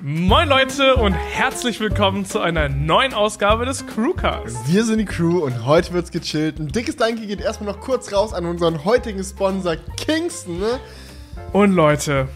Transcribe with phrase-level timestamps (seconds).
[0.00, 4.58] Moin Leute und herzlich willkommen zu einer neuen Ausgabe des Crewcasts.
[4.66, 6.58] Wir sind die Crew und heute wird's gechillt.
[6.58, 10.58] Ein dickes Danke geht erstmal noch kurz raus an unseren heutigen Sponsor Kingston.
[10.58, 10.80] Ne?
[11.52, 12.28] Und Leute,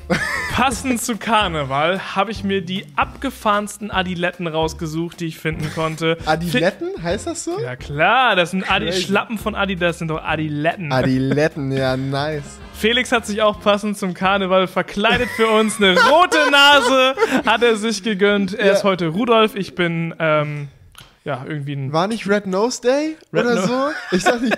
[0.53, 6.17] passend zu Karneval habe ich mir die abgefahrensten Adiletten rausgesucht, die ich finden konnte.
[6.27, 7.61] Adiletten, heißt das so?
[7.61, 9.03] Ja klar, das sind Adi Crazy.
[9.03, 10.93] Schlappen von Adidas, sind doch Adiletten.
[10.93, 12.59] Adiletten, ja, nice.
[12.73, 15.77] Felix hat sich auch passend zum Karneval verkleidet für uns.
[15.77, 17.15] Eine rote Nase
[17.45, 18.55] hat er sich gegönnt.
[18.55, 18.73] Er Ja.
[18.73, 20.69] ist heute Rudolf, ich bin ähm,
[21.31, 23.89] ja irgendwie ein War nicht Red Nose Day Red oder No- so?
[24.17, 24.57] Ich sag nicht.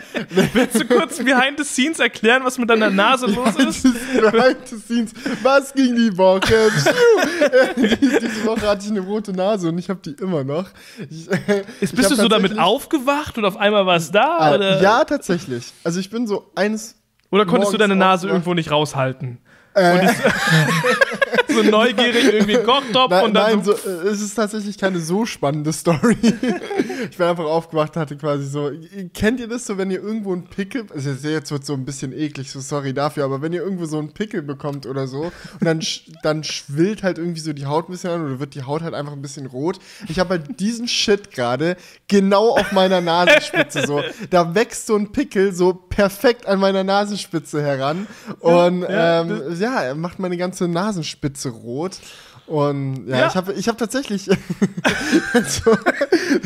[0.55, 3.83] Willst du kurz behind the scenes erklären, was mit deiner Nase los ist?
[3.83, 5.13] Behind the scenes.
[5.43, 6.55] Was ging die Woche?
[6.55, 10.67] Äh, Diese Woche hatte ich eine rote Nase und ich habe die immer noch.
[11.11, 14.55] Ich, äh, Ist, bist du so damit aufgewacht und auf einmal war es da?
[14.55, 15.73] Oder Ja, tatsächlich.
[15.85, 16.95] Also ich bin so eines.
[17.31, 19.39] oder konntest du deine Nase irgendwo nicht raushalten?
[19.75, 20.07] Äh,
[21.55, 25.27] So neugierig irgendwie Kochtopf Nein, und dann nein so, äh, es ist tatsächlich keine so
[25.27, 26.17] spannende Story.
[27.11, 28.71] ich bin einfach aufgewacht, hatte quasi so.
[29.15, 30.87] Kennt ihr das so, wenn ihr irgendwo einen Pickel.
[30.93, 33.99] Also jetzt- wird so ein bisschen eklig, so sorry dafür, aber wenn ihr irgendwo so
[33.99, 35.33] einen Pickel bekommt oder so und
[35.65, 35.81] dann,
[36.23, 38.95] dann schwillt halt irgendwie so die Haut ein bisschen an oder wird die Haut halt
[38.95, 39.79] einfach ein bisschen rot.
[40.09, 41.77] Ich habe halt diesen Shit gerade
[42.09, 44.03] genau auf meiner Nasenspitze so.
[44.31, 48.07] Da wächst so ein Pickel so perfekt an meiner Nasenspitze heran
[48.41, 51.99] und ja, ähm, ja, er macht meine ganze Nasenspitze rot.
[52.47, 53.27] Und ja, Ja.
[53.29, 54.25] ich habe ich hab tatsächlich,
[55.47, 55.77] so,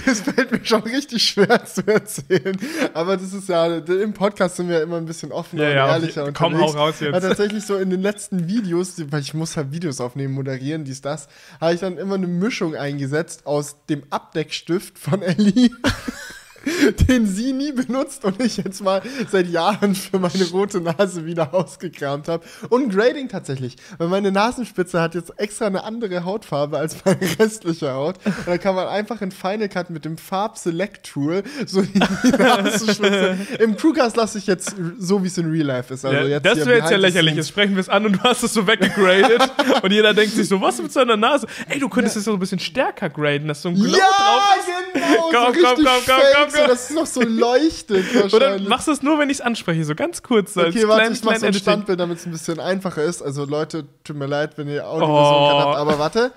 [0.05, 2.56] das fällt mir schon richtig schwer zu erzählen,
[2.92, 5.91] aber das ist ja, im Podcast sind wir immer ein bisschen offener Ja, ja, und
[5.91, 7.14] auf ehrlicher jeden- komm, hau raus jetzt.
[7.14, 11.00] Aber tatsächlich so in den letzten Videos, weil ich muss halt Videos aufnehmen, moderieren, dies,
[11.00, 11.28] das,
[11.60, 15.70] habe ich dann immer eine Mischung eingesetzt aus dem Abdeckstift von Ellie
[17.09, 21.55] den sie nie benutzt und ich jetzt mal seit Jahren für meine rote Nase wieder
[21.55, 22.45] ausgekramt habe.
[22.69, 27.92] Und Grading tatsächlich, weil meine Nasenspitze hat jetzt extra eine andere Hautfarbe als meine restliche
[27.92, 28.17] Haut.
[28.25, 31.98] Und da kann man einfach in Final Cut mit dem Farb-Select-Tool so die
[32.39, 33.37] Nasenspitze.
[33.61, 36.05] Im Crewcast lasse ich jetzt so, wie es in Real Life ist.
[36.05, 37.34] Also ja, jetzt das wäre jetzt ja lächerlich.
[37.37, 39.43] Jetzt sprechen wir es an und du hast es so weggegradet
[39.82, 41.47] und jeder denkt sich so, was mit seiner Nase?
[41.69, 44.56] Ey, du könntest es so ein bisschen stärker graden, dass so ein Glow Ja, drauf
[44.59, 44.93] ist.
[44.94, 48.59] genau, Komm, so komm, komm, komm, fake, komm, so, dass es noch so leuchtet Oder
[48.61, 50.55] machst du es nur, wenn ich es anspreche, so ganz kurz.
[50.55, 51.55] So Okay, als warte, klein- ich mach so ein.
[51.55, 53.22] Standbild, damit es ein bisschen einfacher ist.
[53.22, 55.61] Also Leute, tut mir leid, wenn ihr Audio Oh.
[55.61, 56.33] habt, aber warte.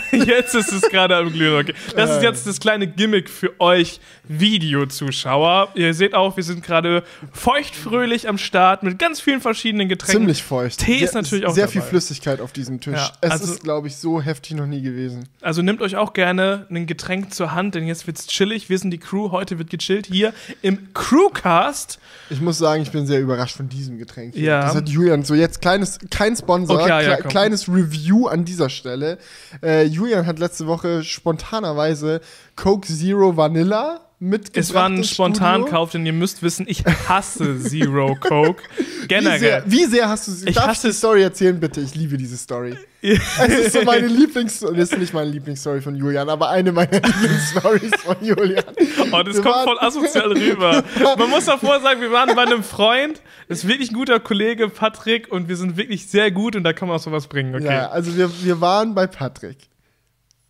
[0.12, 1.58] Jetzt ist es gerade am Glühen.
[1.60, 1.74] Okay.
[1.96, 5.68] Das ist jetzt das kleine Gimmick für euch Videozuschauer.
[5.74, 10.22] Ihr seht auch, wir sind gerade feuchtfröhlich am Start mit ganz vielen verschiedenen Getränken.
[10.22, 10.78] Ziemlich feucht.
[10.80, 11.90] Tee ist natürlich auch Sehr viel dabei.
[11.90, 12.94] Flüssigkeit auf diesem Tisch.
[12.96, 15.28] Ja, es also- ist, glaube ich, so heftig noch nie gewesen.
[15.40, 18.68] Also nehmt euch auch gerne ein Getränk zur Hand, denn jetzt wird's chillig.
[18.68, 20.32] Wir sind die Crew, heute wird gechillt hier
[20.62, 21.98] im Crewcast.
[22.30, 24.34] Ich muss sagen, ich bin sehr überrascht von diesem Getränk.
[24.34, 24.42] Hier.
[24.44, 24.60] Ja.
[24.62, 27.30] Das hat Julian so jetzt kleines, kein Sponsor, Okay, ja, kle- komm.
[27.30, 29.18] kleines Review an dieser Stelle.
[29.62, 32.20] Äh, Julian hat letzte Woche spontanerweise
[32.56, 34.56] Coke Zero Vanilla mitgebracht.
[34.56, 35.02] Es war ein.
[35.04, 38.62] Spontankauf, denn ihr müsst wissen, ich hasse Zero Coke.
[38.78, 39.40] Wie Generell.
[39.40, 40.48] sehr, wie sehr hast du sie?
[40.48, 41.80] Ich Darf hasse die Story erzählen, bitte?
[41.80, 42.76] Ich liebe diese Story.
[43.04, 44.76] Es ist so meine Lieblingsstory.
[44.76, 48.62] Das ist nicht meine Lieblingsstory von Julian, aber eine meiner Lieblingsstories von Julian.
[49.10, 50.84] Oh, das Wir kommt voll asozial rüber.
[51.18, 54.68] Man muss davor sagen, wir waren bei einem Freund, das ist wirklich ein guter Kollege,
[54.68, 57.64] Patrick, und wir sind wirklich sehr gut und da kann man auch sowas bringen, okay?
[57.64, 59.56] Ja, also wir, wir waren bei Patrick,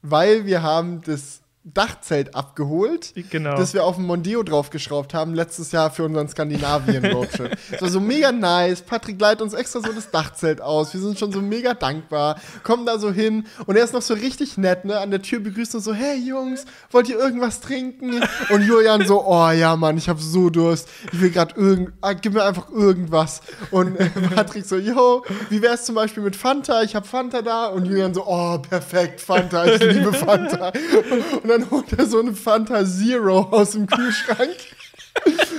[0.03, 3.57] weil wir haben das Dachzelt abgeholt, Genau.
[3.57, 7.57] das wir auf dem Mondeo draufgeschraubt haben, letztes Jahr für unseren Skandinavien-Roadtrip.
[7.71, 8.83] Das war so mega nice.
[8.83, 10.93] Patrick leitet uns extra so das Dachzelt aus.
[10.93, 12.41] Wir sind schon so mega dankbar.
[12.65, 14.99] Kommen da so hin und er ist noch so richtig nett, ne?
[14.99, 18.21] An der Tür begrüßt uns so, hey Jungs, wollt ihr irgendwas trinken?
[18.51, 20.89] Und Julian so, oh ja, Mann, ich hab so Durst.
[21.13, 23.41] Ich will gerade irgend, ah, gib mir einfach irgendwas.
[23.71, 26.83] Und äh, Patrick so, yo, wie wär's zum Beispiel mit Fanta?
[26.83, 27.67] Ich hab Fanta da.
[27.67, 30.73] Und Julian so, oh, perfekt, Fanta, ich liebe Fanta.
[31.43, 34.57] Und dann holt er so eine Fanta Zero aus dem Kühlschrank.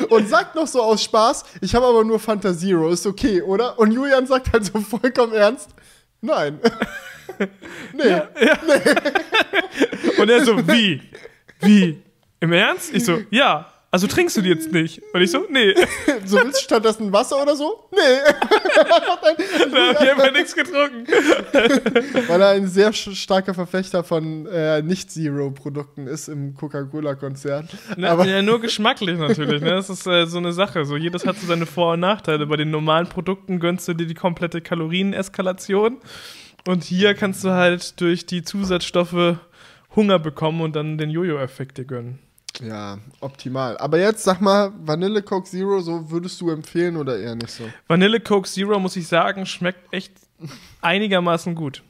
[0.10, 3.78] Und sagt noch so aus Spaß, ich habe aber nur Fanta Zero, ist okay, oder?
[3.78, 5.70] Und Julian sagt halt so vollkommen ernst,
[6.22, 6.60] nein.
[7.94, 8.22] nee.
[10.20, 11.02] Und er so, wie?
[11.62, 12.02] Wie?
[12.40, 12.94] Im Ernst?
[12.94, 13.73] Ich so, ja.
[13.94, 15.04] Also trinkst du die jetzt nicht?
[15.14, 15.76] Und ich so, nee.
[16.26, 17.88] So willst du stattdessen Wasser oder so?
[17.92, 18.00] Nee.
[19.72, 21.06] Da hab ich einfach nichts getrunken.
[22.28, 27.70] Weil er ein sehr starker Verfechter von äh, Nicht-Zero-Produkten ist im Coca-Cola-Konzern.
[27.98, 29.62] Ja, nur geschmacklich natürlich.
[29.62, 29.70] Ne?
[29.76, 30.86] Das ist äh, so eine Sache.
[30.86, 32.48] So, jedes hat so seine Vor- und Nachteile.
[32.48, 35.98] Bei den normalen Produkten gönnst du dir die komplette Kalorieneskalation.
[36.68, 39.38] Und hier kannst du halt durch die Zusatzstoffe
[39.96, 42.23] Hunger bekommen und dann den Jojo-Effekt dir gönnen.
[42.62, 43.78] Ja, optimal.
[43.78, 47.64] Aber jetzt sag mal, Vanille Coke Zero, so würdest du empfehlen oder eher nicht so?
[47.88, 50.14] Vanille Coke Zero, muss ich sagen, schmeckt echt
[50.82, 51.84] einigermaßen gut.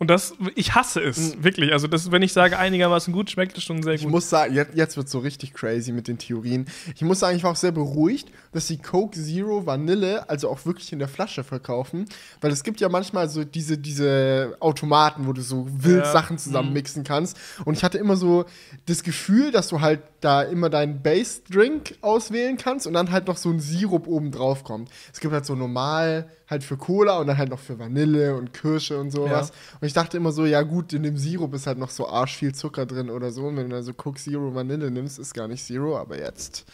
[0.00, 1.72] Und das, ich hasse es, wirklich.
[1.72, 4.12] Also, das, wenn ich sage einigermaßen gut, schmeckt es schon sehr Ich gut.
[4.12, 6.66] muss sagen, jetzt, jetzt wird so richtig crazy mit den Theorien.
[6.94, 10.64] Ich muss sagen, ich war auch sehr beruhigt, dass sie Coke Zero Vanille also auch
[10.66, 12.04] wirklich in der Flasche verkaufen.
[12.40, 16.12] Weil es gibt ja manchmal so diese, diese Automaten, wo du so wild Ja.
[16.12, 17.36] Sachen zusammen mixen kannst.
[17.64, 18.44] Und ich hatte immer so
[18.86, 23.36] das Gefühl, dass du halt da immer deinen Base-Drink auswählen kannst und dann halt noch
[23.36, 24.90] so ein Sirup oben drauf kommt.
[25.12, 28.54] Es gibt halt so normal halt für Cola und dann halt noch für Vanille und
[28.54, 29.52] Kirsche und sowas.
[29.80, 32.36] Und ich dachte immer so, ja gut, in dem Sirup ist halt noch so arsch
[32.36, 33.46] viel Zucker drin oder so.
[33.46, 36.64] Und wenn du dann so Coke Zero Vanille nimmst, ist gar nicht Zero, aber jetzt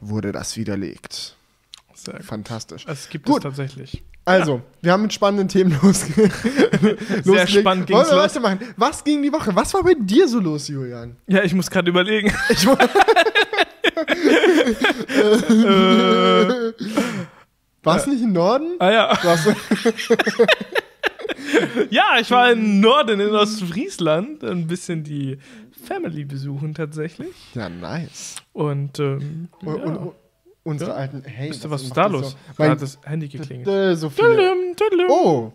[0.00, 1.36] wurde das widerlegt.
[1.94, 2.20] Sehr.
[2.22, 2.84] Fantastisch.
[2.88, 3.38] Es gibt Gut.
[3.38, 4.02] es tatsächlich.
[4.26, 6.30] Also, wir haben mit spannenden Themen losge
[7.24, 7.50] losgelegt.
[7.50, 8.34] spannend ging's Wollen wir los.
[8.34, 8.58] weitermachen?
[8.76, 9.54] Was ging die Woche?
[9.54, 11.14] Was war bei dir so los, Julian?
[11.28, 12.32] Ja, ich muss gerade überlegen.
[12.48, 12.78] Ich, war-
[15.08, 16.72] äh,
[17.84, 18.74] Warst du nicht im Norden?
[18.78, 19.18] ah ja.
[21.90, 25.38] Ja, ich war im Norden in Ostfriesland, ein bisschen die
[25.84, 27.34] Family besuchen tatsächlich.
[27.54, 28.36] ja, nice.
[28.52, 29.84] Und, ähm, Und, ja.
[29.84, 30.12] und,
[30.64, 31.22] unsere alten.
[31.24, 32.30] Hey, Wisst ihr, was ist da los?
[32.32, 32.36] so?
[32.58, 33.98] Mein, hat das Handy geklingelt.
[33.98, 34.54] so viele.
[35.08, 35.52] Oh.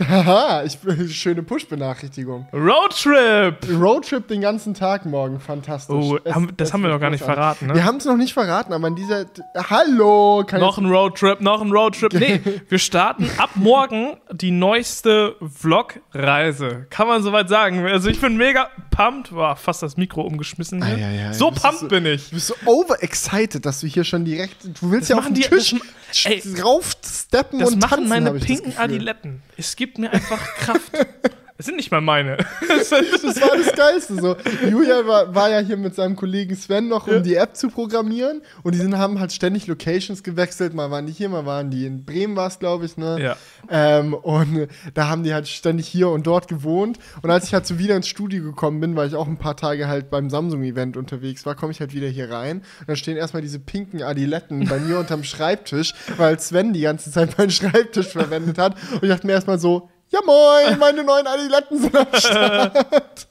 [0.00, 0.64] Haha,
[1.10, 2.46] schöne Push-Benachrichtigung.
[2.54, 3.56] Roadtrip!
[3.78, 5.94] Roadtrip den ganzen Tag morgen, fantastisch.
[5.94, 7.74] Oh, Es- haben, das haben wir noch gar nicht verraten, ne?
[7.74, 9.26] Wir haben es noch nicht verraten, aber in dieser.
[9.68, 10.44] Hallo!
[10.58, 12.14] Noch ein Roadtrip, noch ein Roadtrip.
[12.14, 12.40] Nee,
[12.70, 16.86] wir starten ab morgen die neueste Vlog-Reise.
[16.88, 17.84] Kann man soweit sagen.
[17.86, 19.34] Also ich bin mega pumped.
[19.36, 20.94] War fast das Mikro umgeschmissen hier.
[20.94, 21.32] Ah, ja, ja.
[21.34, 22.30] So Das pumped so- bin ich.
[22.30, 24.64] Du bist so overexcited, dass du hier schon direkt.
[24.64, 25.80] Du willst ja auf den die- Tisch das-
[26.24, 28.76] ey, raufsteppen Das und machen tanzen, meine pinken.
[28.76, 29.42] Adiletten.
[29.56, 30.92] Es gibt mir einfach Kraft.
[31.62, 32.38] Es sind nicht mal meine.
[32.82, 34.16] Das war das Geilste.
[34.20, 34.36] So.
[34.68, 37.20] Julia war, war ja hier mit seinem Kollegen Sven noch, um Ja.
[37.20, 38.42] die App zu programmieren.
[38.64, 40.74] Und die sind, haben halt ständig Locations gewechselt.
[40.74, 42.96] Mal waren die hier, mal waren die in Bremen, war es, glaube ich.
[42.96, 43.18] Ne?
[43.22, 43.36] Ja.
[43.70, 46.98] Ähm, und da haben die halt ständig hier und dort gewohnt.
[47.22, 49.56] Und als ich halt so wieder ins Studio gekommen bin, weil ich auch ein paar
[49.56, 52.58] Tage halt beim Samsung-Event unterwegs war, komme ich halt wieder hier rein.
[52.80, 57.12] Und dann stehen erstmal diese pinken Adiletten bei mir unterm Schreibtisch, weil Sven die ganze
[57.12, 58.74] Zeit meinen Schreibtisch verwendet hat.
[58.94, 63.26] Und ich dachte mir erstmal so, ja moin, meine neuen Adiletten sind am Start.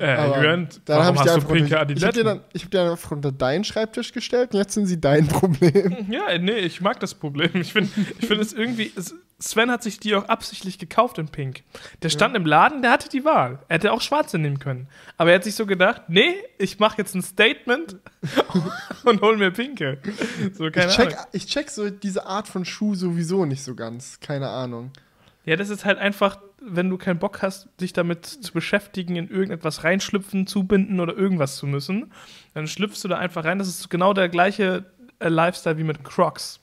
[0.00, 2.24] Äh, Jürgen, dann warum ich hast die du pinke unter, ich hab dir Adiletten?
[2.24, 5.28] dann, ich hab dir dann einfach unter deinen Schreibtisch gestellt und jetzt sind sie dein
[5.28, 6.06] Problem.
[6.10, 7.50] Ja, nee, ich mag das Problem.
[7.54, 8.92] Ich finde ich find es irgendwie.
[8.96, 11.64] Es, Sven hat sich die auch absichtlich gekauft in Pink.
[12.02, 13.58] Der stand im Laden, der hatte die Wahl.
[13.68, 14.88] Er hätte auch schwarze nehmen können.
[15.16, 17.96] Aber er hat sich so gedacht: Nee, ich mache jetzt ein Statement
[19.04, 19.98] und hol mir pinke.
[20.54, 21.26] So, Ich check, Ahnung.
[21.32, 24.18] ich check so diese Art von Schuh sowieso nicht so ganz.
[24.20, 24.92] Keine Ahnung.
[25.44, 29.28] Ja, das ist halt einfach, wenn du keinen Bock hast, dich damit zu beschäftigen, in
[29.28, 32.12] irgendetwas reinschlüpfen, zubinden oder irgendwas zu müssen,
[32.54, 33.58] dann schlüpfst du da einfach rein.
[33.58, 34.86] Das ist genau der gleiche
[35.18, 36.60] äh, Lifestyle wie mit Crocs.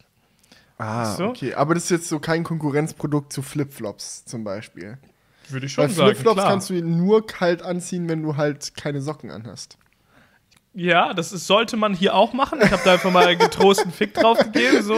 [0.78, 1.28] Ah, So?
[1.28, 1.54] okay.
[1.54, 4.98] Aber das ist jetzt so kein Konkurrenzprodukt zu Flipflops zum Beispiel.
[5.50, 6.10] Würde ich Weil schon sagen.
[6.12, 6.50] Flipflops klar.
[6.50, 9.78] kannst du nur kalt anziehen, wenn du halt keine Socken anhast.
[10.74, 12.60] Ja, das ist, sollte man hier auch machen.
[12.64, 14.96] Ich habe da einfach mal getrost einen Fick drauf gegeben, so.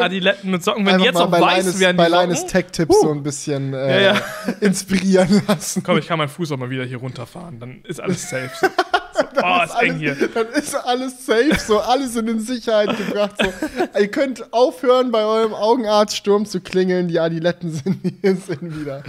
[0.00, 0.84] Adiletten mit Socken.
[0.84, 2.52] Wenn die jetzt bei weiß Leines, werden, bei die Leines Socken.
[2.52, 3.02] Tech-Tipps Huh.
[3.02, 4.20] so ein bisschen äh, Ja,
[4.60, 5.84] inspirieren lassen.
[5.84, 7.60] Komm, ich kann meinen Fuß auch mal wieder hier runterfahren.
[7.60, 8.50] Dann ist alles safe.
[8.60, 8.66] So.
[9.34, 10.16] So, oh, ist eng hier.
[10.32, 13.34] Dann ist alles safe, so alles in Sicherheit gebracht.
[13.38, 13.98] So.
[13.98, 17.08] Ihr könnt aufhören, bei eurem Augenarztsturm zu klingeln.
[17.08, 19.02] Die Adiletten sind, sind wieder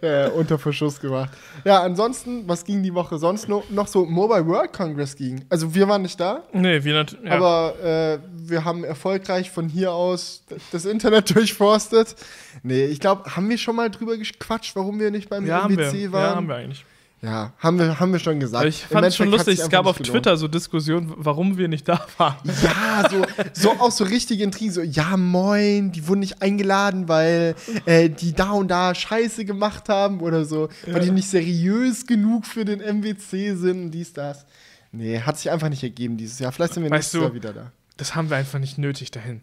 [0.00, 1.30] äh, unter Verschuss gemacht.
[1.64, 3.68] Ja, ansonsten, was ging die Woche sonst noch?
[3.70, 5.44] Noch so Mobile World Congress ging.
[5.48, 7.24] Also wir waren nicht da, Nee, wie natürlich.
[7.24, 7.36] Ja.
[7.36, 12.14] aber äh, wir haben erfolgreich von hier aus das Internet durchforstet.
[12.62, 16.12] Nee, ich glaube, haben wir schon mal drüber gequatscht, warum wir nicht beim ja, wir.
[16.12, 16.22] waren?
[16.22, 16.84] Ja, haben wir eigentlich.
[17.20, 18.60] Ja, haben wir, haben wir schon gesagt.
[18.60, 20.12] Aber ich fand es schon lustig, es gab auf gelohnt.
[20.12, 22.36] Twitter so Diskussionen, warum wir nicht da waren.
[22.62, 23.22] Ja, so,
[23.60, 27.56] so auch so richtige Intrigen, so, ja, moin, die wurden nicht eingeladen, weil
[27.86, 32.46] äh, die da und da Scheiße gemacht haben oder so, weil die nicht seriös genug
[32.46, 34.46] für den MWC sind und dies, das.
[34.92, 36.52] Nee, hat sich einfach nicht ergeben dieses Jahr.
[36.52, 37.72] Vielleicht sind wir Weißt nächstes du- Jahr wieder da.
[37.98, 39.42] Das haben wir einfach nicht nötig dahin.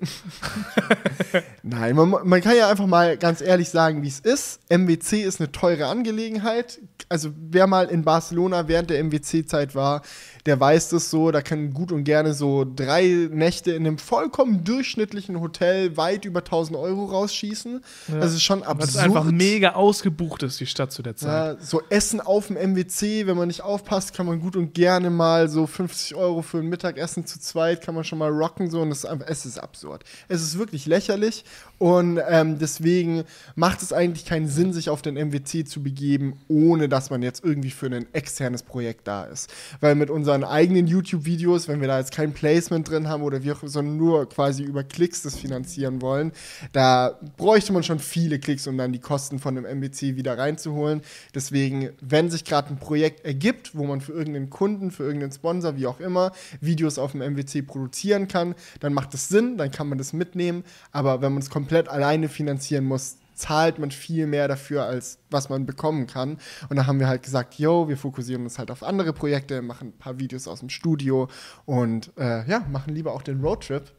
[1.63, 4.61] Nein, man, man kann ja einfach mal ganz ehrlich sagen, wie es ist.
[4.69, 6.79] MWC ist eine teure Angelegenheit.
[7.09, 10.01] Also wer mal in Barcelona während der MWC-Zeit war,
[10.45, 11.31] der weiß das so.
[11.31, 16.39] Da kann gut und gerne so drei Nächte in einem vollkommen durchschnittlichen Hotel weit über
[16.39, 17.83] 1000 Euro rausschießen.
[18.07, 18.89] Das ist schon Weil absurd.
[18.89, 21.57] es einfach mega ausgebucht ist, die Stadt zu der Zeit.
[21.57, 25.09] Ja, so Essen auf dem MWC, wenn man nicht aufpasst, kann man gut und gerne
[25.09, 28.81] mal so 50 Euro für ein Mittagessen zu zweit, kann man schon mal rocken so
[28.81, 30.03] und es ist, einfach, es ist absurd.
[30.27, 31.43] Es ist wirklich lächerlich
[31.77, 33.23] und ähm, deswegen
[33.55, 37.43] macht es eigentlich keinen Sinn, sich auf den MWC zu begeben, ohne dass man jetzt
[37.43, 39.51] irgendwie für ein externes Projekt da ist.
[39.81, 43.55] Weil mit unseren eigenen YouTube-Videos, wenn wir da jetzt kein Placement drin haben oder wir
[43.63, 46.31] sondern nur quasi über Klicks das finanzieren wollen,
[46.73, 51.01] da bräuchte man schon viele Klicks, um dann die Kosten von dem MWC wieder reinzuholen.
[51.33, 55.75] Deswegen, wenn sich gerade ein Projekt ergibt, wo man für irgendeinen Kunden, für irgendeinen Sponsor,
[55.77, 58.34] wie auch immer, Videos auf dem MWC produzieren kann,
[58.79, 60.63] dann macht es Sinn, dann kann man das mitnehmen.
[60.91, 65.49] Aber wenn man es komplett alleine finanzieren muss, zahlt man viel mehr dafür, als was
[65.49, 66.37] man bekommen kann.
[66.69, 69.89] Und da haben wir halt gesagt, yo, wir fokussieren uns halt auf andere Projekte, machen
[69.89, 71.27] ein paar Videos aus dem Studio
[71.65, 73.91] und äh, ja, machen lieber auch den Roadtrip,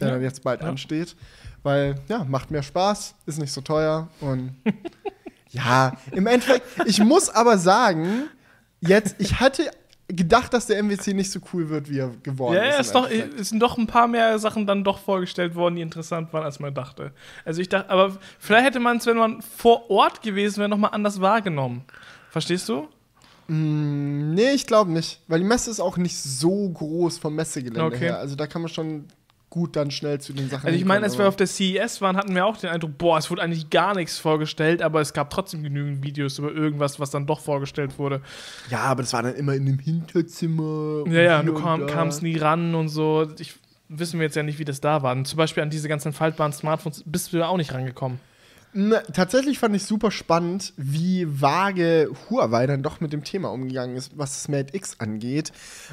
[0.00, 0.14] der Ja.
[0.14, 0.68] dann jetzt bald Ja.
[0.68, 1.14] ansteht.
[1.62, 4.56] Weil, ja, macht mehr Spaß, ist nicht so teuer und
[5.50, 8.24] ja, im Endeffekt, ich muss aber sagen,
[8.80, 9.70] jetzt, ich hatte
[10.12, 12.74] gedacht, dass der MWC nicht so cool wird, wie er geworden Ja, ist.
[12.74, 15.82] ja, ist doch, es sind doch ein paar mehr Sachen dann doch vorgestellt worden, die
[15.82, 17.12] interessant waren, als man dachte.
[17.44, 20.90] Also ich dachte, aber vielleicht hätte man es, wenn man vor Ort gewesen wäre, nochmal
[20.92, 21.84] anders wahrgenommen.
[22.30, 22.88] Verstehst du?
[23.48, 25.20] Mm, Nee, ich glaube nicht.
[25.28, 27.98] Weil die Messe ist auch nicht so groß vom Messegelände Okay.
[28.06, 28.18] her.
[28.18, 29.06] Also da kann man schon
[29.50, 32.16] gut dann schnell zu den Sachen Also ich meine, als wir auf der CES waren,
[32.16, 35.30] hatten wir auch den Eindruck, boah, es wurde eigentlich gar nichts vorgestellt, aber es gab
[35.30, 38.22] trotzdem genügend Videos über irgendwas, was dann doch vorgestellt wurde.
[38.70, 41.04] Ja, aber das war dann immer in einem Hinterzimmer.
[41.08, 43.28] Ja, ja, du kam, kamst nie ran und so.
[43.38, 43.54] Ich
[43.88, 45.12] wissen wir jetzt ja nicht, wie das da war.
[45.12, 48.20] Und zum Beispiel an diese ganzen faltbaren Smartphones bist du ja auch nicht rangekommen.
[48.72, 53.96] Na, tatsächlich fand ich super spannend, wie vage Huawei dann doch mit dem Thema umgegangen
[53.96, 55.50] ist, was das Mate X angeht.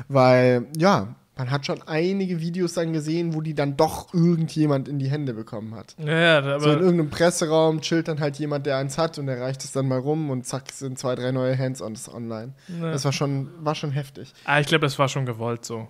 [0.07, 4.99] Weil, ja, man hat schon einige Videos dann gesehen, wo die dann doch irgendjemand in
[4.99, 5.95] die Hände bekommen hat.
[5.97, 9.27] Ja, ja, aber So in irgendeinem Presseraum chillt dann halt jemand, der eins hat und
[9.27, 12.53] der reicht es dann mal rum und zack, sind zwei, drei neue Hands-ons online.
[12.79, 12.91] Ja.
[12.91, 14.33] Das war schon, war schon heftig.
[14.45, 15.87] ah, ich glaube, das war schon gewollt so.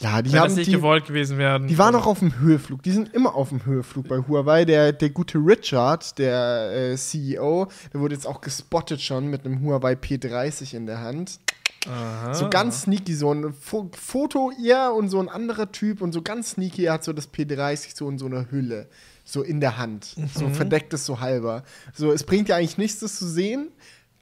[0.00, 1.60] Ja, die Wenn haben das nicht die, gewollt gewesen wäre.
[1.66, 2.84] die waren auch auf dem Höheflug.
[2.84, 4.64] Die sind immer auf dem Höheflug bei Huawei.
[4.64, 9.60] Der, der gute Richard, der äh, CEO, der wurde jetzt auch gespottet schon mit einem
[9.60, 11.40] Huawei P30 in der Hand.
[11.86, 12.34] Aha.
[12.34, 16.22] So ganz sneaky, so ein Fo Foto er und so ein anderer Typ und so
[16.22, 18.88] ganz sneaky, er hat so das P30 so in so einer Hülle,
[19.24, 21.62] so in der Hand, so verdeckt es so halber.
[21.94, 23.68] So, es bringt dir eigentlich nichts, das zu sehen.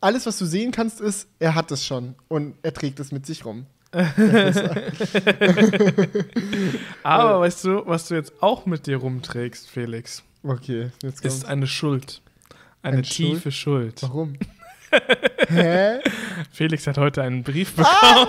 [0.00, 3.24] Alles, was du sehen kannst, ist, er hat es schon und er trägt es mit
[3.26, 3.66] sich rum.
[7.02, 11.44] Aber weißt du, was du jetzt auch mit dir rumträgst, Felix, Okay, jetzt ist kommt's.
[11.46, 12.20] eine Schuld.
[12.82, 13.16] Eine Eine Schuld?
[13.34, 14.02] tiefe Schuld.
[14.02, 14.34] Warum?
[15.48, 16.00] Hä?
[16.52, 18.26] Felix hat heute einen Brief bekommen.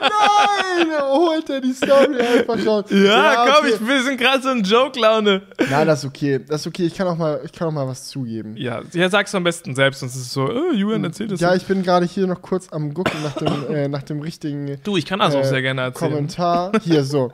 [0.00, 1.00] Nein!
[1.02, 2.84] Holt er die Story einfach raus.
[2.90, 3.74] ja, komm, okay.
[3.74, 5.42] ich, wir sind gerade so in Joke-Laune.
[5.70, 6.40] Nein, das ist okay.
[6.46, 6.86] Das ist okay.
[6.86, 8.56] Ich kann auch mal, ich kann auch mal was zugeben.
[8.56, 11.40] Ja, ja, sag's am besten selbst, sonst ist es so, äh, Julian erzählt es.
[11.40, 14.78] Ja, ich bin gerade hier noch kurz am gucken nach dem, äh, nach dem richtigen
[14.84, 16.12] du, ich kann das auch äh, sehr gerne erzählen.
[16.12, 16.72] Kommentar.
[16.82, 17.32] Hier so.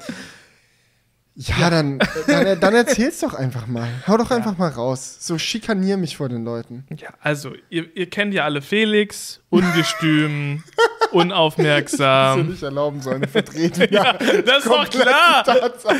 [1.41, 3.89] Ja, dann, dann, dann erzähl's doch einfach mal.
[4.09, 5.19] Hau doch einfach mal raus.
[5.21, 6.85] So schikanier mich vor den Leuten.
[6.97, 10.65] Ja, also, ihr, ihr kennt ja alle Felix, ungestüm,
[11.13, 12.41] unaufmerksam.
[12.41, 13.87] Ähm, nicht erlauben sollen, eine Vertretung.
[13.91, 15.45] Ja, das ist doch klar.
[15.45, 15.97] Tatsache.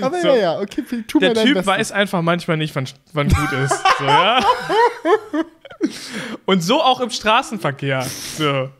[0.00, 0.26] Aber So.
[0.26, 1.66] ja, ja, okay, tu Der dein Typ Bestes.
[1.72, 3.80] weiß einfach manchmal nicht, wann, wann gut ist.
[3.98, 4.40] So, ja?
[6.46, 8.04] Und so auch im Straßenverkehr.
[8.36, 8.70] So.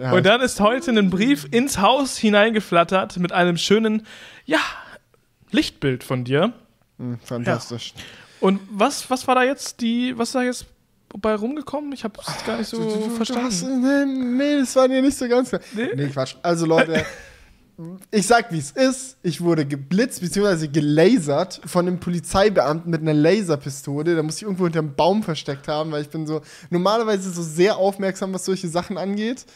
[0.00, 4.06] Ja, Und dann ist heute ein Brief ins Haus hineingeflattert mit einem schönen,
[4.44, 4.58] ja,
[5.50, 6.52] Lichtbild von dir.
[6.98, 7.94] Hm, fantastisch.
[8.40, 10.66] Und was, was war da jetzt die, was ist da jetzt
[11.20, 11.92] bei rumgekommen?
[11.92, 13.46] Ich habe es gar nicht so Du- du- du verstanden.
[13.46, 15.60] hast- nee, nee, das war dir nicht so ganz klar.
[15.74, 15.88] Nee?
[15.96, 16.36] Nee, Quatsch.
[16.42, 17.04] Also Leute,
[18.10, 19.16] ich sag wie es ist.
[19.22, 20.68] Ich wurde geblitzt bzw.
[20.68, 24.14] gelasert von einem Polizeibeamten mit einer Laserpistole.
[24.16, 27.76] Da muss ich irgendwo hinterm Baum versteckt haben, weil ich bin so normalerweise so sehr
[27.76, 29.46] aufmerksam, was solche Sachen angeht.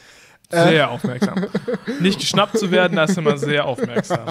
[0.52, 1.46] Sehr aufmerksam.
[2.00, 4.26] Nicht geschnappt zu werden, da ist immer sehr aufmerksam.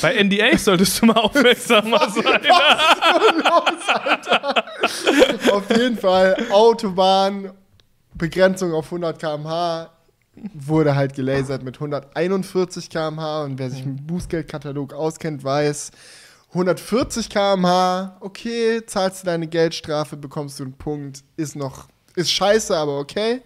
[0.00, 2.40] Bei NDAs solltest du mal aufmerksamer sein.
[5.52, 7.52] Auf jeden Fall Autobahn,
[8.14, 9.90] Begrenzung auf 100 km/h,
[10.54, 15.92] wurde halt gelasert mit 141 km/h und wer sich mit dem Bußgeldkatalog auskennt, weiß,
[16.48, 21.86] 140 km/h, okay, zahlst du deine Geldstrafe, bekommst du einen Punkt, ist noch,
[22.16, 23.42] ist scheiße, aber okay.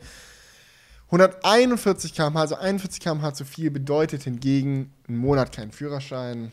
[1.06, 6.52] 141 km/h, also 41 km/h zu viel, bedeutet hingegen einen Monat keinen Führerschein.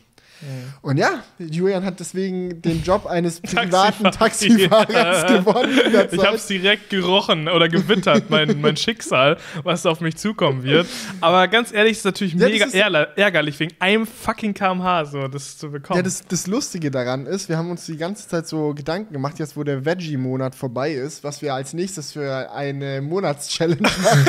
[0.82, 5.36] Und ja, Julian hat deswegen den Job eines privaten Taxifahrers Ja.
[5.38, 5.78] gewonnen.
[6.12, 10.86] Ich habe es direkt gerochen oder gewittert, mein, mein Schicksal, was auf mich zukommen wird.
[11.20, 15.04] Aber ganz ehrlich, ist es natürlich Ja, mega ist- ärger- ärgerlich, wegen einem fucking kmh
[15.06, 15.98] so das zu bekommen.
[15.98, 19.38] Ja, das, das Lustige daran ist, wir haben uns die ganze Zeit so Gedanken gemacht,
[19.38, 24.24] jetzt wo der Veggie-Monat vorbei ist, was wir als nächstes für eine Monatschallenge machen.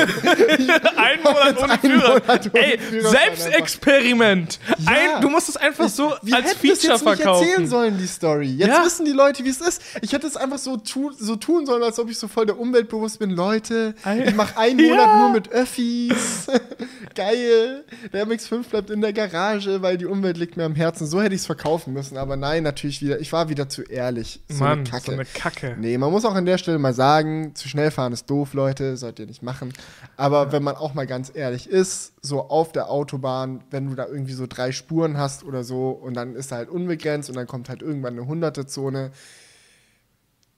[0.96, 2.08] Ein Monat ohne Ein Führer.
[2.20, 4.58] Monat ohne Ey, Führerschein Selbstexperiment.
[4.78, 4.90] Ja.
[5.16, 7.48] Ein, du musst es einfach so Wir als hätten das Feature jetzt nicht verkaufen.
[7.48, 8.46] erzählen sollen, die Story.
[8.56, 8.84] Jetzt Ja.
[8.84, 9.82] wissen die Leute, wie es ist.
[10.02, 12.58] Ich hätte es einfach so, tu so tun sollen, als ob ich so voll der
[12.58, 13.30] Umweltbewusst bin.
[13.30, 13.94] Leute,
[14.24, 14.88] ich mache einen Ja.
[14.90, 16.46] Monat nur mit Öffis.
[17.14, 17.84] Geil.
[18.12, 21.06] Der MX5 bleibt in der Garage, weil die Umwelt liegt mir am Herzen.
[21.06, 22.16] So hätte ich es verkaufen müssen.
[22.16, 23.20] Aber nein, natürlich wieder.
[23.20, 24.40] Ich war wieder zu ehrlich.
[24.48, 25.04] So Mann, eine Kacke.
[25.06, 25.76] so eine Kacke.
[25.78, 28.96] Nee, man muss auch an der Stelle mal sagen, zu schnell fahren ist doof, Leute,
[28.96, 29.72] sollt ihr nicht machen.
[30.16, 34.06] Aber wenn man auch mal ganz ehrlich ist, so auf der Autobahn, wenn du da
[34.06, 37.46] irgendwie so drei Spuren hast oder so und dann ist da halt unbegrenzt und dann
[37.46, 39.12] kommt halt irgendwann eine hunderte Zone.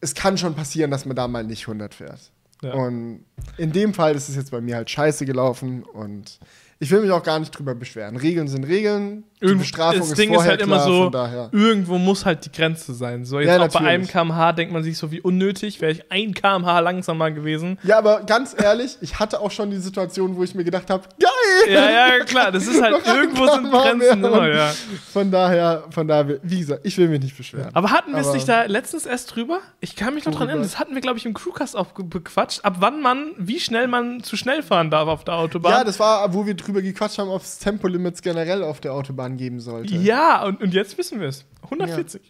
[0.00, 2.32] Es kann schon passieren, dass man da mal nicht 100 fährt.
[2.62, 2.74] Ja.
[2.74, 3.24] Und
[3.56, 6.38] in dem Fall ist es jetzt bei mir halt scheiße gelaufen und
[6.80, 8.16] ich will mich auch gar nicht drüber beschweren.
[8.16, 9.24] Regeln sind Regeln.
[9.40, 11.48] Die Irgendwo- Bestrafung das ist Ding ist vorher halt immer klar, so, von daher.
[11.52, 13.24] irgendwo muss halt die Grenze sein.
[13.24, 16.10] So, jetzt Ja, auch bei einem kmh denkt man sich so wie unnötig, wäre ich
[16.10, 17.78] ein kmh langsamer gewesen.
[17.84, 21.04] Ja, aber ganz ehrlich, ich hatte auch schon die Situation, wo ich mir gedacht habe,
[21.20, 21.72] geil!
[21.72, 24.72] Ja, ja, klar, das ist halt, irgendwo sind Grenzen immer, ja.
[25.12, 27.70] Von daher, von daher, wie gesagt, ich will mich nicht beschweren.
[27.74, 29.60] Aber hatten wir es nicht da letztens erst drüber?
[29.80, 32.64] Ich kann mich noch dran erinnern, das hatten wir, glaube ich, im Crewcast auch bequatscht,
[32.64, 35.72] ab wann man, wie schnell man zu schnell fahren darf auf der Autobahn.
[35.72, 39.60] Ja, das war, wo wir drüber gequatscht haben, es Tempolimits generell auf der Autobahn geben
[39.60, 39.94] sollte.
[39.94, 41.44] Ja, und, und jetzt wissen wir es.
[41.64, 42.20] 140.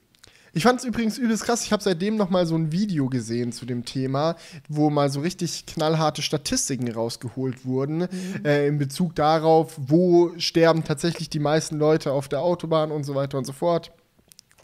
[0.55, 1.65] Ich fand es übrigens übelst krass.
[1.65, 4.37] Ich habe seitdem noch mal so ein Video gesehen zu dem Thema,
[4.69, 8.09] wo mal so richtig knallharte Statistiken rausgeholt wurden
[8.45, 13.15] äh, in Bezug darauf, wo sterben tatsächlich die meisten Leute auf der Autobahn und so
[13.15, 13.93] weiter und so fort.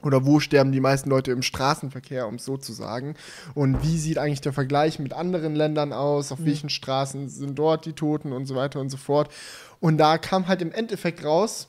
[0.03, 3.15] Oder wo sterben die meisten Leute im Straßenverkehr, um es so zu sagen.
[3.55, 6.31] Und wie sieht eigentlich der Vergleich mit anderen Ländern aus?
[6.31, 9.33] Auf welchen Straßen sind dort die Toten und so weiter und so fort.
[9.81, 11.69] Und da kam halt im Endeffekt raus,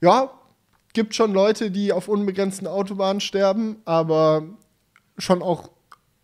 [0.00, 0.30] ja,
[0.92, 4.44] gibt schon Leute, die auf unbegrenzten Autobahnen sterben, aber
[5.18, 5.70] schon auch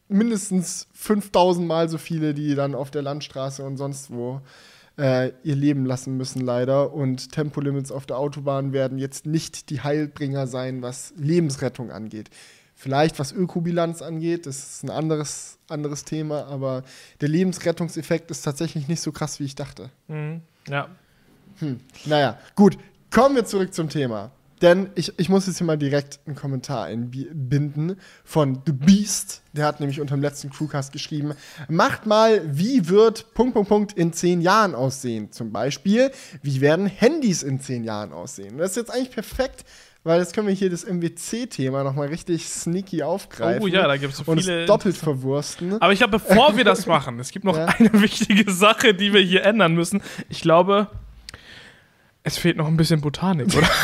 [0.09, 4.40] mindestens 5000 Mal so viele, die dann auf der Landstraße und sonst wo
[4.99, 6.92] äh, ihr Leben lassen müssen, leider.
[6.92, 12.30] Und Tempolimits auf der Autobahn werden jetzt nicht die Heilbringer sein, was Lebensrettung angeht.
[12.75, 16.83] Vielleicht was Ökobilanz angeht, das ist ein anderes, anderes Thema, aber
[17.23, 19.88] der Lebensrettungseffekt ist tatsächlich nicht so krass, wie ich dachte.
[20.09, 20.42] Mhm.
[20.68, 20.88] Ja.
[22.04, 22.76] Naja, gut,
[23.16, 24.30] kommen wir zurück zum Thema.
[24.61, 29.40] Denn ich, ich muss jetzt hier mal direkt einen Kommentar einbinden von The Beast.
[29.54, 31.32] Der hat nämlich unter dem letzten Crewcast geschrieben:
[31.68, 35.32] Macht mal, wie wird Punkt, Punkt, Punkt in zehn Jahren aussehen?
[35.32, 36.11] Zum Beispiel,
[36.42, 38.52] wie werden Handys in zehn Jahren aussehen?
[38.52, 39.64] Und das ist jetzt eigentlich perfekt,
[40.05, 43.62] weil jetzt können wir hier das MWC-Thema nochmal richtig sneaky aufgreifen.
[43.62, 45.81] Oh ja, da gibt's so und viele es doppelt verwursten.
[45.81, 47.66] Aber ich glaube, bevor wir das machen, es gibt noch Ja.
[47.79, 50.02] eine wichtige Sache, die wir hier ändern müssen.
[50.29, 50.88] Ich glaube,
[52.27, 53.69] es fehlt noch ein bisschen Botanik, oder?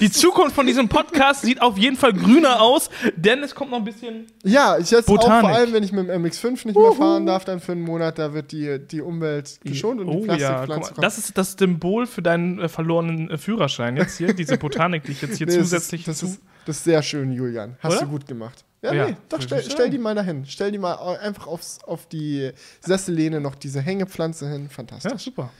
[0.00, 3.78] Die Zukunft von diesem Podcast sieht auf jeden Fall grüner aus, denn es kommt noch
[3.78, 4.26] ein bisschen.
[4.44, 5.40] Ja, ich jetzt auch Botanik.
[5.50, 8.18] vor allem, wenn ich mit dem MX5 nicht mehr fahren darf, dann für einen Monat,
[8.18, 11.04] da wird die, die Umwelt geschont und die Oh ja, guck Plastikpflanze mal, kommt.
[11.04, 15.12] das ist das Symbol für deinen äh, verlorenen äh, Führerschein jetzt hier, diese Botanik, die
[15.12, 16.26] ich jetzt hier Nee, das zusätzlich das, zu.
[16.26, 17.76] ist, das ist sehr schön, Julian.
[17.82, 18.06] Hast Oder?
[18.06, 18.64] du gut gemacht.
[18.82, 20.46] Ja, Ja, nee, doch, stell, ich stell die mal dahin.
[20.46, 24.68] Stell die mal einfach aufs, auf die Sessellehne noch diese Hängepflanze hin.
[24.70, 25.12] Fantastisch.
[25.12, 25.50] ja, super.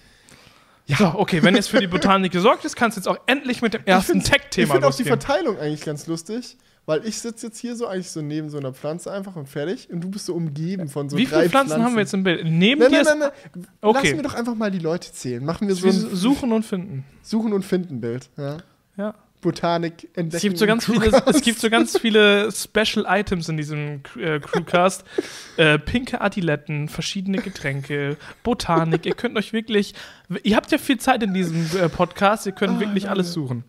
[0.87, 0.97] Ja.
[0.97, 3.75] So, okay, wenn jetzt für die Botanik gesorgt ist, kannst du jetzt auch endlich mit
[3.75, 5.05] dem ersten ich Tech-Thema finde auch die.
[5.05, 6.57] Verteilung eigentlich ganz lustig,
[6.87, 9.89] weil ich sitze jetzt hier so eigentlich so neben so einer Pflanze einfach und fertig
[9.93, 12.25] und du bist so umgeben von so Wie drei viele Pflanzen, haben wir jetzt im
[12.25, 12.45] Bild?
[12.45, 13.67] Neben Nein, dir nein, nein, nein.
[13.83, 14.03] Okay.
[14.03, 15.45] Lassen wir doch einfach mal die Leute zählen.
[15.45, 17.05] Machen wir so ein suchen und finden.
[17.23, 18.29] Suchen und Finden Bild.
[18.37, 18.57] Ja.
[18.97, 19.15] Ja.
[19.41, 20.37] Botanik entdecken.
[20.37, 24.41] Es gibt, so ganz viele, es gibt so ganz viele Special Items in diesem äh,
[24.41, 25.05] Crewcast.
[25.57, 29.07] äh, pinke Adiletten, verschiedene Getränke, Botanik.
[29.07, 29.95] ihr könnt euch wirklich.
[30.43, 33.65] Ihr habt ja viel Zeit in diesem äh, Podcast, ihr könnt wirklich alles suchen.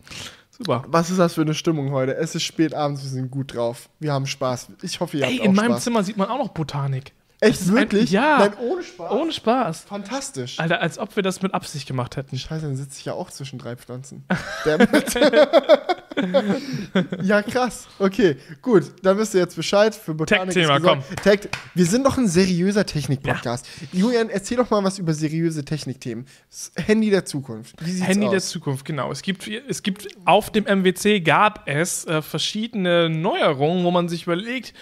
[0.50, 0.84] Super.
[0.88, 2.16] Was ist das für eine Stimmung heute?
[2.16, 3.90] Es ist spät abends, wir sind gut drauf.
[4.00, 4.68] Wir haben Spaß.
[4.84, 5.84] Ich hoffe, ihr habt Ey, auch in meinem Spaß.
[5.86, 7.14] Zimmer sieht man auch noch Botanik.
[7.42, 8.12] Echt ist ein- wirklich?
[8.12, 8.38] ja.
[8.40, 9.12] Nein, ohne Spaß.
[9.12, 9.82] Ohne Spaß.
[9.82, 10.60] Fantastisch.
[10.60, 12.38] Alter, als ob wir das mit Absicht gemacht hätten.
[12.38, 14.24] Scheiße, dann sitze ich ja auch zwischen drei Pflanzen.
[17.24, 17.88] Ja, krass.
[18.00, 18.84] Okay, gut.
[19.02, 19.96] Dann wisst ihr jetzt Bescheid.
[19.96, 21.40] Für Botanik Tech-Thema, gesagt- Tech
[21.74, 23.66] Wir sind doch ein seriöser Technik-Podcast.
[23.94, 26.26] Julian, erzähl doch mal was über seriöse Technikthemen.
[26.76, 27.76] Handy der Zukunft.
[27.82, 28.32] Handy aus?
[28.32, 29.12] der Zukunft, genau.
[29.12, 34.24] Es gibt, es gibt auf dem MWC gab es äh, verschiedene Neuerungen, wo man sich
[34.24, 34.74] überlegt,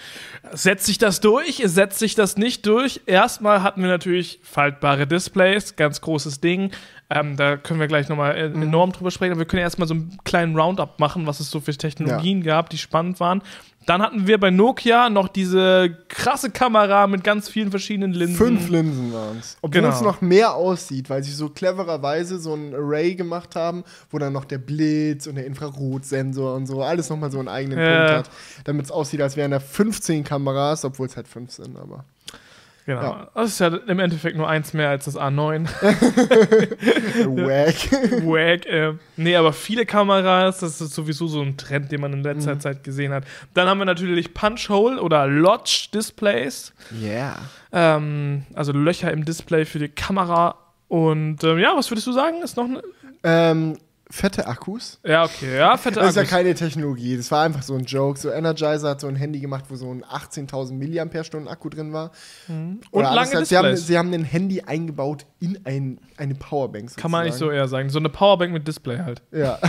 [0.52, 3.00] setzt sich das durch, setzt sich das nicht durch.
[3.06, 6.70] Erstmal hatten wir natürlich faltbare Displays, ganz großes Ding.
[7.12, 8.62] Ähm, da können wir gleich nochmal äh, Mhm.
[8.62, 9.32] enorm drüber sprechen.
[9.32, 12.70] Aber wir können erstmal so einen kleinen Roundup machen, was es so für Technologien gab,
[12.70, 13.42] die spannend waren.
[13.86, 18.36] Dann hatten wir bei Nokia noch diese krasse Kamera mit ganz vielen verschiedenen Linsen.
[18.36, 19.56] Fünf Linsen waren es.
[19.62, 19.92] Obwohl Genau.
[19.94, 24.34] es noch mehr aussieht, weil sie so clevererweise so ein Array gemacht haben, wo dann
[24.34, 27.96] noch der Blitz und der Infrarotsensor und so alles nochmal so einen eigenen Ja.
[27.96, 28.30] Punkt hat.
[28.64, 32.04] Damit es aussieht, als wären da 15 Kameras, obwohl es halt 5 sind, aber.
[32.86, 33.02] Genau.
[33.02, 33.30] Ja.
[33.34, 35.66] Das ist ja im Endeffekt nur eins mehr als das A9.
[37.26, 38.24] Wack.
[38.24, 38.66] Wack.
[38.66, 42.54] Äh, nee, aber viele Kameras, das ist sowieso so ein Trend, den man in letzter
[42.54, 42.60] Mhm.
[42.60, 43.24] Zeit gesehen hat.
[43.54, 46.72] Dann haben wir natürlich Punch-Hole oder Lodge-Displays.
[47.00, 47.36] yeah.
[47.72, 50.56] Ähm, also Löcher im Display für die Kamera.
[50.88, 52.42] Und ähm, ja, was würdest du sagen?
[52.42, 52.82] Ist noch eine.
[53.22, 53.76] Ähm,
[54.10, 55.00] fette Akkus.
[55.04, 55.56] Ja, okay.
[55.56, 56.30] Ja, fette Das ist ja Akkus.
[56.30, 58.18] keine Technologie, das war einfach so ein Joke.
[58.18, 62.10] So Energizer hat so ein Handy gemacht, wo so ein 18.000 mAh Akku drin war.
[62.48, 66.96] Und Oder lange sie, haben, sie haben ein Handy eingebaut in ein, eine Powerbank.
[66.96, 67.56] Kann man nicht so sozusagen.
[67.56, 67.90] eher sagen.
[67.90, 69.22] So eine Powerbank mit Display halt.
[69.32, 69.58] Ja.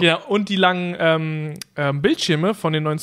[0.00, 2.98] Ja, und die langen ähm, ähm, Bildschirme von den neuen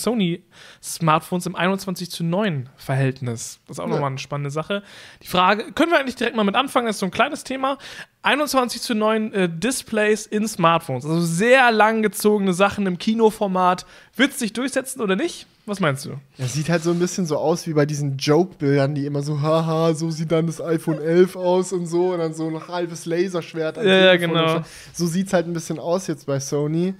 [0.84, 3.60] Sony-Smartphones im 21 zu 9 Verhältnis.
[3.68, 3.94] Das ist auch Ja.
[3.94, 4.84] nochmal eine spannende Sache.
[5.22, 6.88] Die Frage, können wir eigentlich direkt mal mit anfangen?
[6.88, 7.78] Das ist so ein kleines Thema.
[8.22, 11.06] 21 zu 9 äh, Displays in Smartphones.
[11.06, 13.86] Also sehr langgezogene Sachen im Kinoformat.
[14.16, 15.48] Wird es sich durchsetzen oder nicht?
[15.66, 16.16] Was meinst du?
[16.38, 19.42] Das sieht halt so ein bisschen so aus wie bei diesen Joke-Bildern, die immer so,
[19.42, 23.06] haha, so sieht dann das iPhone 11 aus und so, und dann so ein halbes
[23.06, 23.78] Laserschwert.
[23.78, 24.62] Ja, ja, genau.
[24.94, 26.96] So sieht es halt ein bisschen aus jetzt bei Sony.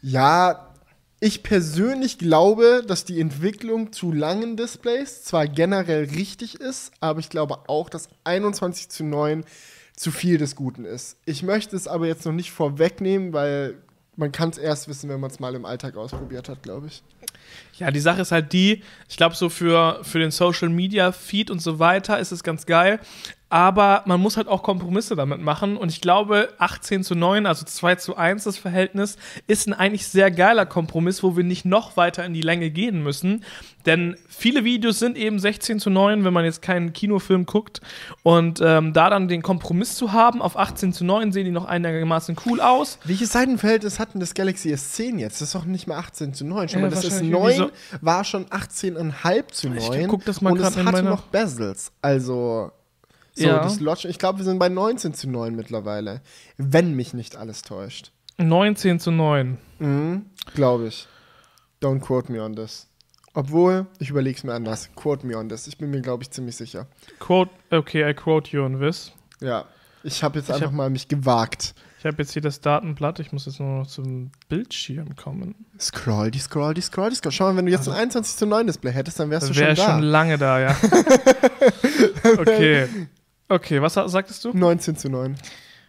[0.00, 0.68] Ja,
[1.20, 7.30] ich persönlich glaube, dass die Entwicklung zu langen Displays zwar generell richtig ist, aber ich
[7.30, 9.44] glaube auch, dass 21 zu 9
[9.96, 11.16] zu viel des Guten ist.
[11.24, 13.76] Ich möchte es aber jetzt noch nicht vorwegnehmen, weil
[14.16, 17.02] man kann es erst wissen, wenn man es mal im Alltag ausprobiert hat, glaube ich.
[17.78, 21.50] Ja, die Sache ist halt die, ich glaube, so für, für den Social Media Feed
[21.50, 23.00] und so weiter ist es ganz geil.
[23.50, 25.76] Aber man muss halt auch Kompromisse damit machen.
[25.76, 30.08] Und ich glaube, 18 zu 9, also 2 zu 1 das Verhältnis, ist ein eigentlich
[30.08, 33.44] sehr geiler Kompromiss, wo wir nicht noch weiter in die Länge gehen müssen.
[33.86, 37.80] Denn viele Videos sind eben 16 zu 9, wenn man jetzt keinen Kinofilm guckt.
[38.24, 41.66] Und ähm, da dann den Kompromiss zu haben, auf 18 zu 9 sehen die noch
[41.66, 42.98] einigermaßen cool aus.
[43.04, 45.40] Welches Seitenverhältnis hat denn das Galaxy S10 jetzt?
[45.40, 46.70] Das ist doch nicht mehr 18 zu 9.
[46.70, 50.00] Schau Ja, mal, das wahrscheinlich S9 irgendwie war schon 18,5 zu 9.
[50.02, 51.92] Ich guck das mal und es hatte meiner- noch Bezels.
[52.02, 52.70] Also,
[53.34, 53.62] so, Ja.
[53.62, 56.20] das Lodge, ich glaube, wir sind bei 19 zu 9 mittlerweile.
[56.56, 58.12] Wenn mich nicht alles täuscht.
[58.38, 59.58] 19 zu 9.
[59.78, 61.06] Mhm, glaube ich.
[61.82, 62.88] Don't quote me on this.
[63.34, 64.88] Obwohl, ich überlege es mir anders.
[64.94, 65.66] Quote me on this.
[65.66, 66.86] Ich bin mir, glaube ich, ziemlich sicher.
[67.18, 69.10] Quote, okay, I quote you on this.
[69.40, 69.64] Ja.
[70.04, 71.74] Ich habe jetzt Ich einfach hab- mal mich gewagt.
[72.04, 75.54] Ich habe jetzt hier das Datenblatt, ich muss jetzt nur noch zum Bildschirm kommen.
[75.80, 77.32] Scroll, die scroll, die scroll, die scroll.
[77.32, 79.62] Schau mal, wenn du jetzt ein 21 zu 9 Display hättest, dann wärst Das du
[79.62, 80.06] wäre schon schon, da.
[80.06, 80.76] lange da, ja.
[82.38, 82.88] okay.
[83.48, 84.52] Okay, was sa- sagtest du?
[84.52, 85.34] 19 zu 9.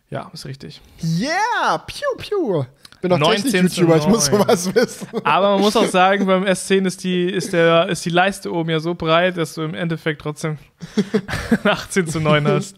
[0.10, 0.80] Ja, ist richtig.
[1.04, 1.80] Yeah!
[1.80, 2.63] Piu, piu!
[3.01, 4.39] Bin doch 19 zu Technik-YouTuber, ich muss 9.
[4.41, 5.08] sowas wissen.
[5.25, 8.69] Aber man muss auch sagen, beim S10 ist die, ist, der, ist die Leiste oben
[8.69, 10.60] ja so breit, dass du im Endeffekt trotzdem
[11.65, 12.78] 18 zu 9 hast.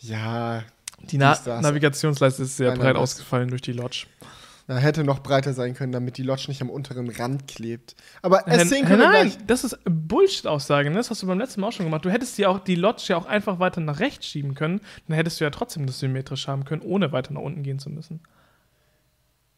[0.00, 0.64] Ja,
[1.10, 1.38] Die Na.
[1.60, 4.06] Navigationsleiste ist sehr Nein, breit ausgefallen durch die Lodge.
[4.66, 7.94] da hätte noch breiter sein können, damit die Lodge nicht am unteren Rand klebt.
[8.22, 10.88] Aber Äh, S10 können Nein, das ist Bullshit-Aussage.
[10.90, 10.96] Ne?
[10.96, 12.04] Das hast du beim letzten Mal auch schon gemacht.
[12.04, 14.80] Du hättest die auch die Lodge ja auch einfach weiter nach rechts schieben können.
[15.08, 17.90] Dann hättest du ja trotzdem das symmetrisch haben können, ohne weiter nach unten gehen zu
[17.90, 18.20] müssen.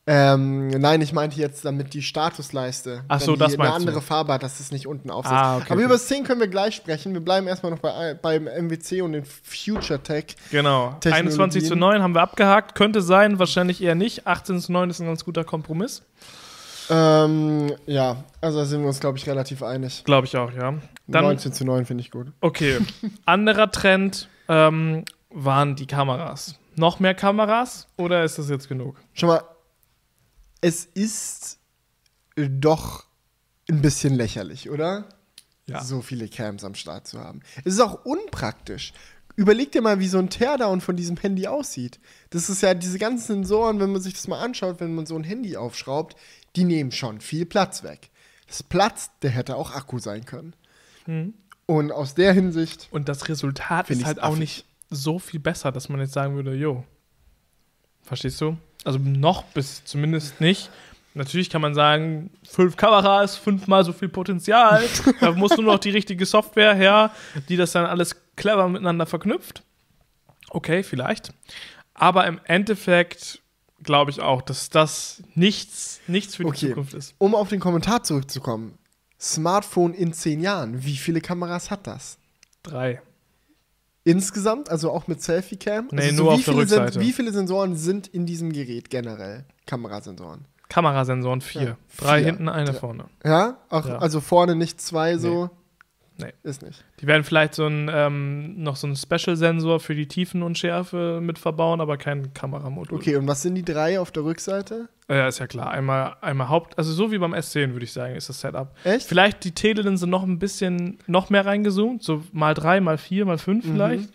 [0.07, 3.97] Ähm, nein, ich meinte jetzt, damit die Statusleiste, Ach so, wenn die das eine andere
[3.97, 4.01] du.
[4.03, 5.35] Farbe hat, dass es nicht unten aufsetzt.
[5.35, 5.85] Ah, okay, Aber okay.
[5.85, 7.15] über das 10 können wir gleich sprechen.
[7.15, 10.37] Wir bleiben erstmal noch bei, beim MWC und den Future Tech.
[10.51, 10.91] Genau.
[11.01, 11.29] Technologien.
[11.29, 12.75] 21 zu 9 haben wir abgehakt.
[12.75, 14.27] Könnte sein, wahrscheinlich eher nicht.
[14.27, 16.03] 18 zu 9 ist ein ganz guter Kompromiss.
[16.91, 20.05] Ähm, ja, also da sind wir uns, glaube ich, relativ einig.
[20.05, 20.75] Glaube ich auch, ja.
[21.07, 22.27] Dann, 19 zu 9 finde ich gut.
[22.43, 22.79] okay.
[23.25, 26.57] Anderer Trend ähm, waren die Kameras.
[26.77, 28.97] Noch mehr Kameras oder ist das jetzt genug?
[29.15, 29.43] Schau mal,
[30.65, 31.59] es ist
[32.37, 33.05] doch
[33.69, 35.07] ein bisschen lächerlich, oder?
[35.67, 35.85] Ja.
[35.85, 37.41] So viele Cams am Start zu haben.
[37.65, 38.95] Es ist auch unpraktisch.
[39.37, 42.01] Überleg dir mal, wie so ein Teardown von diesem Handy aussieht.
[42.31, 45.17] Das ist ja diese ganzen Sensoren, wenn man sich das mal anschaut, wenn man so
[45.17, 46.17] ein Handy aufschraubt,
[46.57, 48.11] die nehmen schon viel Platz weg.
[48.47, 50.57] Das Platz, der hätte auch Akku sein können.
[51.05, 51.35] Hm.
[51.67, 54.39] Und aus der Hinsicht, Und das Resultat ist halt auch affig.
[54.39, 56.85] nicht so viel besser, dass man jetzt sagen würde, jo.
[58.03, 58.57] Verstehst du?
[58.85, 60.71] Also noch bis zumindest nicht.
[61.15, 64.83] Natürlich kann man sagen, fünf Kameras, fünfmal so viel Potenzial.
[65.21, 67.11] da muss nur noch die richtige Software her,
[67.49, 69.63] die das dann alles clever miteinander verknüpft.
[70.51, 71.33] Okay, vielleicht.
[71.95, 73.41] Aber im Endeffekt
[73.83, 76.69] glaube ich auch, dass das nichts, nichts für die Okay.
[76.71, 77.15] Zukunft ist.
[77.19, 78.77] Um auf den Kommentar zurückzukommen.
[79.21, 80.85] Smartphone in zehn Jahren.
[80.85, 82.19] Wie viele Kameras hat das?
[82.63, 83.01] Drei.
[84.05, 85.89] Insgesamt, also auch mit Selfie-Cam?
[85.91, 86.93] Nee, also nur wie auf der viele Rückseite.
[86.93, 89.45] Sind, wie viele Sensoren sind in diesem Gerät generell?
[89.67, 90.45] Kamerasensoren.
[90.69, 91.63] Kamerasensoren vier.
[91.63, 92.27] Ja, Drei vier.
[92.27, 93.07] hinten, eine vorne.
[93.25, 93.59] Ja?
[93.71, 93.99] Auch, Ja.
[93.99, 95.45] Also vorne nicht zwei so?
[95.47, 95.51] Nee.
[96.45, 96.85] Ist nicht.
[97.01, 101.81] Die werden vielleicht so ein, ähm, noch so einen Special-Sensor für die Tiefenunschärfe mit verbauen,
[101.81, 102.97] aber kein Kameramodul.
[102.99, 104.89] Okay, und was sind die drei auf der Rückseite?
[105.09, 105.71] Ja, ist ja klar.
[105.71, 108.73] Einmal, einmal Haupt, also so wie beim S10 würde ich sagen, ist das Setup.
[108.85, 109.07] Echt?
[109.09, 113.39] Vielleicht die Telelinse noch ein bisschen noch mehr reingezoomt, so mal drei, mal vier, mal
[113.39, 113.73] fünf Mhm.
[113.73, 114.09] vielleicht.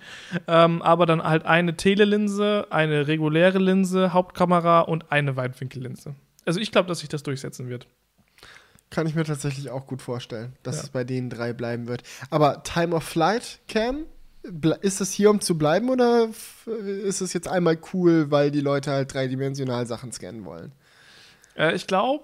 [0.48, 6.16] Ähm, aber dann halt eine Telelinse, eine reguläre Linse, Hauptkamera und eine Weitwinkellinse.
[6.46, 7.88] Also ich glaube, dass sich das durchsetzen wird.
[8.90, 10.84] Kann ich mir tatsächlich auch gut vorstellen, dass Ja.
[10.84, 12.04] es bei den drei bleiben wird.
[12.30, 14.06] Aber Time of Flight Cam,
[14.82, 16.30] ist es hier, um zu bleiben oder
[16.66, 20.72] ist es jetzt einmal cool, weil die Leute halt dreidimensional Sachen scannen wollen?
[21.56, 22.24] Äh, ich glaube,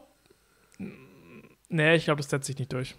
[1.69, 2.95] nee, ich glaube, das setzt sich nicht durch.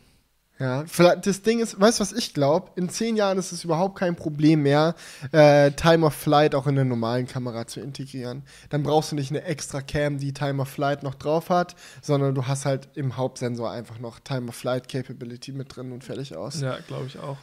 [0.59, 2.71] Ja, vielleicht, das Ding ist, weißt du, was ich glaube?
[2.77, 4.95] In zehn Jahren ist es überhaupt kein Problem mehr,
[5.33, 8.42] äh, Time of Flight auch in der normalen Kamera zu integrieren.
[8.71, 12.35] Dann brauchst du nicht eine extra Cam, die Time of Flight noch drauf hat, sondern
[12.35, 16.35] du hast halt im Hauptsensor einfach noch Time of Flight Capability mit drin und fertig
[16.35, 16.62] aus.
[16.62, 17.37] Ja, glaube ich auch.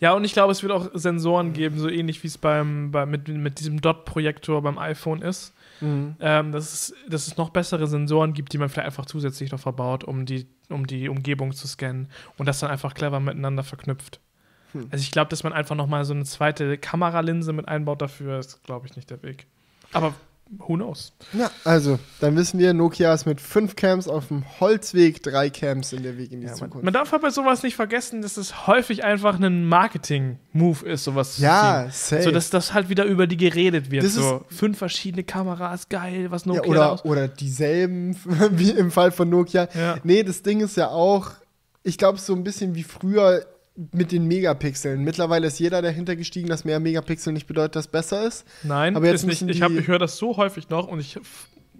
[0.00, 3.06] Ja, und ich glaube, es wird auch Sensoren geben, so ähnlich wie es beim, bei,
[3.06, 5.52] mit, mit diesem Dot-Projektor beim iPhone ist.
[5.80, 6.16] Mhm.
[6.20, 9.60] Ähm, dass, es, dass es noch bessere Sensoren gibt, die man vielleicht einfach zusätzlich noch
[9.60, 14.20] verbaut, um die, um die Umgebung zu scannen und das dann einfach clever miteinander verknüpft.
[14.72, 14.88] Hm.
[14.90, 18.38] Also ich glaube, dass man einfach noch mal so eine zweite Kameralinse mit einbaut dafür,
[18.38, 19.46] ist, glaube ich, nicht der Weg.
[19.92, 20.14] Aber
[20.58, 21.12] who knows?
[21.32, 25.92] Ja, also, dann wissen wir, Nokia ist mit fünf Cams auf dem Holzweg, drei Cams
[25.92, 26.84] in der Weg in die Ja, man, Zukunft.
[26.84, 31.36] man darf halt bei sowas nicht vergessen, dass es häufig einfach ein Marketing-Move ist, sowas
[31.36, 31.92] zu ja, ziehen.
[31.92, 32.22] safe.
[32.24, 34.04] So, dass das halt wieder über die geredet wird.
[34.04, 37.04] Das so, fünf verschiedene Kameras, geil, was ja, Nokia da oder, aus.
[37.04, 38.16] oder dieselben,
[38.50, 39.68] wie im Fall von Nokia.
[39.74, 39.96] Ja.
[40.02, 41.30] Nee, das Ding ist ja auch,
[41.82, 43.46] ich glaube, so ein bisschen wie früher
[43.92, 45.02] mit den Megapixeln.
[45.02, 48.44] Mittlerweile ist jeder dahinter gestiegen, dass mehr Megapixel nicht bedeutet, dass besser ist.
[48.62, 49.42] Nein, Aber jetzt nicht.
[49.42, 51.18] Ich, hab- ich höre das so häufig noch und ich.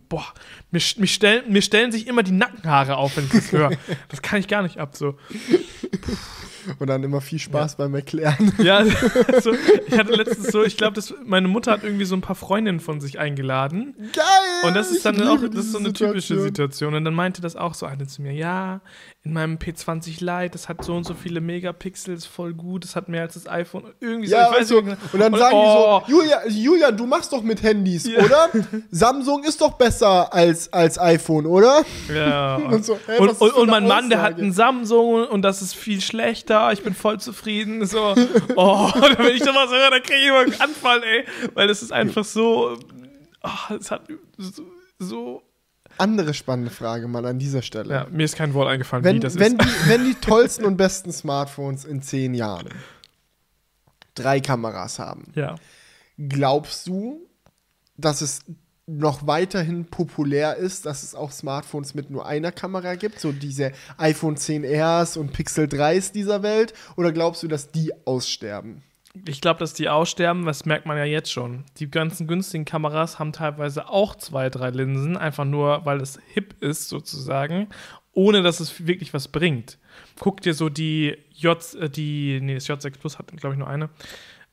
[0.09, 0.27] Boah,
[0.73, 3.71] mir, mich stellen, mir stellen sich immer die Nackenhaare auf, wenn ich das höre.
[4.09, 4.97] Das kann ich gar nicht ab.
[4.97, 5.17] So.
[6.79, 8.53] Und dann immer viel Spaß beim Erklären.
[8.61, 8.85] Ja,
[9.43, 9.53] so,
[9.87, 13.01] ich hatte letztens so, ich glaube, meine Mutter hat irgendwie so ein paar Freundinnen von
[13.01, 13.95] sich eingeladen.
[14.13, 14.25] Geil!
[14.69, 16.41] Und das ist dann auch das ist so eine typische Situation.
[16.43, 16.95] Situation.
[16.95, 18.81] Und dann meinte das auch so eine zu mir, ja,
[19.23, 22.97] in meinem P20 Lite, das hat so und so viele Megapixel, ist voll gut, das
[22.97, 23.85] hat mehr als das iPhone.
[24.01, 24.97] Irgendwie so, Ja, ich weiß also, nicht.
[25.13, 26.03] und dann Und- sagen oh.
[26.07, 28.21] die so, Julia, Julian, du machst doch mit Handys, Ja.
[28.25, 28.49] oder?
[28.91, 31.83] Samsung ist doch besser als, als iPhone, oder?
[32.15, 32.57] Ja.
[32.71, 34.43] Und so, was und, und, mein eine Mann, der hat Aussage?
[34.43, 36.50] einen Samsung und das ist viel schlechter.
[36.73, 37.87] Ich bin voll zufrieden.
[37.87, 38.15] So,
[38.57, 41.25] oh, wenn ich sowas höre, dann kriege ich immer einen Anfall, ey.
[41.55, 42.79] Weil das ist einfach so.
[43.43, 44.03] Oh, es hat
[44.39, 44.65] so.
[44.99, 45.43] so
[45.99, 47.93] Andere spannende Frage mal an dieser Stelle.
[47.93, 49.69] ja, mir ist kein Wort eingefallen, wie wenn, das wenn, ist.
[49.85, 52.69] die, wenn die tollsten und besten Smartphones in zehn Jahren
[54.15, 55.57] drei Kameras haben, Ja.
[56.19, 57.27] glaubst du,
[57.97, 58.41] dass es
[58.91, 63.73] noch weiterhin populär ist, dass es auch Smartphones mit nur einer Kamera gibt, so diese
[63.99, 68.83] iPhone 10Rs und Pixel 3s dieser Welt, oder glaubst du, dass die aussterben?
[69.27, 71.65] Ich glaube, dass die aussterben, das merkt man ja jetzt schon.
[71.79, 76.55] Die ganzen günstigen Kameras haben teilweise auch zwei, drei Linsen, einfach nur, weil es hip
[76.61, 77.69] ist, sozusagen,
[78.13, 79.79] ohne dass es wirklich was bringt.
[80.19, 83.69] Guck dir so die J, äh, die, nee, das J6 Plus hat, glaube ich, nur
[83.69, 83.89] eine.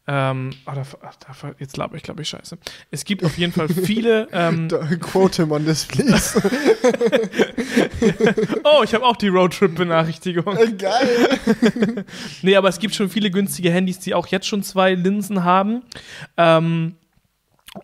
[0.10, 2.58] Ähm, ah, da, da, jetzt laber ich, glaube ich, scheiße.
[2.92, 4.28] Es gibt auf jeden Fall viele.
[4.38, 4.68] Ähm,
[5.00, 6.40] Quote him on this, please.
[8.64, 10.56] oh, ich habe auch die Roadtrip-Benachrichtigung.
[10.78, 11.40] Geil.
[12.42, 15.84] Nee, aber es gibt schon viele günstige Handys, die auch jetzt schon zwei Linsen haben.
[16.36, 16.96] Ähm,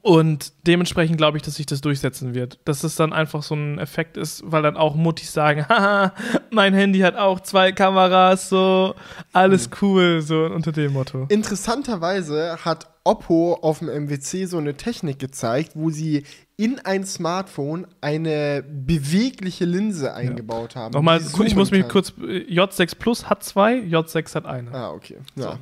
[0.01, 2.59] und dementsprechend glaube ich, dass sich das durchsetzen wird.
[2.65, 6.13] Dass es dann einfach so ein Effekt ist, weil dann auch Muttis sagen, haha,
[6.51, 8.95] mein Handy hat auch zwei Kameras, so,
[9.31, 11.25] alles cool, so unter dem Motto.
[11.29, 16.23] Interessanterweise hat Oppo auf dem MWC so eine Technik gezeigt, wo sie
[16.55, 20.93] in ein Smartphone eine bewegliche Linse eingebaut haben.
[20.93, 21.89] Nochmal, ich muss mich kann.
[21.89, 24.71] kurz, äh, J6 Plus hat zwei, J6 hat eine.
[24.73, 25.17] Ah, okay.
[25.35, 25.59] Ja.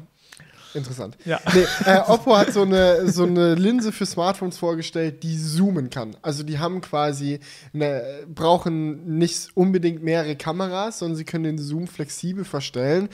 [0.74, 1.18] Interessant.
[1.26, 1.40] Ja.
[1.54, 6.16] Nee, äh, Oppo hat so eine, so eine Linse für Smartphones vorgestellt, die zoomen kann.
[6.22, 7.40] Also die haben quasi,
[7.74, 13.10] eine, brauchen nicht unbedingt mehrere Kameras, sondern sie können den Zoom flexibel verstellen.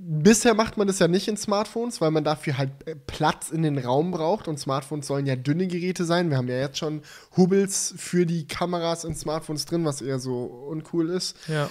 [0.00, 3.62] Bisher macht man das ja nicht in Smartphones, weil man dafür halt äh, Platz in
[3.64, 6.30] den Raum braucht und Smartphones sollen ja dünne Geräte sein.
[6.30, 7.02] Wir haben ja jetzt schon
[7.36, 11.36] Hubbles für die Kameras in Smartphones drin, was eher so uncool ist.
[11.48, 11.68] Ja.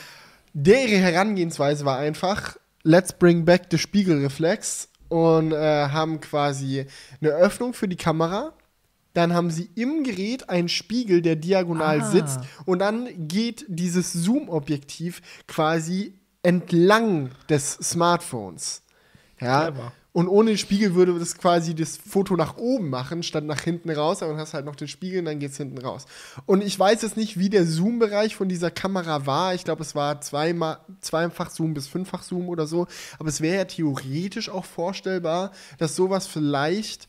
[0.53, 6.85] Deren Herangehensweise war einfach, let's bring back the Spiegelreflex und äh, haben quasi
[7.21, 8.53] eine Öffnung für die Kamera.
[9.13, 12.05] Dann haben sie im Gerät einen Spiegel, der diagonal Ah.
[12.11, 18.83] sitzt und dann geht dieses Zoom-Objektiv quasi entlang des Smartphones.
[19.39, 19.71] Ja.
[19.71, 19.91] Clever.
[20.17, 23.91] Und ohne den Spiegel würde das quasi das Foto nach oben machen, statt nach hinten
[23.91, 24.23] raus.
[24.23, 26.07] Aber dann hast halt noch den Spiegel und dann geht's hinten raus.
[26.47, 29.53] Und ich weiß jetzt nicht, wie der Zoom-Bereich von dieser Kamera war.
[29.53, 32.87] Ich glaube, es war zweimal, zweifach Zoom bis fünffach Zoom oder so.
[33.19, 37.07] Aber es wäre ja theoretisch auch vorstellbar, dass sowas vielleicht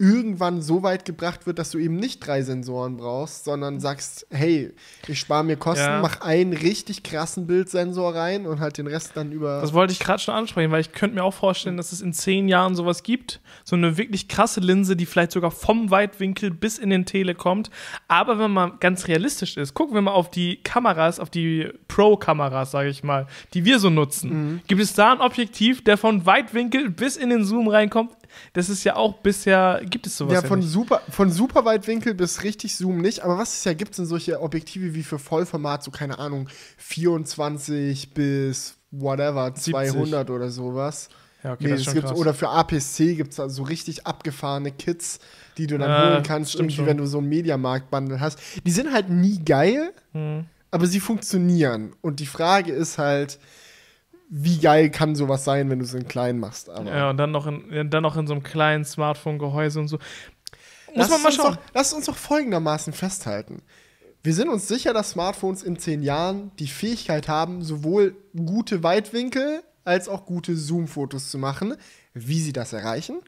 [0.00, 4.72] irgendwann so weit gebracht wird, dass du eben nicht drei Sensoren brauchst, sondern sagst, hey,
[5.08, 6.00] ich spare mir Kosten, Ja.
[6.00, 9.60] mach einen richtig krassen Bildsensor rein und halt den Rest dann über.
[9.60, 12.12] Das wollte ich gerade schon ansprechen, weil ich könnte mir auch vorstellen, dass es in
[12.12, 13.40] zehn Jahren sowas gibt.
[13.64, 17.68] So eine wirklich krasse Linse, die vielleicht sogar vom Weitwinkel bis in den Tele kommt.
[18.06, 22.70] Aber wenn man ganz realistisch ist, gucken wir mal auf die Kameras, auf die Pro-Kameras,
[22.70, 24.62] sage ich mal, die wir so nutzen.
[24.68, 28.12] Gibt es da ein Objektiv, der von Weitwinkel bis in den Zoom reinkommt?
[28.52, 30.68] Das ist ja auch bisher, gibt es sowas Ja, ja, von, nicht.
[30.70, 33.20] super, von super Weitwinkel bis richtig Zoom nicht.
[33.20, 38.14] Aber was es ja gibt, sind solche Objektive wie für Vollformat, so keine Ahnung, 24
[38.14, 41.08] bis whatever, 200 oder sowas.
[41.44, 42.18] Ja, okay, Nee, das gibt's, krass.
[42.18, 45.20] oder für APC gibt es da so richtig abgefahrene Kits,
[45.56, 46.86] die du dann Ja, holen kannst, stimmt irgendwie, schon.
[46.86, 48.38] wenn du so ein Mediamarkt-Bundle hast.
[48.64, 50.46] Die sind halt nie geil, Hm.
[50.72, 51.94] aber sie funktionieren.
[52.00, 53.38] Und die Frage ist halt,
[54.28, 56.68] wie geil kann sowas sein, wenn du es in klein machst.
[56.68, 59.96] Aber Ja, und dann noch in, dann noch in so einem kleinen Smartphone-Gehäuse und so.
[59.96, 61.54] Muss Lass man mal uns schauen.
[61.54, 63.62] Doch, lass uns doch folgendermaßen festhalten.
[64.22, 69.62] Wir sind uns sicher, dass Smartphones in zehn Jahren die Fähigkeit haben, sowohl gute Weitwinkel
[69.84, 71.74] als auch gute Zoom-Fotos zu machen.
[72.12, 73.20] Wie sie das erreichen?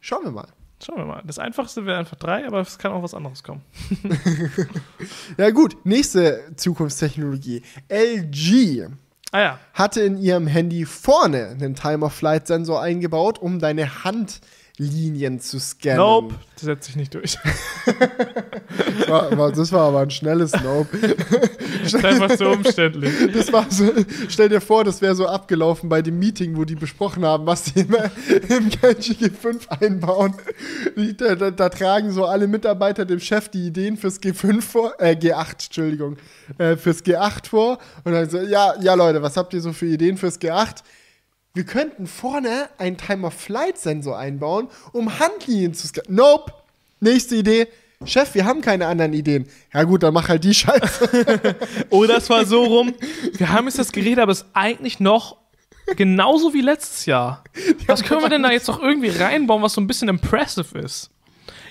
[0.00, 0.48] Schauen wir mal.
[0.84, 1.22] Schauen wir mal.
[1.24, 3.62] Das einfachste wäre einfach drei, aber es kann auch was anderes kommen.
[5.38, 7.62] Ja gut, nächste Zukunftstechnologie.
[7.88, 8.88] LG
[9.32, 9.58] Ah ja.
[9.72, 14.61] hatte in ihrem Handy vorne einen Time-of-Flight-Sensor eingebaut, um deine Handlinien zu
[15.58, 15.98] scannen.
[15.98, 17.38] Nope, das setzt sich nicht durch.
[19.08, 20.98] Das war aber ein schnelles Nope.
[21.82, 23.12] Das ist einfach so umständlich.
[23.32, 23.92] Das war so,
[24.28, 27.64] stell dir vor, das wäre so abgelaufen bei dem Meeting, wo die besprochen haben, was
[27.64, 28.04] die immer
[28.48, 30.34] im Genji G5 einbauen.
[31.16, 35.16] Da, da, da tragen so alle Mitarbeiter dem Chef die Ideen fürs G5 vor, äh,
[35.16, 36.16] G8, Entschuldigung,
[36.58, 37.78] äh, fürs G8 vor.
[38.04, 40.82] Und dann so, ja, ja Leute, was habt ihr so für Ideen fürs G8?
[41.54, 46.14] Wir könnten vorne einen Time-of-Flight-Sensor einbauen, um Handlinien zu scannen.
[46.14, 46.52] Nope.
[47.00, 47.68] Nächste Idee.
[48.06, 49.46] Chef, wir haben keine anderen Ideen.
[49.72, 51.56] Ja gut, dann mach halt die Scheiße.
[51.90, 52.94] Oder es war so rum,
[53.34, 55.36] wir haben jetzt das Gerät, aber es ist eigentlich noch
[55.96, 57.44] genauso wie letztes Jahr.
[57.86, 61.10] Was können wir denn da jetzt noch irgendwie reinbauen, was so ein bisschen impressive ist?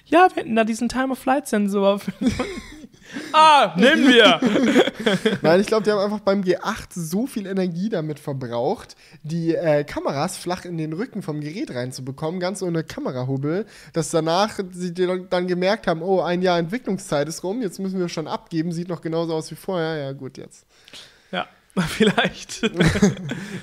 [0.06, 2.02] Ja, wir hätten da diesen Time-of-Flight-Sensor.
[3.34, 4.40] ah, nehmen wir!
[5.42, 9.84] Nein, ich glaube, die haben einfach beim G8 so viel Energie damit verbraucht, die äh,
[9.84, 15.28] Kameras flach in den Rücken vom Gerät reinzubekommen, ganz ohne Kamerahubbel, dass danach sie dann-
[15.30, 18.90] dann gemerkt haben, oh, ein Jahr Entwicklungszeit ist rum, jetzt müssen wir schon abgeben, sieht
[18.90, 20.66] noch genauso aus wie vorher, ja gut, jetzt.
[21.32, 21.48] Ja,
[21.88, 22.62] vielleicht.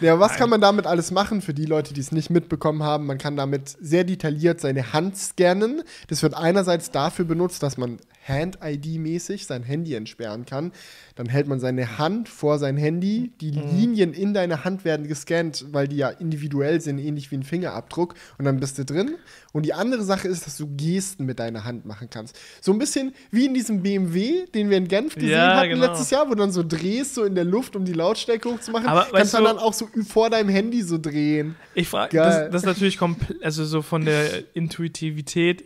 [0.01, 3.05] Ja, was kann man damit alles machen für die Leute, die es nicht mitbekommen haben?
[3.07, 5.83] Man kann damit sehr detailliert seine Hand scannen.
[6.07, 7.99] Das wird einerseits dafür benutzt, dass man
[8.29, 10.73] Hand-ID-mäßig sein Handy entsperren kann.
[11.15, 13.33] Dann hält man seine Hand vor sein Handy.
[13.41, 17.43] Die Linien in deiner Hand werden gescannt, weil die ja individuell sind, ähnlich wie ein
[17.43, 18.15] Fingerabdruck.
[18.39, 19.17] Und dann bist du drin.
[19.53, 22.39] Und die andere Sache ist, dass du Gesten mit deiner Hand machen kannst.
[22.61, 25.87] So ein bisschen wie in diesem BMW, den wir in Genf gesehen Ja, hatten genau.
[25.87, 28.87] letztes Jahr, wo du dann so drehst, so in der Luft, um die Lautstärke hochzumachen.
[28.87, 31.57] Aber kannst du dann auch so vor deinem Handy so drehen.
[31.75, 35.65] Ich frage, das, das ist natürlich komplett, also so von der Intuitivität,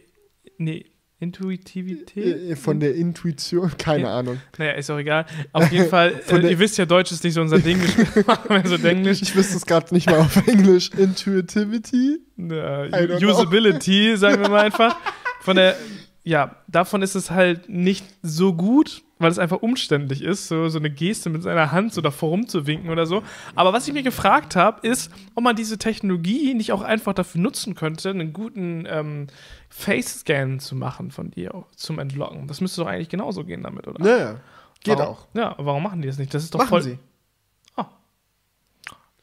[0.59, 0.92] nee,
[1.23, 2.51] Intuitivität?
[2.51, 4.41] Äh, Von der Intuition, keine Ahnung.
[4.59, 5.25] Naja, ist auch egal.
[5.53, 7.81] Auf jeden Fall, äh, ihr wisst ja, Deutsch ist nicht so unser Ding.
[7.81, 9.23] Wir machen wir so Englisch.
[9.23, 10.91] Ich wüsste es gerade nicht mal auf Englisch.
[10.97, 12.19] Intuitivity?
[12.39, 13.31] Äh, I don't know.
[13.31, 14.97] Usability, sagen wir mal einfach.
[15.43, 15.77] Von der,
[16.25, 20.79] ja, davon ist es halt nicht so gut, weil es einfach umständlich ist, so, so
[20.79, 23.23] eine Geste mit seiner Hand so davor rumzuwinken oder so.
[23.55, 27.41] Aber was ich mir gefragt habe, ist, ob man diese Technologie nicht auch einfach dafür
[27.41, 29.29] nutzen könnte, einen guten ähm,
[29.71, 32.47] Face-Scan zu machen von dir zum Entlocken.
[32.47, 34.03] Das müsste doch eigentlich genauso gehen damit, oder?
[34.03, 34.41] Naja,
[34.85, 35.27] geht warum, auch.
[35.35, 36.35] Ja, warum machen die das nicht?
[36.35, 36.83] Das ist doch Machen voll.
[36.83, 36.99] sie.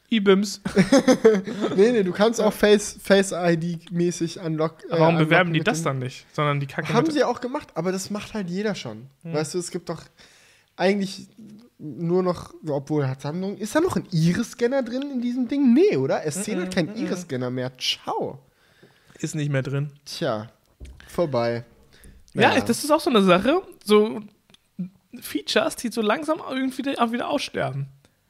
[0.10, 0.62] E-Bims.
[1.76, 3.32] Nee, nee, du kannst auch Face, Face
[4.40, 4.84] unlock.
[4.86, 6.26] äh, Warum bewerben die das dann nicht?
[6.34, 9.08] Sondern die Kacke Haben sie auch gemacht, aber das macht halt jeder schon.
[9.24, 9.34] Hm.
[9.34, 10.04] Weißt du, es gibt doch
[10.76, 11.28] eigentlich
[11.78, 15.74] nur noch, obwohl hat Samsung, ist da noch ein Iris-Scanner drin in diesem Ding?
[15.74, 16.26] Nee, oder?
[16.26, 17.72] S10 hat keinen Iris-Scanner mehr.
[17.78, 18.40] Ciao.
[19.20, 19.92] Ist nicht mehr drin.
[20.06, 20.50] Tja,
[21.08, 21.64] vorbei.
[22.34, 23.62] Ja, das ist auch so eine Sache.
[23.84, 24.22] So
[25.20, 27.88] Features, die so langsam irgendwie auch wieder aussterben.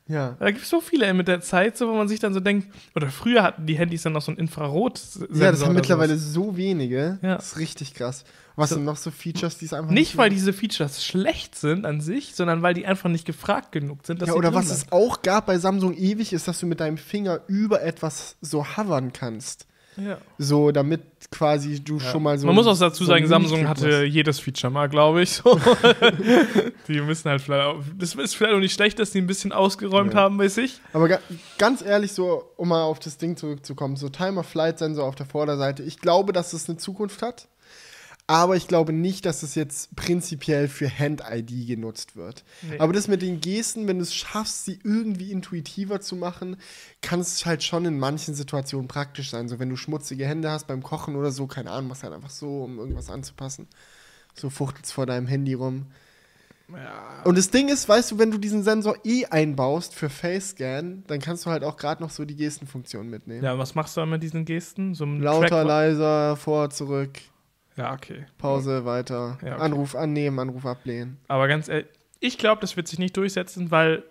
[0.10, 0.36] Ja.
[0.39, 2.67] Da gibt es so viele mit der Zeit, so, wo man sich dann so denkt,
[2.95, 5.00] oder früher hatten die Handys dann noch so ein infrarot
[5.34, 7.19] Ja, das haben mittlerweile so wenige.
[7.22, 7.36] Ja.
[7.36, 8.24] Das ist richtig krass.
[8.56, 11.56] Was So- sind noch so Features, die es einfach Nicht, weil mehr- diese Features schlecht
[11.56, 14.22] sind an sich, sondern weil die einfach nicht gefragt genug sind.
[14.26, 17.41] Ja, oder was es auch gab bei Samsung ewig, ist, dass du mit deinem Finger
[17.48, 19.67] über etwas so hovern kannst.
[20.01, 20.17] Ja.
[20.38, 22.47] So, damit quasi du schon mal so.
[22.47, 25.32] Man muss auch dazu so sagen, Samsung hatte jedes Feature mal, glaube ich.
[25.32, 25.59] So.
[26.88, 29.51] die müssen halt vielleicht auch, Das ist vielleicht auch nicht schlecht, dass die ein bisschen
[29.51, 30.21] ausgeräumt Ja.
[30.21, 30.80] haben bei sich.
[30.93, 31.19] Aber ga
[31.57, 35.99] ganz ehrlich, so, um mal auf das Ding zurückzukommen, so Timer-Flight-Sensor auf der Vorderseite, ich
[35.99, 37.47] glaube, dass es eine Zukunft hat.
[38.30, 42.43] Aber ich glaube nicht, dass es jetzt prinzipiell für Hand-ID genutzt wird.
[42.61, 42.77] Nee.
[42.77, 46.57] Aber das mit den Gesten, wenn du es schaffst, sie irgendwie intuitiver zu machen,
[47.01, 49.47] kann es halt schon in manchen Situationen praktisch sein.
[49.49, 52.30] So, wenn du schmutzige Hände hast beim Kochen oder so, keine Ahnung, machst halt einfach
[52.30, 53.65] so, um irgendwas anzupassen.
[54.36, 55.88] So fuchtelst vor deinem Handy rum.
[56.71, 57.23] Ja.
[57.23, 61.19] Und das Ding ist, weißt du, wenn du diesen Sensor eh einbaust für Face-Scan, dann
[61.19, 63.43] kannst du halt auch gerade noch so die Gestenfunktion mitnehmen.
[63.43, 64.93] ja, was machst du dann mit diesen Gesten?
[64.93, 67.17] So Lauter, Track- leiser, vor, zurück,
[67.80, 68.25] Ja, okay.
[68.38, 69.61] Pause, weiter, Ja, okay.
[69.63, 71.17] Anruf annehmen, Anruf ablehnen.
[71.27, 71.88] Aber ganz ehrlich,
[72.19, 74.03] ich glaube, das wird sich nicht durchsetzen, weil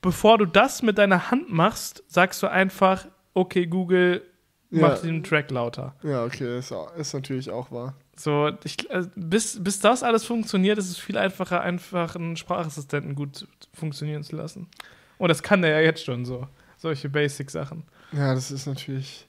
[0.00, 4.22] bevor du das mit deiner Hand machst, sagst du einfach, okay, Google,
[4.70, 5.02] mach Ja.
[5.02, 5.94] den Track lauter.
[6.02, 7.94] Ja, okay, ist, ist natürlich auch wahr.
[8.16, 13.16] So, ich, äh, bis, bis das alles funktioniert, ist es viel einfacher, einfach einen Sprachassistenten
[13.16, 14.68] gut funktionieren zu lassen.
[15.18, 16.46] Und das kann der ja jetzt schon so.
[16.76, 17.82] Solche Basic-Sachen.
[18.12, 19.26] Ja, das ist natürlich.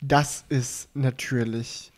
[0.00, 1.92] Das ist natürlich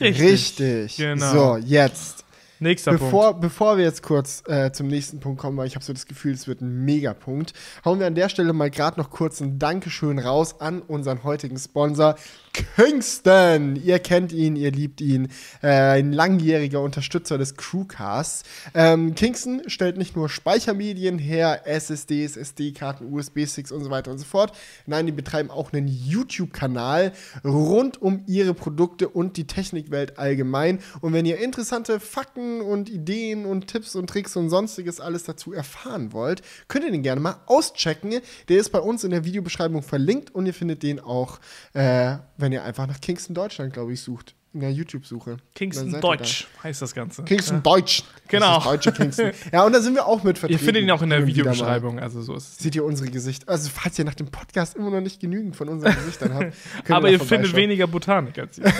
[0.00, 0.22] Richtig.
[0.22, 0.96] richtig.
[0.96, 1.32] Genau.
[1.32, 2.24] So, jetzt.
[2.62, 3.04] Nächster Punkt.
[3.06, 6.06] Bevor, bevor wir jetzt kurz äh, zum nächsten Punkt kommen, weil ich habe so das
[6.06, 9.58] Gefühl, es wird ein Megapunkt, hauen wir an der Stelle mal gerade noch kurz ein
[9.58, 12.14] Dankeschön raus an unseren heutigen Sponsor
[12.52, 13.76] Kingston.
[13.76, 15.28] Ihr kennt ihn, ihr liebt ihn.
[15.62, 18.44] Äh, ein langjähriger Unterstützer des Crewcasts.
[18.74, 24.24] Ähm, Kingston stellt nicht nur Speichermedien her, SSDs, SD-Karten, USB-Sticks und so weiter und so
[24.24, 24.52] fort.
[24.86, 30.80] Nein, die betreiben auch einen YouTube-Kanal rund um ihre Produkte und die Technikwelt allgemein.
[31.00, 35.54] Und wenn ihr interessante Fakten und Ideen und Tipps und Tricks und sonstiges alles dazu
[35.54, 38.20] erfahren wollt, könnt ihr den gerne mal auschecken.
[38.48, 41.40] Der ist bei uns in der Videobeschreibung verlinkt und ihr findet den auch,
[41.72, 44.34] äh, wenn ihr einfach nach Kingston Deutschland, glaube ich, sucht.
[44.54, 45.38] In der YouTube-Suche.
[45.54, 46.00] Kingston ihr da.
[46.00, 47.22] Deutsch heißt das Ganze.
[47.22, 48.02] Kingston Deutsch.
[48.28, 48.56] Genau.
[48.56, 49.30] Das deutsche Kingston.
[49.50, 50.64] Ja, und da sind wir auch mit Ihr vertreten.
[50.64, 51.26] findet ihn auch in der.
[51.26, 52.60] Videobeschreibung, also so ist.
[52.60, 53.48] Seht ihr unsere Gesichter?
[53.50, 56.52] Also, falls ihr nach dem Podcast immer noch nicht genügend von unseren Gesichtern habt,
[56.90, 58.64] Aber ihr findet weniger Botanik als ihr.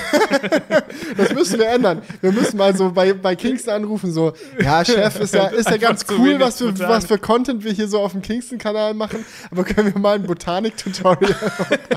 [1.16, 2.02] Das müssen wir ändern.
[2.20, 5.76] Wir müssen mal so bei, bei Kingston anrufen, so, ja, Chef, ist ja, ist ja
[5.76, 6.88] ganz cool, was für, Botanik.
[6.88, 10.22] was für Content wir hier so auf dem Kingston-Kanal machen, aber können wir mal ein
[10.24, 11.34] Botanik-Tutorial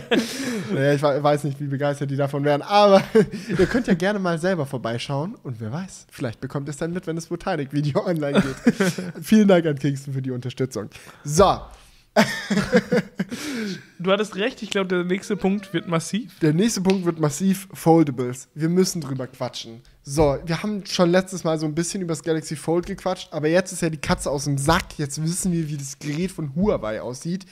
[0.73, 3.01] naja, ich we- weiß nicht, wie begeistert die davon wären, aber
[3.65, 6.93] ihr könnt ja gerne mal selber vorbeischauen und wer weiß, vielleicht bekommt ihr es dann
[6.93, 8.75] mit, wenn das Botanik-Video online geht.
[9.23, 10.91] Vielen Dank an Kingston für die Unterstützung.
[11.23, 11.61] So,
[13.97, 16.37] Du hattest recht, ich glaube, der nächste Punkt wird massiv.
[16.39, 18.49] Der nächste Punkt wird massiv Foldables.
[18.53, 19.81] Wir müssen drüber quatschen.
[20.03, 23.47] So, wir haben schon letztes Mal so ein bisschen über das Galaxy Fold gequatscht, aber
[23.47, 24.99] jetzt ist ja die Katze aus dem Sack.
[24.99, 27.47] Jetzt wissen wir, wie das Gerät von Huawei aussieht.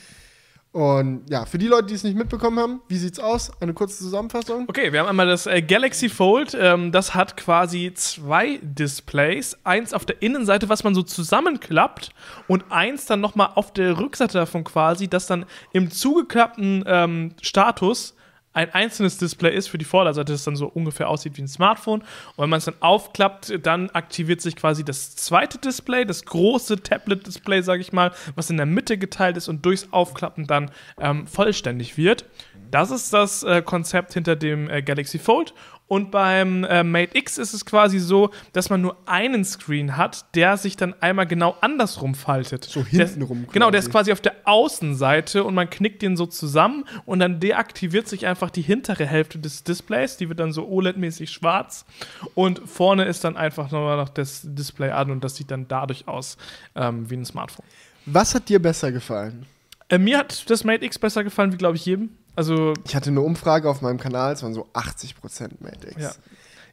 [0.74, 3.52] Und ja, für die Leute, die es nicht mitbekommen haben, wie sieht's aus?
[3.62, 4.66] Eine kurze Zusammenfassung.
[4.68, 6.58] Okay, wir haben einmal das äh, Galaxy Fold.
[6.60, 9.56] Ähm, das hat quasi zwei Displays.
[9.64, 12.10] Eins auf der Innenseite, was man so zusammenklappt,
[12.48, 18.16] und eins dann nochmal auf der Rückseite davon quasi, das dann im zugeklappten ähm, Status
[18.54, 22.02] ein einzelnes Display ist für die Vorderseite, das dann so ungefähr aussieht wie ein Smartphone.
[22.02, 26.82] Und wenn man es dann aufklappt, dann aktiviert sich quasi das zweite Display, das große
[26.84, 31.28] Tablet-Display, sage ich mal, was in der Mitte geteilt ist und durchs Aufklappen dann ähm,
[31.28, 32.26] vollständig wird.
[32.72, 35.54] Das ist das äh, Konzept hinter dem äh, Galaxy Fold.
[35.88, 40.34] Und beim äh, Mate X ist es quasi so, dass man nur einen Screen hat,
[40.34, 42.64] der sich dann einmal genau andersrum faltet.
[42.64, 44.06] So hintenrum Genau, der ist quasi.
[44.10, 48.50] quasi auf der Außenseite und man knickt den so zusammen und dann deaktiviert sich einfach
[48.50, 50.18] die hintere Hälfte des Displays.
[50.18, 51.86] Die wird dann so OLED-mäßig schwarz
[52.34, 56.08] und vorne ist dann einfach nur noch das Display an und das sieht dann dadurch
[56.08, 56.38] aus
[56.76, 57.66] ähm, wie ein Smartphone.
[58.06, 59.46] Was hat dir besser gefallen?
[59.90, 62.10] Äh, mir hat das Mate X besser gefallen, wie glaube ich jedem.
[62.36, 66.02] Also Ich hatte eine Umfrage auf meinem Kanal, es waren so 80% Mate X.
[66.02, 66.12] Ja.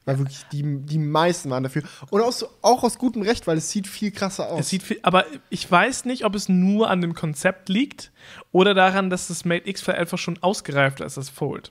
[0.06, 1.82] Weil wirklich die, die meisten waren dafür.
[2.08, 4.61] Und auch, so, auch aus gutem Recht, weil es sieht viel krasser aus.
[4.61, 8.11] Es sieht viel, aber ich weiß nicht, ob es nur an dem Konzept liegt
[8.50, 11.70] oder daran, dass das Mate X vielleicht einfach schon ausgereifter ist als das Fold.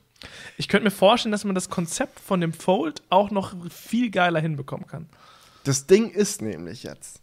[0.57, 4.39] Ich könnte mir vorstellen, dass man das Konzept von dem Fold auch noch viel geiler
[4.39, 5.09] hinbekommen kann.
[5.63, 7.21] Das Ding ist nämlich jetzt,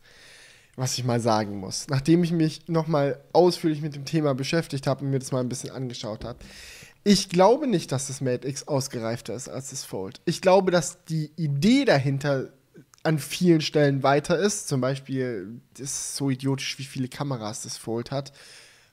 [0.77, 5.05] was ich mal sagen muss, nachdem ich mich nochmal ausführlich mit dem Thema beschäftigt habe
[5.05, 6.39] und mir das mal ein bisschen angeschaut habe.
[7.03, 10.21] Ich glaube nicht, dass das Mate X ausgereifter ist als das Fold.
[10.25, 12.51] Ich glaube, dass die Idee dahinter
[13.05, 14.67] an vielen Stellen weiter ist.
[14.67, 18.33] Zum Beispiel, das ist so idiotisch, wie viele Kameras das Fold hat.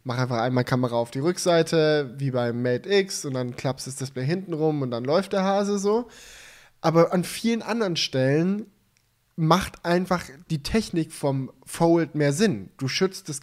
[0.04, 3.96] Mach einfach einmal Kamera auf die Rückseite, wie beim Mate X, und dann klappst das
[3.96, 6.08] Display hinten rum und dann läuft der Hase so.
[6.82, 8.68] Aber an vielen anderen Stellen
[9.36, 12.70] macht einfach die Technik vom Fold mehr Sinn.
[12.78, 13.40] Du schützt das,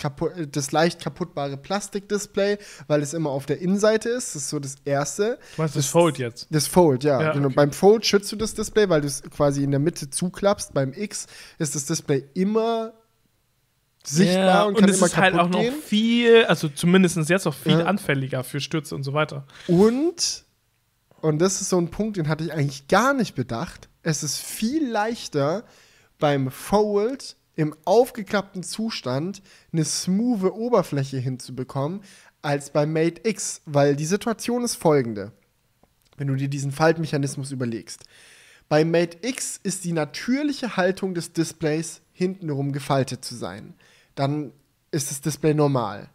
[0.52, 4.34] das leicht kaputtbare Plastikdisplay, weil es immer auf der Innenseite ist.
[4.36, 5.38] Das ist so das Erste.
[5.56, 6.46] Du meinst das, das Fold jetzt?
[6.50, 7.20] Das Fold, ja.
[7.20, 7.46] Ja, genau.
[7.46, 7.54] okay.
[7.56, 10.74] Beim Fold schützt du das Display, weil du es quasi in der Mitte zuklappst.
[10.74, 11.26] Beim X
[11.58, 12.92] ist das Display immer
[14.04, 15.74] sichtbar Ja, und und, kann es immer ist halt kaputt auch noch gehen.
[15.82, 17.84] viel, also zumindest jetzt auch viel Ja.
[17.86, 19.44] anfälliger für Stürze und so weiter.
[19.66, 20.44] Und,
[21.20, 24.38] und das ist so ein Punkt, den hatte ich eigentlich gar nicht bedacht, es ist
[24.38, 25.64] viel leichter
[26.18, 29.42] beim Fold im aufgeklappten Zustand
[29.72, 32.02] eine smooth Oberfläche hinzubekommen
[32.42, 35.32] als beim Mate X, weil die Situation ist folgende.
[36.16, 38.04] Wenn du dir diesen Faltmechanismus überlegst.
[38.68, 43.74] Beim Mate X ist die natürliche Haltung des Displays hintenrum gefaltet zu sein.
[44.14, 44.52] Dann
[44.90, 46.08] ist das Display normal.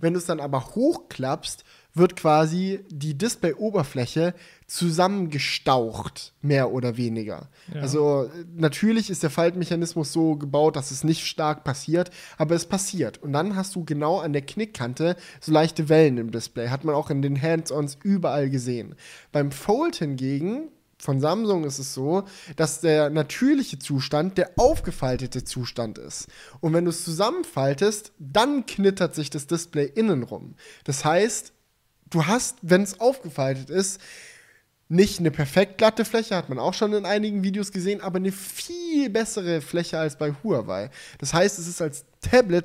[0.00, 1.64] Wenn du es dann aber hochklappst,
[1.98, 4.34] wird quasi die Display-Oberfläche
[4.66, 7.48] zusammengestaucht, mehr oder weniger.
[7.74, 7.80] Ja.
[7.80, 12.66] Also äh, natürlich ist der Faltmechanismus so gebaut, dass es nicht stark passiert, aber es
[12.66, 13.22] passiert.
[13.22, 16.68] Und dann hast du genau an der Knickkante so leichte Wellen im Display.
[16.68, 18.94] Hat man auch in den Hands-ons überall gesehen.
[19.32, 20.68] Beim Fold hingegen
[20.98, 22.24] von Samsung ist es so,
[22.56, 26.26] dass der natürliche Zustand der aufgefaltete Zustand ist.
[26.60, 30.56] Und wenn du es zusammenfaltest, dann knittert sich das Display innen rum.
[30.84, 31.52] Das heißt,
[32.10, 34.00] du hast, wenn es aufgefaltet ist,
[34.88, 38.32] nicht eine perfekt glatte Fläche, hat man auch schon in einigen Videos gesehen, aber eine
[38.32, 40.90] viel bessere Fläche als bei Huawei.
[41.18, 42.64] Das heißt, es ist als Tablet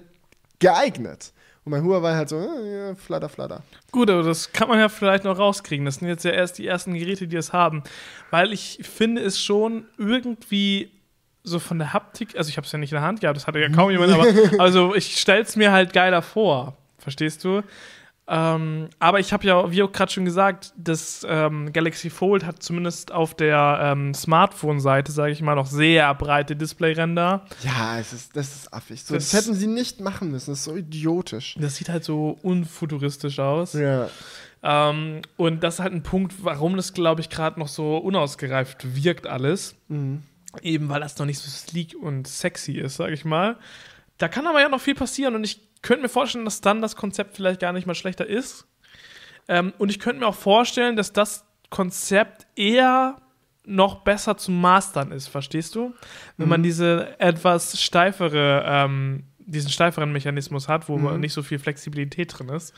[0.59, 1.33] geeignet.
[1.65, 3.63] Und bei Huawei halt so, äh, ja, flatter, flatter.
[3.91, 5.85] Gut, aber das kann man ja vielleicht noch rauskriegen.
[5.85, 7.83] Das sind jetzt ja erst die ersten Geräte, die es haben.
[8.31, 10.91] Weil ich finde es schon irgendwie
[11.43, 13.47] so von der Haptik, also ich habe es ja nicht in der Hand gehabt, das
[13.47, 14.25] hatte ja kaum jemand, aber
[14.59, 16.77] also ich stelle es mir halt geiler vor.
[16.97, 17.63] Verstehst du?
[18.25, 22.63] Ähm, aber ich habe ja, wie auch gerade schon gesagt, das ähm, Galaxy Fold hat
[22.63, 27.45] zumindest auf der ähm, Smartphone-Seite, sage ich mal, noch sehr breite Displayränder.
[27.63, 29.03] Ja, es ist, das ist affig.
[29.03, 30.51] So, das, Das- hätten sie nicht machen müssen.
[30.51, 31.55] Das ist so idiotisch.
[31.59, 33.73] Das sieht halt so unfuturistisch aus.
[33.73, 34.07] Ja.
[34.63, 38.95] Ähm, und das ist halt ein Punkt, warum das, glaube ich, gerade noch so unausgereift
[39.03, 39.75] wirkt alles.
[39.89, 40.23] Mhm.
[40.61, 43.57] Eben weil das noch nicht so sleek und sexy ist, sage ich mal.
[44.17, 46.95] Da kann aber ja noch viel passieren und ich könnte mir vorstellen, dass dann das
[46.95, 48.65] Konzept vielleicht gar nicht mal schlechter ist.
[49.47, 53.17] Ähm, und ich könnte mir auch vorstellen, dass das Konzept eher
[53.65, 55.93] noch besser zu mastern ist, verstehst du?
[56.37, 61.19] Wenn man diese etwas steifere, ähm, diesen steiferen Mechanismus hat, wo Mhm.
[61.21, 62.73] nicht so viel Flexibilität drin ist,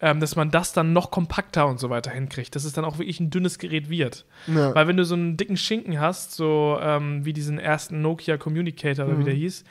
[0.00, 2.98] ähm, dass man das dann noch kompakter und so weiter hinkriegt, dass es dann auch
[2.98, 4.24] wirklich ein dünnes Gerät wird.
[4.46, 4.74] Ja.
[4.74, 9.06] Weil wenn du so einen dicken Schinken hast, so ähm, wie diesen ersten Nokia Communicator
[9.06, 9.26] oder wie Mhm.
[9.26, 9.64] der hieß,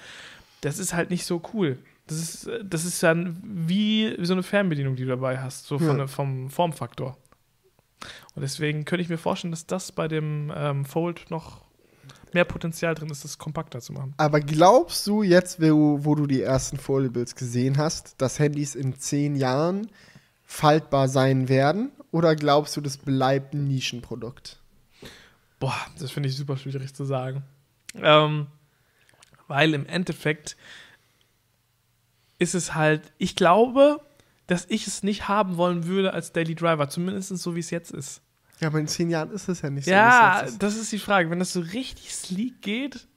[0.62, 1.78] das ist halt nicht so cool.
[2.12, 5.98] Das ist, das ist dann wie so eine Fernbedienung, die du dabei hast, so von,
[6.00, 6.08] Ja.
[6.08, 7.18] vom Formfaktor.
[8.36, 11.62] Und deswegen könnte ich mir vorstellen, dass das bei dem ähm, Fold noch
[12.34, 14.14] mehr Potenzial drin ist, das kompakter zu machen.
[14.18, 18.96] Aber glaubst du jetzt, wo, wo du die ersten Foldables gesehen hast, dass Handys in
[18.98, 19.88] zehn Jahren
[20.44, 21.92] faltbar sein werden?
[22.12, 24.60] Oder glaubst du, das bleibt ein Nischenprodukt?
[25.60, 27.44] Boah, das finde ich super schwierig zu sagen.
[27.96, 28.48] Ähm,
[29.48, 30.56] weil im Endeffekt
[32.42, 34.02] ist es halt, ich glaube,
[34.48, 37.92] dass ich es nicht haben wollen würde als Daily Driver, zumindest so wie es jetzt
[37.92, 38.24] ist.
[38.60, 39.92] Ja, aber in zehn Jahren ist es ja nicht so.
[39.92, 40.64] ja, wie es jetzt ist.
[40.64, 41.30] das ist die Frage.
[41.30, 43.08] Wenn das so richtig sleek geht,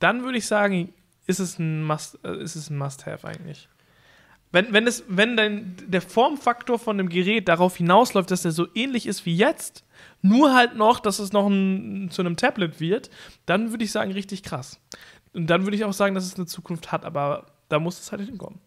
[0.00, 0.92] dann würde ich sagen,
[1.26, 3.68] ist es ein Must, äh, ist es ein Must-Have eigentlich.
[4.50, 8.66] Wenn, wenn, es, wenn dein, der Formfaktor von dem Gerät darauf hinausläuft, dass der so
[8.74, 9.84] ähnlich ist wie jetzt,
[10.20, 13.08] nur halt noch, dass es noch ein, zu einem Tablet wird,
[13.46, 14.80] dann würde ich sagen, richtig krass.
[15.32, 18.12] Und dann würde ich auch sagen, dass es eine Zukunft hat, aber da muss es
[18.12, 18.60] halt hinkommen.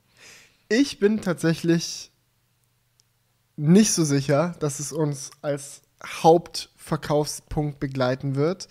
[0.69, 2.11] Ich bin tatsächlich
[3.55, 8.67] nicht so sicher, dass es uns als Hauptverkaufspunkt begleiten wird.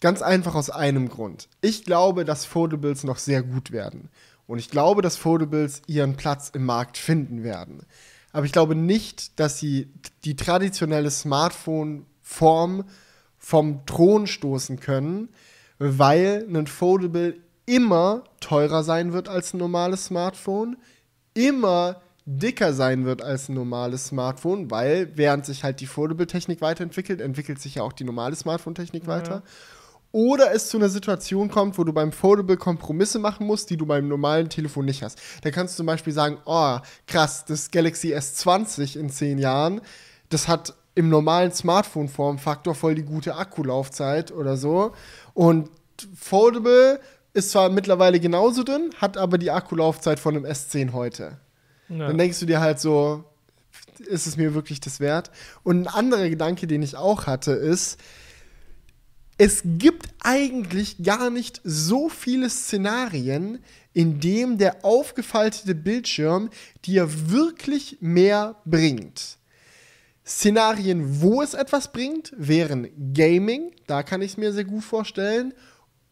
[0.00, 1.48] Ganz einfach aus einem Grund.
[1.60, 4.10] Ich glaube, dass Foldables noch sehr gut werden.
[4.46, 7.86] Und ich glaube, dass Foldables ihren Platz im Markt finden werden.
[8.32, 9.88] Aber ich glaube nicht, dass sie
[10.24, 12.84] die traditionelle Smartphone-Form
[13.38, 15.28] vom Thron stoßen können,
[15.78, 17.36] weil ein Foldable
[17.66, 20.76] immer teurer sein wird als ein normales Smartphone,
[21.34, 27.20] immer dicker sein wird als ein normales Smartphone, weil während sich halt die Foldable-Technik weiterentwickelt,
[27.20, 29.42] entwickelt sich ja auch die normale Smartphone-Technik weiter.
[30.14, 33.84] oder es zu einer Situation kommt, wo du beim Foldable Kompromisse machen musst, die du
[33.84, 35.18] beim normalen Telefon nicht hast.
[35.42, 39.80] Da kannst du zum Beispiel sagen, oh, krass, das Galaxy S20 in zehn Jahren,
[40.28, 44.92] das hat im normalen Smartphone-Formfaktor voll die gute Akkulaufzeit oder so.
[45.34, 45.68] Und
[46.14, 47.00] Foldable
[47.34, 51.38] ist zwar mittlerweile genauso dünn, hat aber die Akkulaufzeit von einem S10 heute.
[51.88, 52.06] Ja.
[52.06, 53.24] Dann denkst du dir halt so,
[53.98, 55.30] ist es mir wirklich das wert?
[55.62, 57.98] Und ein anderer Gedanke, den ich auch hatte, ist,
[59.36, 63.58] es gibt eigentlich gar nicht so viele Szenarien,
[63.92, 66.50] in dem der aufgefaltete Bildschirm
[66.84, 69.38] dir wirklich mehr bringt.
[70.24, 75.52] Szenarien, wo es etwas bringt, wären Gaming, da kann ich es mir sehr gut vorstellen,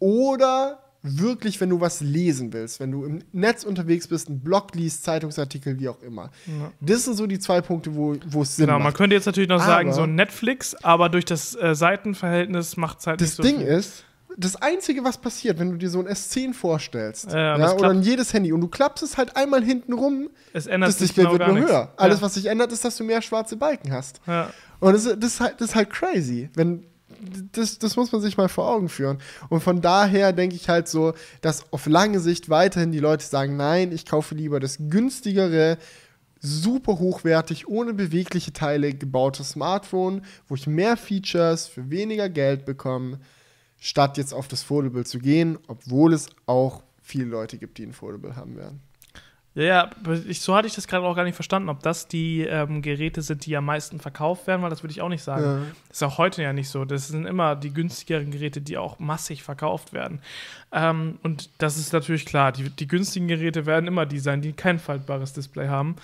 [0.00, 4.74] oder wirklich, wenn du was lesen willst, wenn du im Netz unterwegs bist, einen Blog
[4.74, 6.30] liest, Zeitungsartikel, wie auch immer.
[6.46, 6.70] Ja.
[6.80, 8.96] Das sind so die zwei Punkte, wo wo es Sinn Genau, man macht.
[8.96, 13.06] könnte jetzt natürlich noch sagen, Aber- so Netflix, aber durch das äh, Seitenverhältnis macht es
[13.06, 13.66] halt Das nicht so Ding viel.
[13.66, 14.04] ist,
[14.38, 18.02] das Einzige, was passiert, wenn du dir so ein S10 vorstellst, Ja, ja, oder ein
[18.02, 21.24] jedes Handy und du klappst es halt einmal hinten rum, es ändert das sich Display
[21.24, 21.92] genau wird nur höher.
[21.96, 24.20] Alles, was sich ändert, ist, dass du mehr schwarze Balken hast.
[24.80, 26.48] Und das, das, ist, halt, das ist halt crazy.
[26.54, 26.84] Wenn,
[27.52, 29.18] das, das muss man sich mal vor Augen führen.
[29.48, 33.56] Und von daher denke ich halt so, dass auf lange Sicht weiterhin die Leute sagen,
[33.56, 35.78] nein, ich kaufe lieber das günstigere,
[36.40, 43.20] super hochwertig, ohne bewegliche Teile gebaute Smartphone, wo ich mehr Features für weniger Geld bekomme,
[43.78, 47.92] statt jetzt auf das Foldable zu gehen, obwohl es auch viele Leute gibt, die ein
[47.92, 48.80] Foldable haben werden.
[49.54, 49.90] Ja, ja,
[50.26, 53.20] ich, so hatte ich das gerade auch gar nicht verstanden, ob das die ähm, Geräte
[53.20, 55.44] sind, die am meisten verkauft werden, weil das würde ich auch nicht sagen.
[55.44, 55.58] Ja.
[55.88, 56.86] Das ist auch heute ja nicht so.
[56.86, 60.20] Das sind immer die günstigeren Geräte, die auch massig verkauft werden.
[60.72, 62.52] Ähm, und das ist natürlich klar.
[62.52, 65.96] Die, die günstigen Geräte werden immer die sein, die kein faltbares Display haben.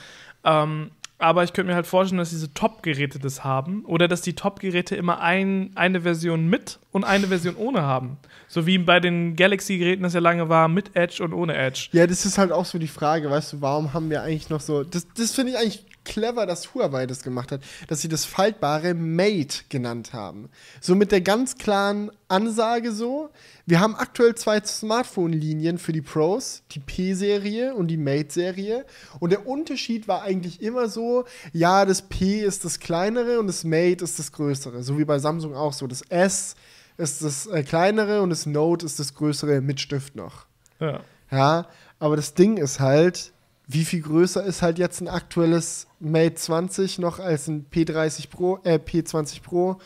[0.45, 4.35] Ähm, aber ich könnte mir halt vorstellen, dass diese Top-Geräte das haben oder dass die
[4.35, 8.19] Top-Geräte immer ein, eine Version mit und eine Version ohne haben.
[8.47, 11.89] So wie bei den Galaxy-Geräten das ja lange war, mit Edge und ohne Edge.
[11.93, 14.61] Ja, das ist halt auch so die Frage, weißt du, warum haben wir eigentlich noch
[14.61, 14.85] so.
[14.85, 18.95] Das, das finde ich eigentlich clever, dass Huawei das gemacht hat, dass sie das faltbare
[18.95, 20.49] Mate genannt haben.
[20.81, 23.31] So mit der ganz klaren Ansage so,
[23.67, 28.85] wir haben aktuell zwei Smartphone-Linien für die Pros, die P-Serie und die Mate-Serie.
[29.21, 33.65] Und der Unterschied war eigentlich immer so, ja, das P ist das kleinere und das
[33.65, 34.83] Mate ist das größere.
[34.83, 35.87] So wie bei Samsung auch so.
[35.87, 36.57] Das S
[36.97, 40.47] ist das äh, kleinere und das Note ist das größere mit Stift noch.
[40.81, 41.01] Ja.
[41.31, 41.67] Ja,
[41.99, 43.33] aber das Ding ist halt,
[43.71, 48.59] wie viel größer ist halt jetzt ein aktuelles Mate 20 noch als ein P30 Pro,
[48.65, 49.79] äh, P20 Pro?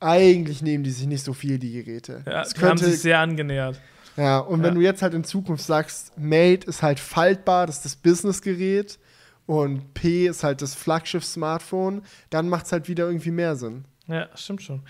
[0.00, 2.22] Eigentlich nehmen die sich nicht so viel, die Geräte.
[2.26, 3.80] Ja, Es haben sich sehr angenähert.
[4.16, 4.74] ja, und wenn Ja.
[4.74, 8.98] du jetzt halt in Zukunft sagst, Mate ist halt faltbar, das ist das Businessgerät
[9.46, 13.84] und P ist halt das Flaggschiff-Smartphone, dann macht es halt wieder irgendwie mehr Sinn.
[14.08, 14.82] Ja, stimmt schon.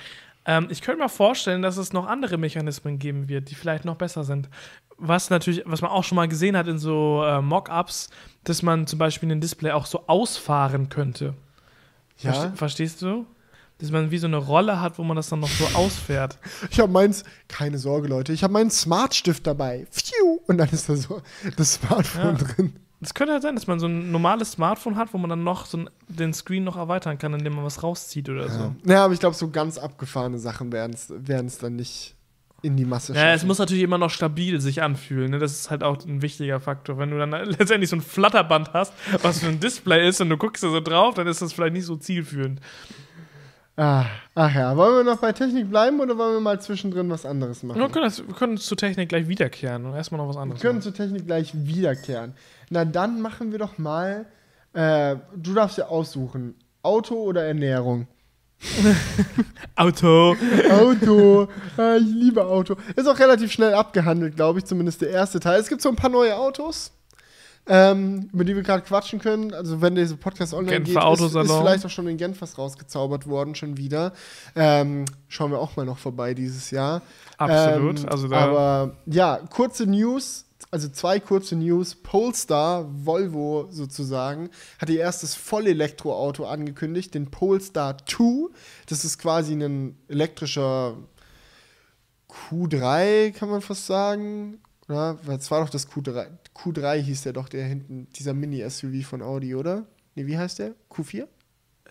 [0.45, 3.95] Ähm, ich könnte mir vorstellen, dass es noch andere Mechanismen geben wird, die vielleicht noch
[3.97, 4.49] besser sind.
[5.05, 8.09] Was natürlich, was man auch schon mal gesehen hat in so äh, Mock-ups,
[8.45, 11.35] dass man zum Beispiel ein Display auch so ausfahren könnte.
[12.19, 12.33] Ja.
[12.33, 13.27] Verste verstehst du?
[13.79, 16.39] Dass man wie so eine Rolle hat, wo man das dann noch so ausfährt.
[16.71, 19.87] Ich habe meins, keine Sorge, Leute, ich habe meinen Smartstift dabei.
[19.91, 21.21] Pfiou, und dann ist da so
[21.57, 22.33] das Smartphone Ja.
[22.35, 22.73] drin.
[23.01, 25.67] Es könnte halt sein, dass man so ein normales Smartphone hat, wo man dann noch
[25.67, 28.77] so ein, den Screen noch erweitern kann, indem man was rauszieht oder so.
[28.85, 32.15] Ja, aber ich glaube, so ganz abgefahrene Sachen werden es dann nicht
[32.63, 35.31] in die Masse Ja, es muss natürlich immer noch stabil sich anfühlen.
[35.33, 35.39] Ne?
[35.39, 36.97] Das ist halt auch ein wichtiger Faktor.
[36.99, 38.93] Wenn du dann letztendlich so ein Flatterband hast,
[39.23, 41.75] was für ein Display ist und du guckst da so drauf, dann ist das vielleicht
[41.75, 42.61] nicht so zielführend.
[43.77, 44.05] ah,
[44.35, 47.63] ach ja, wollen wir noch bei Technik bleiben oder wollen wir mal zwischendrin was anderes
[47.63, 47.81] machen?
[47.81, 50.61] Wir können, das, wir können zur Technik gleich wiederkehren und erstmal noch was Wir anderes
[50.63, 50.83] können machen.
[50.83, 52.35] zur Technik gleich wiederkehren.
[52.71, 54.27] Na, dann machen wir doch mal,
[54.75, 58.07] äh, du darfst ja aussuchen, Auto oder Ernährung?
[59.77, 60.37] Auto.
[60.71, 62.77] Auto, ah, ich liebe Auto.
[62.95, 65.61] Ist auch relativ schnell abgehandelt, glaube ich, zumindest der erste Teil.
[65.61, 66.93] Es gibt so ein paar neue Autos,
[67.67, 69.53] ähm, über die wir gerade quatschen können.
[69.53, 72.57] Also wenn dieser Podcast online Genfer geht, ist, ist vielleicht auch schon in Genf was
[72.59, 74.13] rausgezaubert worden, schon wieder.
[74.55, 77.03] Ähm, schauen wir auch mal noch vorbei dieses Jahr.
[77.39, 78.01] Absolut.
[78.01, 81.95] Ähm, also da, aber ja, kurze News, also zwei kurze News.
[81.95, 88.51] Polestar, Volvo sozusagen, hat ihr erstes Vollelektroauto angekündigt, den Polestar 2.
[88.87, 90.97] Das ist quasi ein elektrischer
[92.29, 94.61] Q3, kann man fast sagen.
[94.89, 96.27] Weil es war doch das Q3.
[96.55, 99.87] Q3 hieß der doch, der hinten, dieser Mini-SUV von Audi, oder?
[100.15, 100.75] Nee, wie heißt der?
[100.91, 101.27] Q4?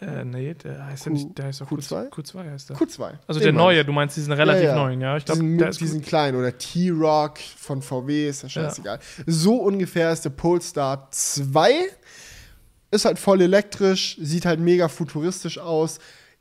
[0.02, 2.10] Äh, nee, der heißt ja Q- nicht, der heißt doch Q2?
[2.10, 2.78] Q2 heißt der.
[2.78, 3.14] Q2.
[3.28, 3.86] Also der neue, ich.
[3.86, 4.76] du meinst diesen relativ Ja, ja.
[4.76, 5.16] neuen, ja?
[5.18, 9.00] Ich glaube, diesen, der ist diesen kleinen oder T-Rock von VW, ist ja scheißegal.
[9.28, 11.72] So ungefähr ist der Polestar 2.
[12.94, 16.00] Ist halt voll elektrisch, sieht halt mega futuristisch aus.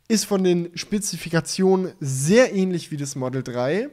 [0.09, 3.89] ist von den Spezifikationen sehr ähnlich wie das Model 3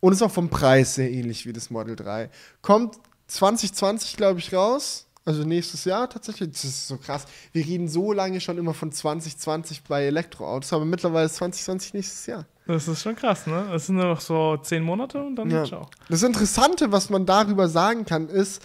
[0.00, 2.30] und ist auch vom Preis sehr ähnlich wie das Model 3.
[2.62, 2.96] Kommt
[3.26, 5.06] 2020, glaube ich, raus.
[5.24, 6.50] Also nächstes Jahr tatsächlich.
[6.50, 7.26] Das ist so krass.
[7.52, 12.26] Wir reden so lange schon immer von 2020 bei Elektroautos, aber mittlerweile ist 2020 nächstes
[12.26, 12.46] Jahr.
[12.66, 13.68] Das ist schon krass, ne?
[13.70, 15.64] Das sind nur noch so zehn Monate und dann Ja.
[15.64, 15.86] ciao.
[16.08, 18.62] Das Interessante, was man darüber sagen kann, ist,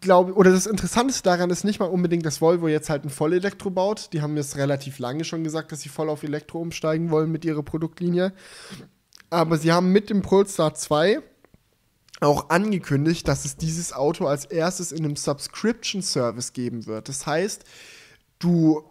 [0.00, 3.70] glaube oder das Interessanteste daran ist nicht mal unbedingt, dass Volvo jetzt halt ein Vollelektro
[3.70, 4.10] baut.
[4.12, 7.44] Die haben jetzt relativ lange schon gesagt, dass sie voll auf Elektro umsteigen wollen mit
[7.44, 8.32] ihrer Produktlinie.
[9.30, 11.22] Aber sie haben mit dem Polestar 2
[12.20, 17.08] auch angekündigt, dass es dieses Auto als erstes in einem Subscription Service geben wird.
[17.08, 17.64] Das heißt,
[18.38, 18.84] du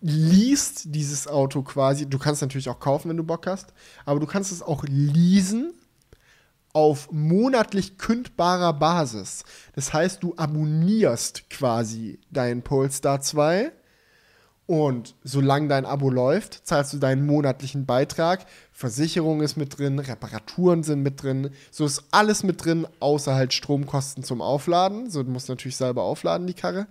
[0.00, 3.72] liest dieses Auto quasi, du kannst natürlich auch kaufen, wenn du Bock hast,
[4.04, 5.72] aber du kannst es auch leasen
[6.74, 9.44] auf monatlich kündbarer Basis.
[9.74, 13.72] Das heißt, du abonnierst quasi deinen Polestar 2
[14.66, 18.46] und solange dein Abo läuft, zahlst du deinen monatlichen Beitrag.
[18.72, 21.50] Versicherung ist mit drin, Reparaturen sind mit drin.
[21.70, 25.10] So ist alles mit drin, außer halt Stromkosten zum Aufladen.
[25.10, 26.86] So, du musst natürlich selber aufladen, die Karre.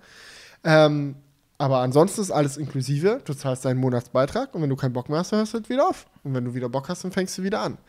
[0.64, 1.16] Ähm,
[1.58, 3.22] aber ansonsten ist alles inklusive.
[3.26, 5.70] Du zahlst deinen Monatsbeitrag und wenn du keinen Bock mehr hast, dann hörst du halt
[5.70, 6.06] wieder auf.
[6.24, 7.80] Und wenn du wieder Bock hast, dann fängst du wieder an.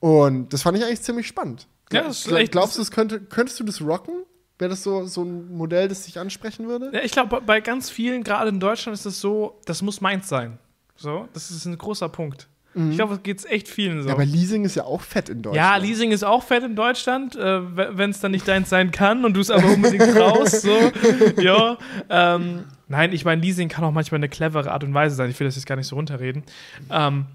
[0.00, 1.68] Und das fand ich eigentlich ziemlich spannend.
[1.92, 4.24] Ja, das ist Glaubst du, könnte, könntest du das rocken?
[4.60, 6.90] Wäre das so, so ein Modell, das dich ansprechen würde?
[6.92, 10.28] Ja, ich glaube, bei ganz vielen, gerade in Deutschland, ist es so, das muss meins
[10.28, 10.58] sein.
[10.96, 12.46] So, das ist ein großer Punkt.
[12.72, 14.02] Ich glaube, es geht echt vielen so.
[14.04, 14.08] Mhm.
[14.08, 15.56] Ja, aber Leasing ist ja auch fett in Deutschland.
[15.56, 19.24] Ja, Leasing ist auch fett in Deutschland, äh, wenn es dann nicht deins sein kann
[19.24, 20.62] und du es aber unbedingt brauchst.
[20.62, 20.92] So.
[21.40, 25.30] Ja, ähm, nein, ich meine, Leasing kann auch manchmal eine clevere Art und Weise sein.
[25.30, 26.44] Ich will das jetzt gar nicht so runterreden.
[26.90, 27.26] Ähm,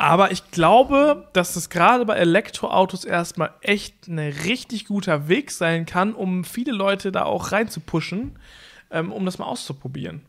[0.00, 5.84] aber ich glaube, dass das gerade bei Elektroautos erstmal echt ein richtig guter Weg sein
[5.84, 8.38] kann, um viele Leute da auch reinzupushen,
[8.90, 10.22] ähm, um das mal auszuprobieren.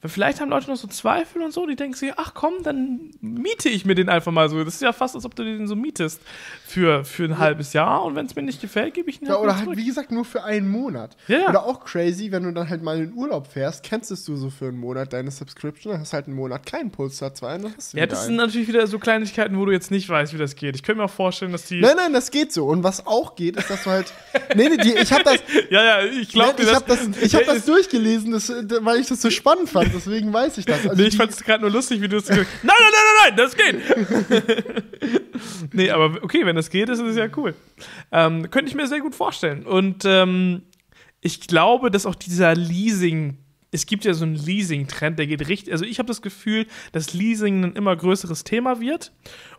[0.00, 3.10] Weil vielleicht haben Leute noch so Zweifel und so, die denken sich, ach komm, dann
[3.20, 4.62] miete ich mir den einfach mal so.
[4.62, 6.20] Das ist ja fast, als ob du den so mietest
[6.66, 9.34] für, für ein halbes Jahr und wenn es mir nicht gefällt, gebe ich ihn Ja,
[9.34, 11.16] halt oder halt, wie gesagt, nur für einen Monat.
[11.26, 11.48] Ja, ja.
[11.48, 14.50] Oder auch crazy, wenn du dann halt mal in den Urlaub fährst, kennst du so
[14.50, 17.74] für einen Monat deine Subscription, dann hast halt einen Monat keinen Polestar 2 und dann
[17.76, 18.46] hast du Ja, das sind einen.
[18.46, 20.76] natürlich wieder so Kleinigkeiten, wo du jetzt nicht weißt, wie das geht.
[20.76, 21.80] Ich könnte mir auch vorstellen, dass die.
[21.80, 22.66] Nein, nein, das geht so.
[22.66, 24.12] Und was auch geht, ist, dass du halt.
[24.54, 25.38] nee, nee, die, ich hab das.
[25.70, 28.48] Ja, ja, ich glaube ich habe das, ich hab das durchgelesen, das,
[28.80, 29.87] weil ich das so spannend fand.
[29.94, 30.86] Deswegen weiß ich das.
[30.86, 32.64] Also Nee, ich fand es gerade nur lustig, wie du es gesagt hast.
[32.64, 33.56] Nein, nein, nein, nein, nein, das
[35.00, 35.72] geht.
[35.72, 37.54] nee, aber okay, wenn das geht, ist es ja cool.
[38.12, 39.64] Ähm, könnte ich mir sehr gut vorstellen.
[39.64, 40.62] Und ähm,
[41.20, 43.38] ich glaube, dass auch dieser Leasing,
[43.70, 47.12] es gibt ja so einen Leasing-Trend, der geht richtig, also ich habe das Gefühl, dass
[47.12, 49.12] Leasing ein immer größeres Thema wird.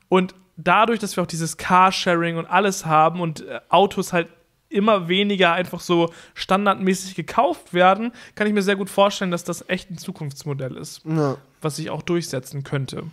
[0.08, 4.28] Und dadurch, dass wir auch dieses Carsharing und alles haben und äh, Autos halt
[4.70, 9.68] immer weniger einfach so standardmäßig gekauft werden, kann ich mir sehr gut vorstellen, dass das
[9.68, 11.38] echt ein Zukunftsmodell ist, ja.
[11.62, 13.04] was sich auch durchsetzen könnte.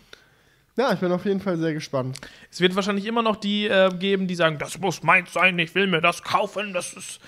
[0.76, 2.20] ja, ich bin auf jeden Fall sehr gespannt.
[2.50, 5.74] Es wird wahrscheinlich immer noch die äh, geben, die sagen, das muss meins sein, ich
[5.74, 7.20] will mir das kaufen, das ist.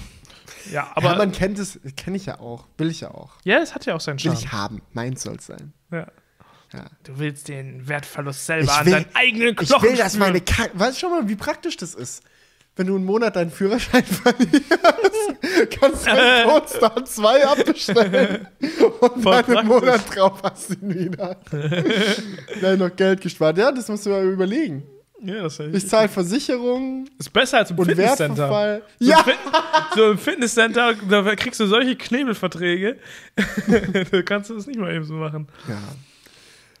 [0.72, 1.10] ja, aber.
[1.10, 3.32] Aber man kennt es, kenne ich ja auch, will ich ja auch.
[3.44, 4.38] ja, es hat ja auch seinen Will Charme.
[4.38, 5.72] ich haben, meins soll es sein.
[5.90, 6.06] Ja.
[6.72, 6.84] Ja.
[7.04, 10.40] Du willst den Wertverlust selber Ich an will- deinen eigenen Ich Knochen will, dass meine
[10.40, 12.24] Ka Weißt du schon mal, wie praktisch das ist?
[12.78, 14.64] Wenn du einen Monat deinen Führerschein verlierst,
[15.80, 19.56] kannst du einen Polestar 2 abbestellen und Voll dann praktisch.
[19.56, 21.36] einen Monat drauf hast du ihn wieder.
[22.58, 23.56] Gleich noch Geld gespart.
[23.56, 24.82] Ja, das musst du mal überlegen.
[25.22, 28.82] Ja, das ist, Ich zahle Versicherung ist besser als im Fitnesscenter.
[28.98, 29.36] So, Ja, im Fit
[29.94, 32.98] so im Fitnesscenter, da kriegst du solche Knebelverträge.
[34.10, 35.48] da kannst du das nicht mal eben so machen.
[35.66, 35.78] Ja.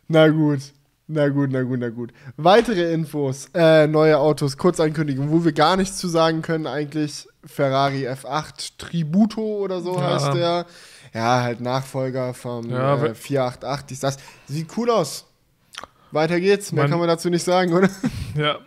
[0.08, 0.60] Na gut.
[1.08, 2.12] Na gut, na gut, na gut.
[2.36, 8.08] Weitere Infos, äh, neue Autos, Kurzankündigung, wo wir gar nichts zu sagen können, eigentlich Ferrari
[8.08, 10.14] F8 Tributo oder so Ja.
[10.14, 10.66] heißt der.
[11.14, 14.16] Ja, halt Nachfolger vom Ja, äh, we- 488, dies, das.
[14.48, 15.26] Sieht cool aus.
[16.10, 17.88] Weiter geht's, mehr kann man dazu nicht sagen, oder?
[18.36, 18.58] Ja.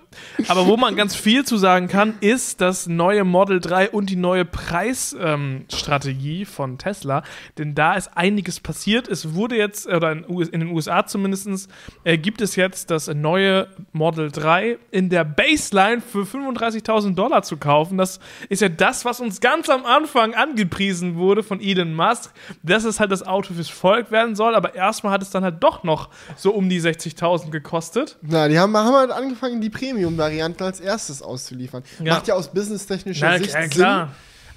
[0.48, 4.16] Aber wo man ganz viel zu sagen kann, ist das neue Model 3 und die
[4.16, 7.24] neue Preisstrategie von Tesla.
[7.58, 9.08] Denn da ist einiges passiert.
[9.08, 11.70] Es wurde jetzt, oder in, in den USA zumindest,
[12.04, 17.58] äh, gibt es jetzt das neue Model 3 in der Baseline für 35.000 Dollar zu
[17.58, 17.98] kaufen.
[17.98, 22.32] Das ist ja das, was uns ganz am Anfang angepriesen wurde von Elon Musk,
[22.64, 24.56] dass es halt das Auto fürs Volk werden soll.
[24.56, 28.18] Aber erstmal hat es dann halt doch noch so um die 60.000 gekostet.
[28.22, 29.70] Na, die haben, haben halt angefangen, die
[30.00, 31.84] Premium-Varianten als erstes auszuliefern.
[32.04, 32.16] Ja.
[32.16, 33.70] Macht ja aus businesstechnischer Sicht ja, Sinn.
[33.70, 34.12] klar.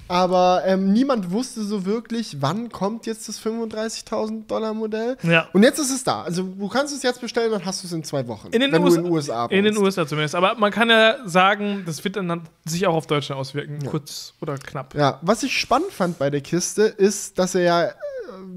[0.09, 5.17] Aber ähm, niemand wusste so wirklich, wann kommt jetzt das 35.000 Dollar Modell.
[5.23, 5.47] Ja.
[5.53, 6.23] Und jetzt ist es da.
[6.23, 8.49] Also du kannst es jetzt bestellen, dann hast du es in zwei Wochen.
[8.49, 9.77] In den, wenn USA, du in den USA In den.
[9.77, 10.35] USA zumindest.
[10.35, 13.79] Aber man kann ja sagen, das wird dann sich auch auf Deutschland auswirken.
[13.85, 14.93] Kurz oder knapp.
[14.93, 17.89] Ja, was ich spannend fand bei der Kiste, ist, dass er ja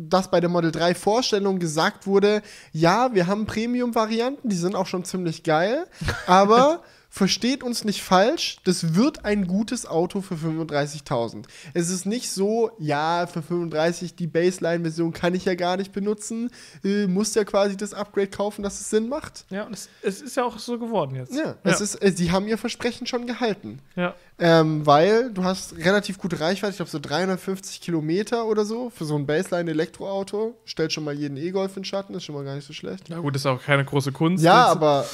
[0.09, 4.87] dass bei der Model 3 Vorstellung gesagt wurde, ja, wir haben Premium-Varianten, die sind auch
[4.87, 5.87] schon ziemlich geil,
[6.27, 6.83] aber
[7.17, 11.47] versteht uns nicht falsch, das wird ein gutes Auto für 35.000.
[11.73, 16.51] Es ist nicht so, ja, für 35 die Baseline-Version kann ich ja gar nicht benutzen,
[16.85, 19.47] äh, muss ja quasi das Upgrade kaufen, dass es Sinn macht.
[19.49, 21.35] Ja, und es, es ist ja auch so geworden jetzt.
[21.35, 23.81] Ja, es Ist, äh, sie haben ihr Versprechen schon gehalten.
[23.95, 24.15] Ja.
[24.39, 29.07] Ähm, weil du hast relativ gute Reichweite, ich glaube so 350 Kilometer oder so für
[29.07, 30.55] so ein Baseline-Elektroauto.
[30.67, 33.05] Stellt schon mal jeden E-Golf in Schatten, ist schon mal gar nicht so schlecht.
[33.09, 34.45] Na gut, ist auch keine große Kunst.
[34.45, 35.07] Ja, aber,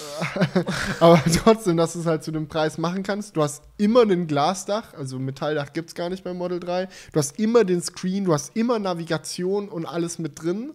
[1.00, 3.36] aber trotzdem, dass du es halt zu dem Preis machen kannst.
[3.36, 6.88] Du hast immer ein Glasdach, also Metalldach gibt es gar nicht beim Model 3.
[7.12, 10.72] Du hast immer den Screen, du hast immer Navigation und alles mit drin.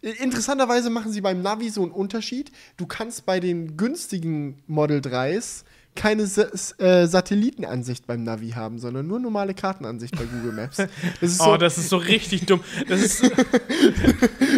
[0.00, 2.52] Interessanterweise machen sie beim Navi so einen Unterschied.
[2.76, 5.64] Du kannst bei den günstigen Model 3s
[5.96, 6.46] keine Sa
[6.78, 10.78] äh, Satellitenansicht beim Navi haben, sondern nur normale Kartenansicht bei Google Maps.
[10.78, 10.88] Das
[11.40, 12.60] oh, so, das ist so richtig dumm.
[12.88, 13.32] Das ist, das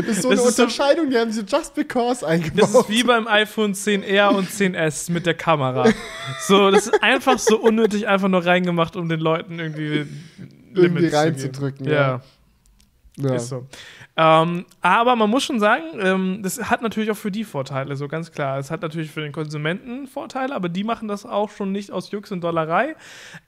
[0.09, 2.61] ist so das eine ist so- Unterscheidung, die haben sie just because eingebaut.
[2.63, 5.89] das ist wie beim iPhone 10R und 10S mit der Kamera.
[6.47, 10.07] So, das ist einfach so unnötig, einfach nur reingemacht, um den Leuten irgendwie
[10.75, 11.97] Irgendwie Limits zu reinzudrücken, geben.
[11.97, 12.21] ja.
[13.19, 13.29] Ja.
[13.31, 13.35] ja.
[13.37, 13.67] Ist so.
[14.19, 18.09] Ähm, aber man muss schon sagen, ähm, das hat natürlich auch für die Vorteile, so
[18.09, 18.59] ganz klar.
[18.59, 22.11] Es hat natürlich für den Konsumenten Vorteile, aber die machen das auch schon nicht aus
[22.11, 22.97] Jux und Dollerei,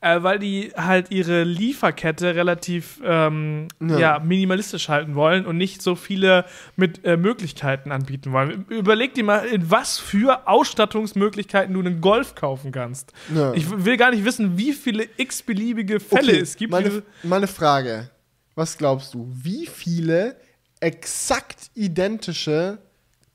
[0.03, 3.99] äh, weil die halt ihre Lieferkette relativ ähm, Ja.
[3.99, 4.19] ja.
[4.19, 6.45] minimalistisch halten wollen und nicht so viele
[6.77, 8.67] mit äh, Möglichkeiten anbieten wollen.
[8.69, 13.15] Überleg dir mal, in was für Ausstattungsmöglichkeiten du einen Golf kaufen kannst.
[13.35, 13.55] Ja.
[13.55, 16.73] Ich will gar nicht wissen, wie viele x-beliebige Fälle Okay, es gibt.
[16.73, 18.11] Meine, meine Frage.
[18.55, 19.31] Was glaubst du?
[19.33, 20.37] Wie viele
[20.81, 22.79] exakt identische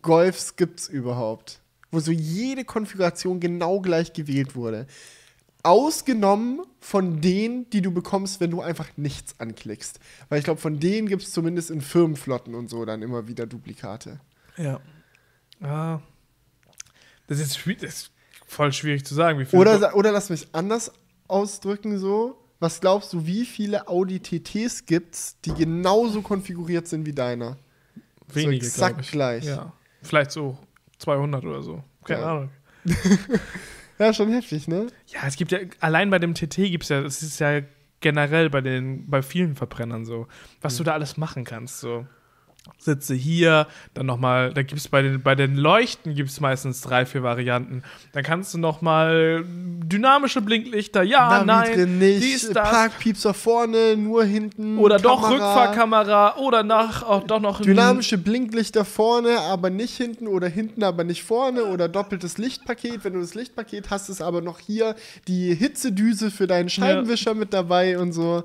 [0.02, 1.60] Golfs gibt es überhaupt?
[1.92, 4.88] Wo so jede Konfiguration genau gleich gewählt wurde.
[5.64, 10.00] Ausgenommen von denen, die du bekommst, wenn du einfach nichts anklickst.
[10.28, 13.46] Weil ich glaube, von denen gibt es zumindest in Firmenflotten und so dann immer wieder
[13.46, 14.20] Duplikate.
[14.58, 14.82] Ja.
[15.62, 16.02] Ah.
[17.28, 18.12] Das ist, das ist
[18.46, 19.46] voll schwierig zu sagen.
[19.54, 20.92] Oder, oder lass mich anders
[21.28, 22.43] ausdrücken so.
[22.64, 27.58] Was glaubst du, wie viele Audi TTs gibt's, die genauso konfiguriert sind wie deiner?
[28.30, 29.44] wenige, so exakt gleich.
[29.44, 29.74] Ja.
[30.02, 30.58] Vielleicht so
[31.00, 31.84] 200 oder so.
[32.06, 32.32] Keine Ja.
[32.32, 32.50] Ahnung.
[34.00, 34.88] Ja, schon heftig, ne?
[35.08, 37.62] Ja, es gibt ja, allein bei dem TT gibt es ja, es ist ja
[38.00, 40.28] generell bei den, bei vielen Verbrennern so,
[40.62, 41.80] was du da alles machen kannst.
[41.82, 42.08] So.
[42.78, 46.82] Sitze hier, dann nochmal, da gibt es bei den, bei den Leuchten gibt es meistens
[46.82, 47.84] drei, vier Varianten.
[48.14, 52.70] Dann kannst du nochmal dynamische Blinklichter, ja, Navi nein, nicht, dies, das.
[52.70, 54.78] Parkpiepser vorne, nur hinten.
[54.78, 60.28] Oder doch Kamera, Rückfahrkamera oder nach, auch doch noch Dynamische Blinklichter vorne, aber nicht hinten
[60.28, 63.04] oder hinten, aber nicht vorne oder doppeltes Lichtpaket.
[63.04, 64.96] Wenn du das Lichtpaket hast, ist aber noch hier
[65.28, 68.44] die Hitzedüse für deinen Scheibenwischer mit dabei und so.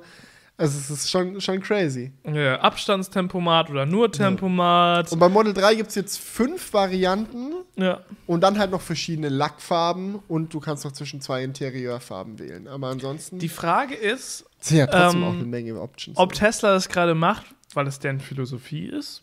[0.59, 2.11] Also es ist schon, schon crazy.
[2.25, 5.11] Ja, Abstandstempomat oder nur Tempomat.
[5.11, 8.01] Und beim Model 3 gibt es jetzt fünf Varianten Ja.
[8.27, 12.67] und dann halt noch verschiedene Lackfarben und du kannst noch zwischen zwei Interieurfarben wählen.
[12.67, 16.17] Aber ansonsten Die Frage ist, ja trotzdem ähm, auch eine Menge Options.
[16.17, 19.21] ob Tesla das gerade macht, weil es deren Philosophie ist,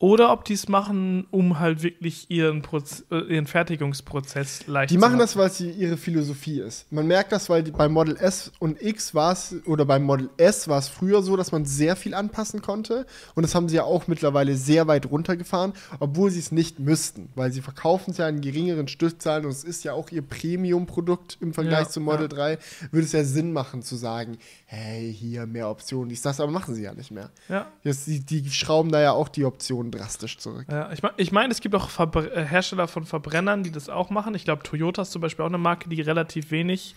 [0.00, 4.94] oder ob die es machen, um halt wirklich ihren, Proz äh, ihren Fertigungsprozess leicht Die
[4.94, 6.90] zu machen das, weil es ihre Philosophie ist.
[6.90, 10.30] Man merkt das, weil die, bei Model S und X war es, oder beim Model
[10.38, 13.04] S war es früher so, dass man sehr viel anpassen konnte.
[13.34, 17.28] Und das haben sie ja auch mittlerweile sehr weit runtergefahren, obwohl sie es nicht müssten,
[17.34, 21.36] weil sie verkaufen es ja in geringeren Stückzahlen und es ist ja auch ihr Premium-Produkt
[21.42, 22.28] im Vergleich Ja, zum Model ja.
[22.28, 22.58] 3.
[22.90, 26.74] Würde es ja Sinn machen zu sagen, hey, hier mehr Optionen, dies, das, aber machen
[26.74, 27.28] sie ja nicht mehr.
[27.50, 27.66] Ja.
[27.82, 30.66] Jetzt, die, die schrauben da ja auch die Optionen drastisch zurück.
[30.70, 33.88] Ja, ich meine, ich mein, es gibt auch Verbr äh, Hersteller von Verbrennern, die das
[33.88, 34.34] auch machen.
[34.34, 36.94] Ich glaube, Toyota ist zum Beispiel auch eine Marke, die relativ wenig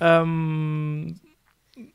[0.00, 1.18] ähm,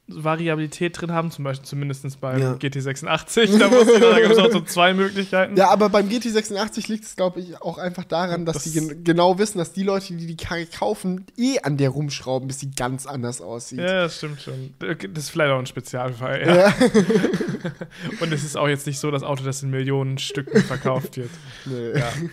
[0.07, 2.53] Variabilität drin haben, zum Beispiel zumindest beim Ja.
[2.53, 3.57] GT86.
[3.57, 5.55] Da, da gibt es auch so zwei Möglichkeiten.
[5.57, 9.03] Ja, aber beim GT86 liegt es, glaube ich, auch einfach daran, dass Das- die gen
[9.03, 12.71] genau wissen, dass die Leute, die die Karre kaufen, eh an der rumschrauben, bis sie
[12.71, 13.79] ganz anders aussieht.
[13.79, 14.73] Ja, das stimmt schon.
[14.83, 16.41] Okay, Das ist vielleicht auch ein Spezialfall.
[16.45, 16.55] Ja.
[16.55, 16.73] Ja.
[18.21, 21.29] Und es ist auch jetzt nicht so das Auto, das in Millionen Stücken verkauft wird.
[21.65, 21.99] Nee.
[21.99, 22.11] Ja.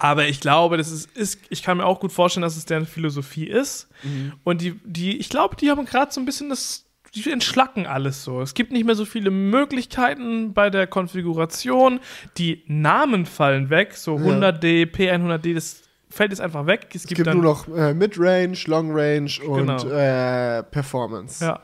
[0.00, 2.86] Aber ich glaube, das ist, ist, ich kann mir auch gut vorstellen, dass es deren
[2.86, 3.88] Philosophie ist.
[4.04, 4.32] Mhm.
[4.44, 6.84] Und die, die, ich glaube, die haben gerade so ein bisschen das,
[7.14, 8.40] die entschlacken alles so.
[8.40, 11.98] Es gibt nicht mehr so viele Möglichkeiten bei der Konfiguration.
[12.36, 14.24] Die Namen fallen weg, so Ja.
[14.24, 16.86] 100D, P100D, das fällt jetzt einfach weg.
[16.90, 19.84] Es Es gibt, gibt nur noch äh, Mid-Range, Long-Range und Genau.
[19.88, 21.44] äh, Performance.
[21.44, 21.60] ja,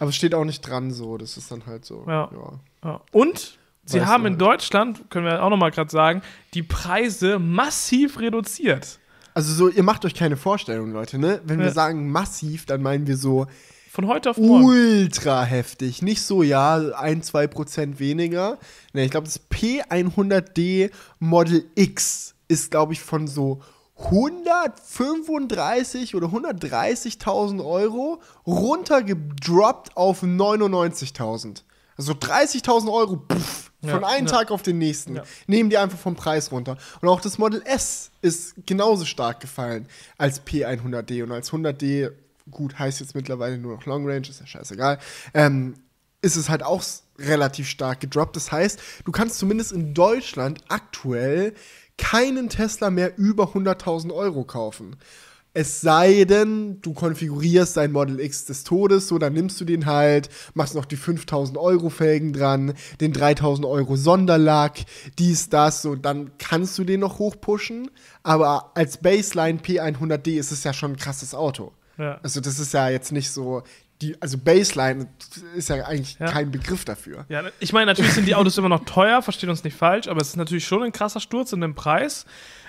[0.00, 2.04] Aber es steht auch nicht dran so, das ist dann halt so.
[2.08, 2.30] Ja.
[2.32, 2.52] ja.
[2.84, 3.00] ja.
[3.12, 4.38] Und sie Weißt haben du in.
[4.38, 6.22] Deutschland, können wir auch noch mal gerade sagen,
[6.54, 8.98] die Preise massiv reduziert.
[9.32, 11.40] Also so, ihr macht euch keine Vorstellung, Leute, ne?
[11.44, 11.72] Wenn wir Ja.
[11.72, 13.46] sagen massiv, dann meinen wir so
[13.90, 14.64] Von heute auf morgen.
[14.64, 16.02] ultra heftig.
[16.02, 18.58] Nicht so, ja, ein, zwei Prozent weniger.
[18.92, 23.60] Ne, ich glaube, das P100D Model X ist, glaube ich, von so
[23.98, 31.62] 135 oder 130.000 Euro runtergedroppt auf 99.000.
[31.96, 34.32] Also 30.000 Euro, pff, von Ja, einem ja.
[34.32, 35.16] Tag auf den nächsten.
[35.16, 35.22] Ja.
[35.46, 36.76] Nehmen die einfach vom Preis runter.
[37.00, 39.88] Und auch das Model S ist genauso stark gefallen
[40.18, 41.22] als P100D.
[41.22, 42.10] Und als 100D,
[42.50, 44.98] gut, heißt jetzt mittlerweile nur noch Long Range, ist ja scheißegal,
[45.34, 45.74] ähm,
[46.22, 46.82] ist es halt auch
[47.18, 48.36] relativ stark gedroppt.
[48.36, 51.54] Das heißt, du kannst zumindest in Deutschland aktuell
[51.98, 54.96] keinen Tesla mehr über 100.000 Euro kaufen.
[55.58, 59.86] Es sei denn, du konfigurierst dein Model X des Todes, so dann nimmst du den
[59.86, 64.84] halt, machst noch die 5000 Euro Felgen dran, den 3000 Euro Sonderlack,
[65.18, 67.90] dies, das, so dann kannst du den noch hochpushen.
[68.22, 71.72] Aber als Baseline P100D ist es ja schon ein krasses Auto.
[71.96, 72.20] Ja.
[72.22, 73.62] Also das ist ja jetzt nicht so,
[74.02, 75.08] die, also Baseline
[75.56, 76.26] ist ja eigentlich Ja.
[76.26, 77.24] kein Begriff dafür.
[77.30, 80.20] Ja, ich meine, natürlich sind die Autos immer noch teuer, versteht uns nicht falsch, aber
[80.20, 82.26] es ist natürlich schon ein krasser Sturz in dem Preis.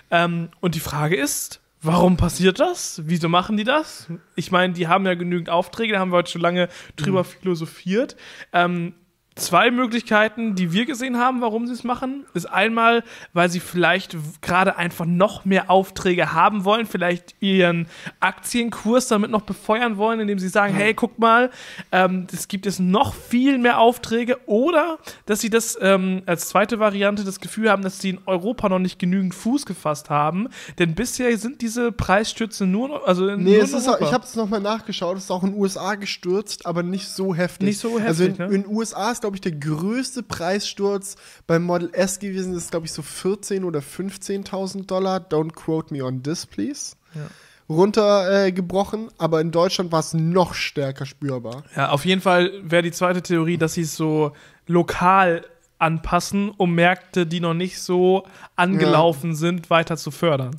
[0.10, 3.02] Ähm, und die Frage ist, warum passiert das?
[3.06, 4.08] Wieso machen die das?
[4.36, 8.16] Ich meine, die haben ja genügend Aufträge, da haben wir heute schon lange drüber philosophiert.
[8.54, 8.94] Ähm,
[9.38, 14.16] zwei Möglichkeiten, die wir gesehen haben, warum sie es machen, ist einmal, weil sie vielleicht
[14.42, 17.88] gerade einfach noch mehr Aufträge haben wollen, vielleicht ihren
[18.20, 21.50] Aktienkurs damit noch befeuern wollen, indem sie sagen, hey, guck mal,
[21.92, 24.38] ähm, es gibt jetzt noch viel mehr Aufträge.
[24.48, 28.70] Oder dass sie das ähm, als zweite Variante das Gefühl haben, dass sie in Europa
[28.70, 33.54] noch nicht genügend Fuß gefasst haben, denn bisher sind diese Preisstürze nur noch, also Nee,
[33.56, 35.60] nur es in ist, auch- ich habe es nochmal nachgeschaut, es ist auch in den
[35.60, 37.68] USA gestürzt, aber nicht so heftig.
[37.68, 38.56] Nicht so Also heftig, in, ne?
[38.56, 41.18] in den USA ist, glaube ich, der größte Preissturz
[41.48, 45.18] beim Model S gewesen, das ist, glaube ich, so 14.000 oder 15.000 Dollar.
[45.18, 46.96] Don't quote me on this, please.
[47.14, 47.28] Ja.
[47.68, 51.66] Runtergebrochen, äh, aber in Deutschland war es noch stärker spürbar.
[51.76, 54.32] Ja, auf jeden Fall wäre die zweite Theorie, dass sie es so
[54.66, 55.46] lokal
[55.78, 58.26] anpassen, um Märkte, die noch nicht so
[58.56, 60.58] angelaufen sind, weiter zu fördern.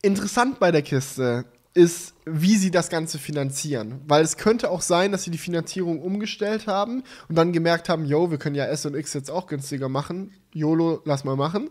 [0.00, 1.44] Interessant bei der Kiste
[1.74, 4.00] ist, wie sie das Ganze finanzieren.
[4.06, 8.04] Weil es könnte auch sein, dass sie die Finanzierung umgestellt haben und dann gemerkt haben,
[8.04, 10.32] yo, wir können ja S und X jetzt auch günstiger machen.
[10.52, 11.70] YOLO, lass mal machen.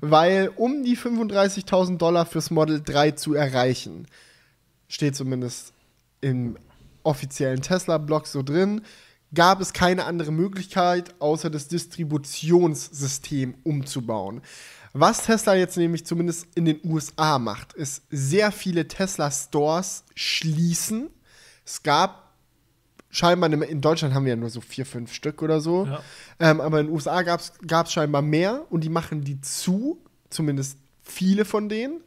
[0.00, 4.06] Weil um die 35.000 Dollar fürs Model 3 zu erreichen,
[4.88, 5.72] steht zumindest
[6.20, 6.56] im
[7.02, 8.82] offiziellen Tesla-Blog so drin,
[9.34, 14.42] gab es keine andere Möglichkeit, außer das Distributionssystem umzubauen.
[14.92, 21.10] Was Tesla jetzt nämlich zumindest in den USA macht, ist sehr viele Tesla-Stores schließen.
[21.64, 22.32] Es gab
[23.10, 25.86] scheinbar, in Deutschland haben wir ja nur so vier, fünf Stück oder so.
[25.86, 26.00] Ja.
[26.38, 30.78] Ähm, aber in den USA gab es scheinbar mehr und die machen die zu, zumindest
[31.02, 32.00] viele von denen.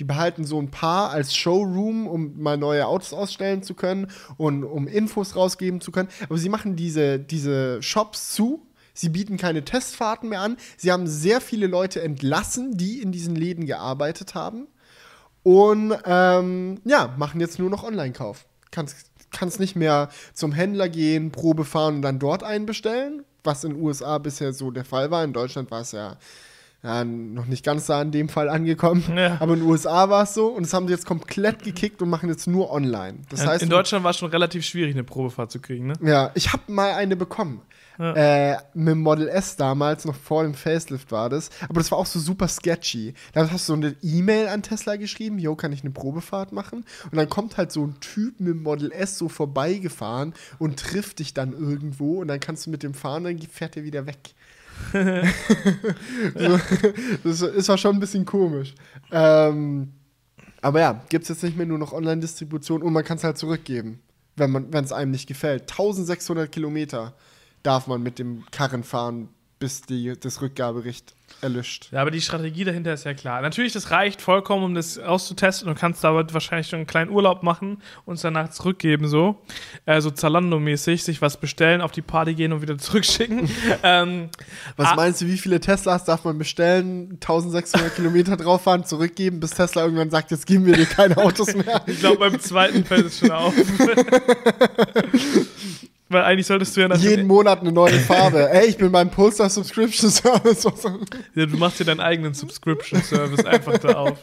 [0.00, 4.64] Die behalten so ein paar als Showroom, um mal neue Autos ausstellen zu können und
[4.64, 6.08] um Infos rausgeben zu können.
[6.24, 8.66] Aber sie machen diese, diese Shops zu.
[8.94, 10.56] Sie bieten keine Testfahrten mehr an.
[10.76, 14.66] Sie haben sehr viele Leute entlassen, die in diesen Läden gearbeitet haben.
[15.42, 18.46] Und ähm, ja, machen jetzt nur noch Online-Kauf.
[18.70, 23.74] Kannst, kannst nicht mehr zum Händler gehen, Probe fahren und dann dort einbestellen, was in
[23.74, 25.24] den USA bisher so der Fall war.
[25.24, 26.16] In Deutschland war es ja,
[26.82, 29.02] ja noch nicht ganz da in dem Fall angekommen.
[29.16, 29.38] Ja.
[29.40, 32.08] Aber in den USA war es so und das haben sie jetzt komplett gekickt und
[32.08, 33.18] machen jetzt nur online.
[33.30, 35.94] Das heißt, in Deutschland war es schon relativ schwierig, eine Probefahrt zu kriegen, ne?
[36.02, 37.62] ja, ich habe mal eine bekommen.
[38.02, 38.14] Ja.
[38.14, 41.50] Äh, mit dem Model S damals, noch vor dem Facelift war das.
[41.68, 43.14] Aber das war auch so super sketchy.
[43.32, 46.84] Da hast du so eine E-Mail an Tesla geschrieben, yo, kann ich eine Probefahrt machen?
[47.04, 51.20] Und dann kommt halt so ein Typ mit dem Model S so vorbeigefahren und trifft
[51.20, 54.34] dich dann irgendwo und dann kannst du mit dem fahren, dann fährt er wieder weg.
[54.92, 56.58] so,
[57.22, 58.74] das, das war schon ein bisschen komisch.
[59.12, 59.92] Ähm,
[60.60, 63.38] aber ja, gibt es jetzt nicht mehr nur noch Online-Distribution und man kann es halt
[63.38, 64.00] zurückgeben,
[64.34, 65.70] wenn es einem nicht gefällt.
[65.70, 67.14] 1600 Kilometer
[67.62, 71.88] darf man mit dem Karren fahren, bis die, das Rückgaberecht erlischt.
[71.92, 73.40] Ja, aber die Strategie dahinter ist ja klar.
[73.42, 77.44] Natürlich, das reicht vollkommen, um das auszutesten und kannst damit wahrscheinlich schon einen kleinen Urlaub
[77.44, 79.40] machen und es danach zurückgeben, so.
[79.86, 83.48] Äh, so Zalando-mäßig, sich was bestellen, auf die Party gehen und wieder zurückschicken.
[83.84, 84.30] ähm,
[84.76, 84.94] Was Ah.
[84.96, 89.84] meinst du, wie viele Teslas darf man bestellen, 1600 Kilometer drauf fahren, zurückgeben, bis Tesla
[89.84, 91.82] irgendwann sagt, jetzt geben wir dir keine Autos mehr?
[91.86, 93.54] ich glaube, beim zweiten fällt es schon auf.
[96.12, 96.94] Weil eigentlich solltest du ja.
[96.94, 98.50] Jeden Monat eine neue Farbe.
[98.50, 100.64] Ey, ich bin beim Polestar Subscription Service.
[101.34, 104.18] Ja, du machst dir deinen eigenen Subscription-Service einfach da auf.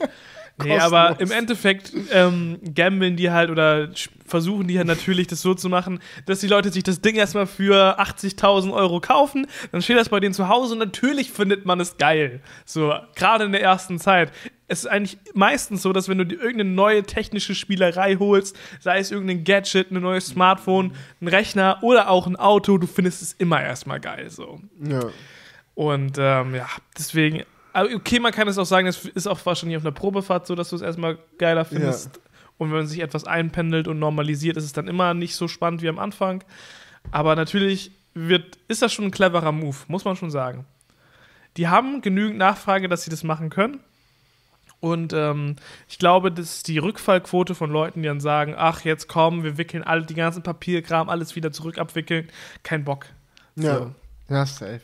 [0.63, 3.89] Nee, aber im Endeffekt ähm, gambeln die halt oder
[4.25, 7.47] versuchen die halt natürlich das so zu machen, dass die Leute sich das Ding erstmal
[7.47, 11.79] für 80.000 Euro kaufen, dann steht das bei denen zu Hause und natürlich findet man
[11.79, 12.41] es geil.
[12.65, 14.31] So, gerade in der ersten Zeit.
[14.71, 18.99] Es ist eigentlich meistens so, dass wenn du dir irgendeine neue technische Spielerei holst, sei
[18.99, 23.33] es irgendein Gadget, ein neues Smartphone, ein Rechner oder auch ein Auto, du findest es
[23.33, 24.29] immer erstmal geil.
[24.29, 24.59] So.
[24.79, 25.09] Ja.
[25.73, 27.43] Und ähm, ja, deswegen,
[27.73, 30.55] aber okay, man kann es auch sagen, es ist auch wahrscheinlich auf einer Probefahrt so,
[30.55, 32.19] dass du es erstmal geiler findest.
[32.57, 35.81] Und wenn man sich etwas einpendelt und normalisiert, ist es dann immer nicht so spannend
[35.81, 36.43] wie am Anfang.
[37.11, 40.65] Aber natürlich wird, ist das schon ein cleverer Move, muss man schon sagen.
[41.57, 43.79] Die haben genügend Nachfrage, dass sie das machen können.
[44.81, 45.57] Und ähm,
[45.87, 49.83] ich glaube, dass die Rückfallquote von Leuten, die dann sagen, ach, jetzt komm, wir wickeln
[49.83, 52.29] alle die ganzen Papierkram, alles wieder zurück abwickeln,
[52.63, 53.07] kein Bock.
[53.55, 53.77] Ja.
[53.77, 53.95] So.
[54.29, 54.81] Ja, safe.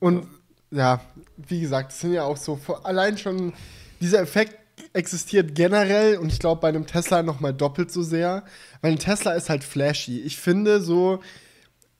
[0.00, 0.26] Und
[0.70, 1.00] ja,
[1.36, 3.52] wie gesagt, es sind ja auch so, allein schon
[4.00, 4.56] dieser Effekt
[4.92, 8.44] existiert generell und ich glaube bei einem Tesla noch mal doppelt so sehr,
[8.80, 10.20] weil ein Tesla ist halt flashy.
[10.20, 11.20] Ich finde so,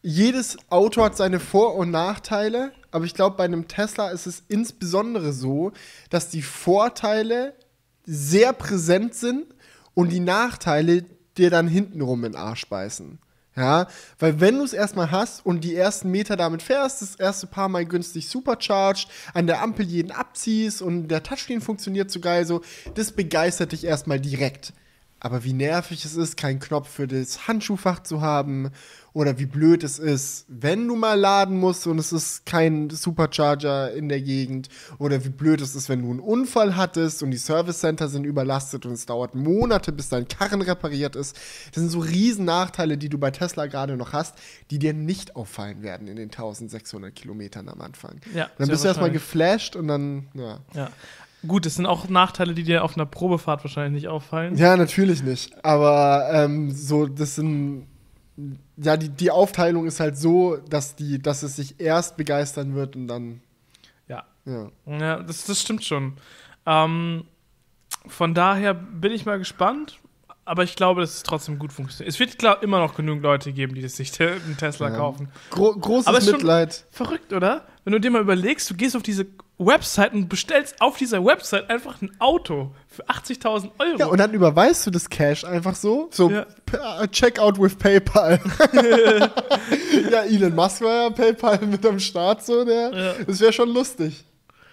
[0.03, 4.43] jedes Auto hat seine Vor- und Nachteile, aber ich glaube bei einem Tesla ist es
[4.49, 5.73] insbesondere so,
[6.11, 7.55] dass die Vorteile
[8.05, 9.47] sehr präsent sind
[9.95, 11.05] und die Nachteile
[11.37, 13.19] dir dann hintenrum in den Arsch beißen.
[13.57, 13.87] Ja,
[14.19, 17.71] weil wenn du es erstmal hast und die ersten Meter damit fährst, das erste paar
[17.71, 22.61] Mal günstig supercharged, an der Ampel jeden abziehst und der Touchscreen funktioniert so geil, so,
[22.95, 24.75] das begeistert dich erstmal direkt.
[25.27, 28.70] Aber wie nervig es ist, keinen Knopf für das Handschuhfach zu haben
[29.12, 33.93] oder wie blöd es ist, wenn du mal laden musst und es ist kein Supercharger
[33.93, 34.68] in der Gegend
[34.99, 38.22] oder wie blöd es ist, wenn du einen Unfall hattest und die Service Center sind
[38.22, 41.35] überlastet und es dauert Monate, bis dein Karren repariert ist.
[41.72, 44.37] Das sind so riesen Nachteile, die du bei Tesla gerade noch hast,
[44.70, 48.20] die dir nicht auffallen werden in den 1600 Kilometern am Anfang.
[48.33, 50.61] Ja, dann bist du erstmal geflasht und dann, ja.
[50.72, 50.91] Ja.
[51.47, 54.57] Gut, das sind auch Nachteile, die dir auf einer Probefahrt wahrscheinlich nicht auffallen.
[54.57, 55.64] Ja, natürlich nicht.
[55.64, 57.86] Aber ähm, so, das sind.
[58.76, 62.94] Ja, die, die Aufteilung ist halt so, dass, die, dass es sich erst begeistern wird
[62.94, 63.40] und dann.
[64.09, 64.70] Ja, Ja.
[64.86, 66.14] ja das, das stimmt schon.
[66.66, 67.24] Ähm,
[68.07, 69.99] von daher bin ich mal gespannt,
[70.47, 72.09] aber ich glaube, dass es trotzdem gut funktioniert.
[72.14, 74.97] Es wird klar immer noch genügend Leute geben, die das sich einen Tesla Ja.
[74.97, 75.28] kaufen.
[75.51, 76.86] Gro großes Aber ist schon- Mitleid.
[76.90, 77.66] Verrückt, oder?
[77.84, 79.26] Wenn du dir mal überlegst, du gehst auf diese
[79.59, 83.99] Website und bestellst auf dieser Website einfach ein Auto für 80.000 Euro.
[83.99, 86.09] Ja, und dann überweist du das Cash einfach so.
[86.12, 86.47] So, Ja.
[87.03, 88.38] Äh, Checkout with PayPal.
[90.11, 92.92] ja, Elon Musk war ja PayPal mit am Start, so, der.
[92.92, 93.14] Ja.
[93.26, 94.24] Das wäre schon lustig.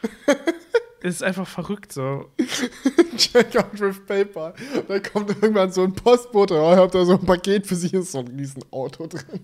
[1.04, 2.30] Ist einfach verrückt so.
[3.18, 4.54] Checkout with PayPal.
[4.88, 7.94] Da kommt irgendwann so ein Postbote, oh, ich hab da so ein Paket für Sie,
[7.98, 9.42] ist so ein riesen Auto drin.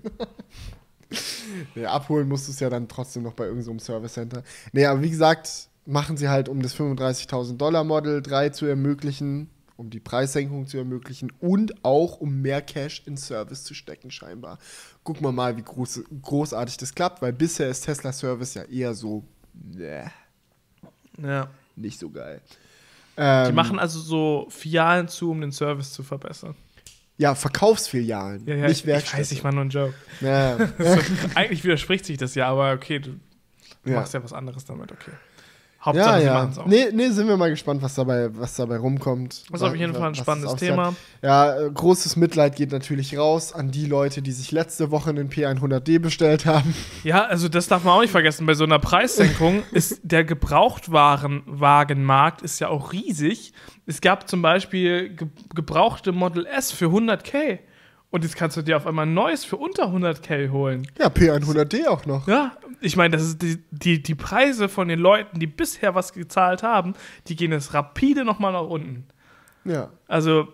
[1.76, 4.42] nee, abholen musst du es ja dann trotzdem noch bei irgendeinem Service Center.
[4.72, 9.50] Nee, aber wie gesagt, machen sie halt, um das 35.000 Dollar Model 3 zu ermöglichen,
[9.76, 14.60] um die Preissenkung zu ermöglichen und auch um mehr Cash in Service zu stecken scheinbar.
[15.04, 18.94] Gucken wir mal, wie groß, großartig das klappt, weil bisher ist Tesla Service ja eher
[18.94, 19.26] so,
[19.78, 20.06] äh,
[21.24, 21.50] Ja.
[21.76, 22.42] nicht so geil.
[23.18, 26.56] Die Ähm, machen also so Filialen zu, um den Service zu verbessern.
[27.18, 29.20] Ja, Verkaufsfilialen, Ja, ja, nicht ich, ich Werkstätten.
[29.20, 29.94] weiß, ich war nur ein Joke.
[30.22, 31.00] Ja, So,
[31.36, 33.20] eigentlich widerspricht sich das ja, aber okay, du
[33.84, 33.96] ja.
[33.96, 35.12] machst ja was anderes damit, okay.
[35.80, 36.34] Ja, Hauptsache, sie ja.
[36.34, 36.66] machen es auch.
[36.66, 39.44] Nee, nee, sind wir mal gespannt, was dabei, was dabei rumkommt.
[39.50, 40.56] Das ist auf jeden Fall ein spannendes.
[40.56, 40.94] Thema.
[41.22, 45.30] Ja, äh, großes Mitleid geht natürlich raus an die Leute, die sich letzte Woche einen
[45.30, 46.76] P100D bestellt haben.
[47.04, 48.46] Ja, also das darf man auch nicht vergessen.
[48.46, 53.54] Bei so einer Preissenkung ist der Gebrauchtwagenmarkt ist ja auch riesig.
[53.86, 57.60] Es gab zum Beispiel ge gebrauchte Model S für 100k.
[58.12, 60.88] Und jetzt kannst du dir auf einmal ein neues für unter 100k holen.
[60.98, 62.28] Ja, P100D auch noch.
[62.28, 66.14] Ja, ich meine, das ist die, die, die Preise von den Leuten, die bisher was
[66.14, 66.94] gezahlt haben,
[67.28, 69.06] die gehen jetzt rapide nochmal nach unten.
[69.64, 69.92] Ja.
[70.08, 70.48] Also,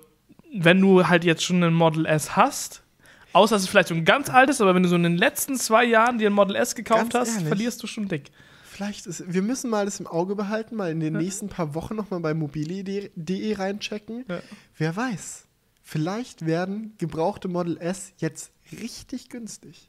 [0.53, 2.83] wenn du halt jetzt schon ein Model S hast,
[3.31, 5.55] außer dass es vielleicht so ein ganz altes, aber wenn du so in den letzten
[5.55, 7.47] zwei Jahren dir ein Model S gekauft Ganz hast, ehrlich?
[7.47, 8.31] verlierst du schon dick.
[8.63, 11.95] Vielleicht ist, wir müssen mal das im Auge behalten, mal in den nächsten paar Wochen
[11.95, 14.25] nochmal bei mobile.de reinchecken.
[14.27, 14.39] Ja.
[14.77, 15.44] Wer weiß,
[15.85, 19.87] vielleicht werden gebrauchte Model S jetzt richtig günstig.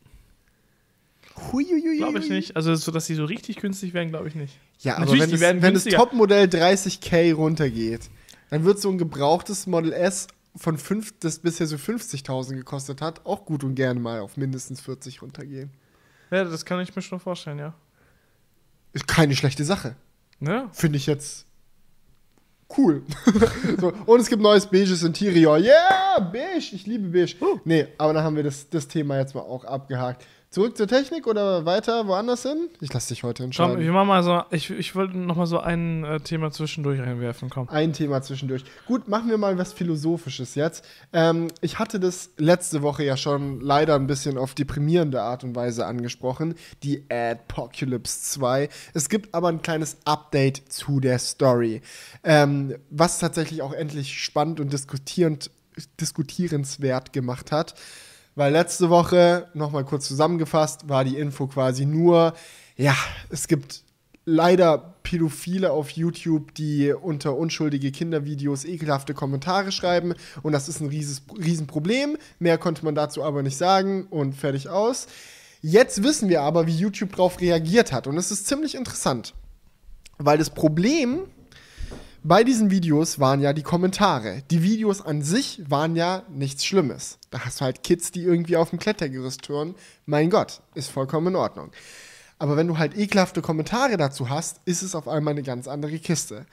[1.35, 2.55] Glaube ich nicht.
[2.55, 4.59] Also, so dass sie so richtig günstig werden, glaube ich nicht.
[4.81, 5.85] Ja, aber Natürlich, wenn, die das, werden wenn das.
[5.85, 8.11] Topmodell 30k runtergeht,
[8.51, 13.25] dann wird so ein gebrauchtes Model S von 5, das bisher so 50.000 gekostet hat,
[13.27, 15.71] auch gut und gerne mal auf mindestens 40 runtergehen.
[16.31, 17.75] Ja, das kann ich mir schon vorstellen, ja.
[18.93, 19.97] Ist keine schlechte Sache.
[20.41, 20.69] Ne?
[20.73, 21.46] Finde ich jetzt
[22.77, 23.03] cool.
[23.81, 25.59] so, und es gibt neues beiges Interior.
[25.59, 26.73] Yeah, beige.
[26.73, 27.37] Ich liebe beige.
[27.65, 30.25] Nee, aber dann haben wir das, das Thema jetzt mal auch abgehakt.
[30.57, 32.71] Zurück zur Technik oder weiter woanders hin?
[32.81, 33.79] Ich lasse dich heute Komm, entscheiden.
[33.79, 37.51] wir machen mal so, ich, ich wollte noch mal so ein äh, Thema zwischendurch reinwerfen,
[37.51, 37.69] komm.
[37.69, 38.65] Ein Thema zwischendurch.
[38.87, 40.83] Gut, machen wir mal was Philosophisches jetzt.
[41.13, 45.55] Ähm, ich hatte das letzte Woche ja schon leider ein bisschen auf deprimierende Art und
[45.55, 48.71] Weise angesprochen, die Adpocalypse 2.
[48.95, 51.83] Es gibt aber ein kleines Update zu der Story,
[52.25, 55.51] ähm, was tatsächlich auch endlich spannend und diskutierend,
[56.01, 57.75] diskutierenswert gemacht hat.
[58.37, 62.35] Weil letzte Woche, nochmal kurz zusammengefasst, war die Info quasi nur,
[62.77, 62.95] ja,
[63.31, 63.83] es gibt
[64.27, 70.15] leider Pädophile auf YouTube, die unter unschuldige Kindervideos ekelhafte Kommentare schreiben.
[70.43, 72.19] Und das ist ein rieses, Riesenproblem.
[72.39, 75.07] Mehr konnte man dazu aber nicht sagen und fertig aus.
[75.63, 78.07] Jetzt wissen wir aber, wie YouTube darauf reagiert hat.
[78.07, 79.33] Und es ist ziemlich interessant.
[80.19, 81.21] Weil das Problem
[82.27, 84.43] bei diesen Videos waren ja die Kommentare.
[84.51, 87.19] Die Videos an sich waren ja nichts Schlimmes.
[87.31, 89.77] Da hast du halt Kids, die irgendwie auf dem Klettergerüst turnen.
[90.07, 91.71] Mein Gott, ist vollkommen in Ordnung.
[92.39, 95.99] Aber wenn du halt ekelhafte Kommentare dazu hast, ist es auf einmal eine ganz andere
[96.01, 96.47] Kiste.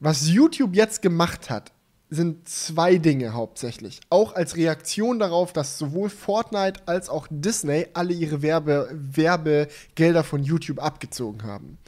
[0.00, 1.72] Was YouTube jetzt gemacht hat,
[2.08, 4.00] sind zwei Dinge hauptsächlich.
[4.08, 10.42] Auch als Reaktion darauf, dass sowohl Fortnite als auch Disney alle ihre Werbe Werbegelder von
[10.42, 11.78] YouTube abgezogen haben.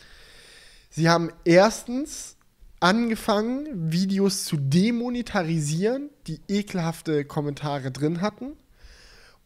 [0.90, 2.35] Sie haben erstens
[2.80, 8.52] angefangen, Videos zu demonetarisieren, die ekelhafte Kommentare drin hatten.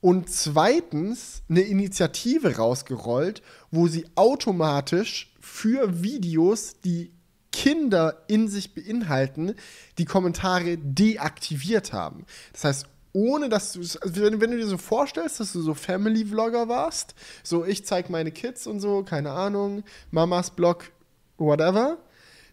[0.01, 7.13] Und zweitens eine Initiative rausgerollt, wo sie automatisch für Videos, die
[7.53, 9.55] Kinder in sich beinhalten,
[9.99, 12.25] die Kommentare deaktiviert haben.
[12.53, 15.75] Das heißt, ohne dass du, also wenn, wenn, du dir so vorstellst, dass du so
[15.75, 20.93] Family-Vlogger warst, so ich zeig meine Kids und so, keine Ahnung, Mamas Blog,
[21.37, 21.99] whatever,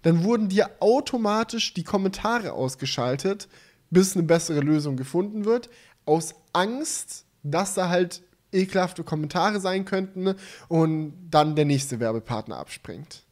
[0.07, 3.49] dann wurden dir automatisch die Kommentare ausgeschaltet,
[3.89, 5.69] bis eine bessere Lösung gefunden wird,
[6.05, 8.21] aus Angst, dass da halt
[8.53, 10.35] ekelhafte Kommentare sein könnten
[10.69, 13.23] und dann der nächste Werbepartner abspringt.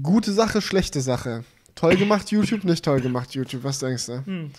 [0.00, 1.42] Gute Sache, schlechte Sache.
[1.74, 3.64] Toll gemacht YouTube, nicht toll gemacht YouTube.
[3.64, 4.24] Was denkst du?
[4.26, 4.52] Hm.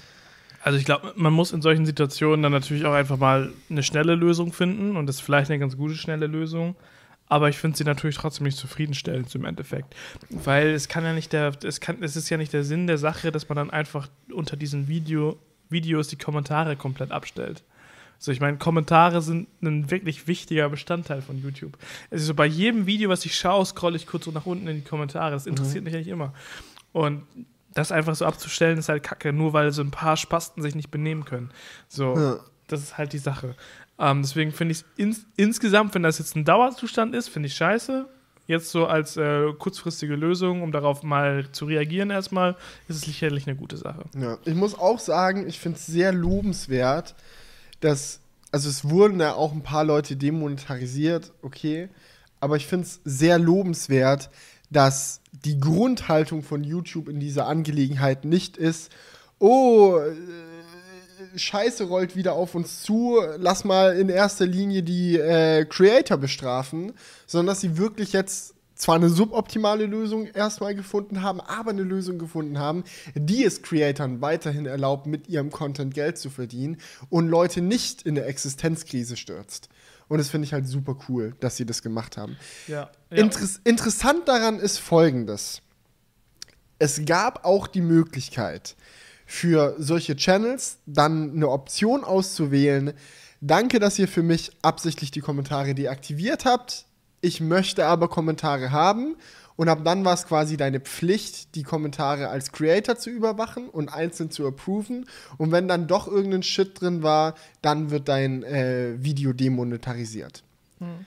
[0.63, 4.15] Also ich glaube, man muss in solchen Situationen dann natürlich auch einfach mal eine schnelle
[4.15, 6.75] Lösung finden und das ist vielleicht eine ganz gute schnelle Lösung.
[7.29, 9.95] Aber ich finde sie natürlich trotzdem nicht zufriedenstellend im Endeffekt.
[10.29, 12.97] Weil es kann ja nicht der, es kann, es ist ja nicht der Sinn der
[12.97, 15.37] Sache, dass man dann einfach unter diesen Video,
[15.69, 17.63] Videos die Kommentare komplett abstellt.
[18.17, 21.77] So, ich meine, Kommentare sind ein wirklich wichtiger Bestandteil von YouTube.
[22.11, 24.77] Also so bei jedem Video, was ich schaue, scrolle ich kurz so nach unten in
[24.77, 25.31] die Kommentare.
[25.31, 25.85] Das interessiert mhm.
[25.85, 26.33] mich eigentlich immer.
[26.91, 27.23] Und
[27.73, 30.91] das einfach so abzustellen, ist halt kacke, nur weil so ein paar Spasten sich nicht
[30.91, 31.51] benehmen können.
[31.87, 32.39] So, ja.
[32.67, 33.55] das ist halt die Sache.
[33.99, 37.55] Ähm, deswegen finde ich es ins insgesamt, wenn das jetzt ein Dauerzustand ist, finde ich
[37.55, 38.07] scheiße.
[38.47, 42.55] Jetzt so als äh, kurzfristige Lösung, um darauf mal zu reagieren erstmal,
[42.87, 44.05] ist es sicherlich eine gute Sache.
[44.19, 47.13] Ja, ich muss auch sagen, ich finde es sehr lobenswert,
[47.81, 48.21] dass,
[48.51, 51.89] also es wurden ja auch ein paar Leute demonetarisiert, okay,
[52.39, 54.31] aber ich finde es sehr lobenswert,
[54.71, 58.91] dass die Grundhaltung von YouTube in dieser Angelegenheit nicht ist,
[59.39, 60.48] oh, äh,
[61.35, 66.93] Scheiße rollt wieder auf uns zu, lass mal in erster Linie die äh, Creator bestrafen,
[67.25, 72.17] sondern dass sie wirklich jetzt zwar eine suboptimale Lösung erstmal gefunden haben, aber eine Lösung
[72.17, 76.77] gefunden haben, die es Creatoren weiterhin erlaubt, mit ihrem Content Geld zu verdienen
[77.09, 79.69] und Leute nicht in eine Existenzkrise stürzt.
[80.07, 82.37] Und das finde ich halt super cool, dass sie das gemacht haben.
[82.67, 83.17] Ja, ja.
[83.17, 85.61] Inter interessant daran ist folgendes.
[86.79, 88.77] Es gab auch die Möglichkeit,
[89.29, 92.93] für solche Channels dann eine Option auszuwählen.
[93.41, 96.85] Danke, dass ihr für mich absichtlich die Kommentare deaktiviert habt.
[97.21, 99.17] Ich möchte aber Kommentare haben.
[99.55, 103.89] Und ab dann war es quasi deine Pflicht, die Kommentare als Creator zu überwachen und
[103.89, 105.05] einzeln zu approven.
[105.37, 110.41] Und wenn dann doch irgendein Shit drin war, dann wird dein äh, Video demonetarisiert.
[110.79, 111.05] Hm.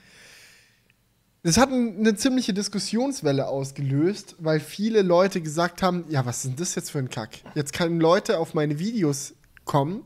[1.45, 6.55] Das hat eine ziemliche Diskussionswelle ausgelöst, weil viele Leute gesagt haben, ja, was ist denn
[6.55, 7.39] das jetzt für ein Kack?
[7.53, 9.33] Jetzt können Leute auf meine Videos
[9.65, 10.05] kommen,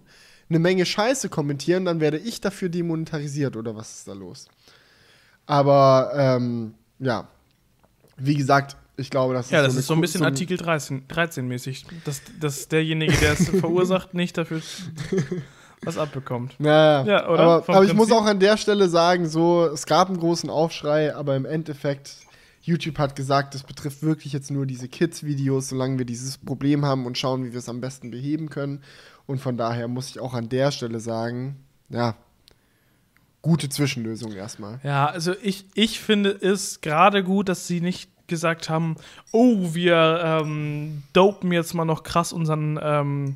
[0.49, 4.47] eine Menge Scheiße kommentieren, dann werde ich dafür demonetarisiert oder was ist da los?
[5.45, 7.27] Aber ähm, ja,
[8.17, 11.07] wie gesagt, ich glaube, das ist Ja, das so ist so ein bisschen Artikel 13,
[11.07, 11.85] 13 mäßig.
[12.03, 14.61] Dass, dass derjenige, der es verursacht, nicht dafür
[15.81, 16.55] was abbekommt.
[16.59, 17.43] Naja, ja, oder?
[17.43, 21.15] Aber, aber ich muss auch an der Stelle sagen, so, es gab einen großen Aufschrei,
[21.15, 22.15] aber im Endeffekt,
[22.61, 27.05] YouTube hat gesagt, das betrifft wirklich jetzt nur diese Kids-Videos, solange wir dieses Problem haben
[27.05, 28.83] und schauen, wie wir es am besten beheben können.
[29.25, 32.15] Und von daher muss ich auch an der Stelle sagen, ja,
[33.41, 34.79] gute Zwischenlösung erstmal.
[34.83, 38.97] Ja, also ich, ich finde es gerade gut, dass sie nicht gesagt haben,
[39.31, 43.35] oh, wir ähm, dopen jetzt mal noch krass unseren, ähm,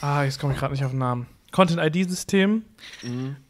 [0.00, 2.64] ah, jetzt komme ich gerade nicht auf den Namen Content-ID-System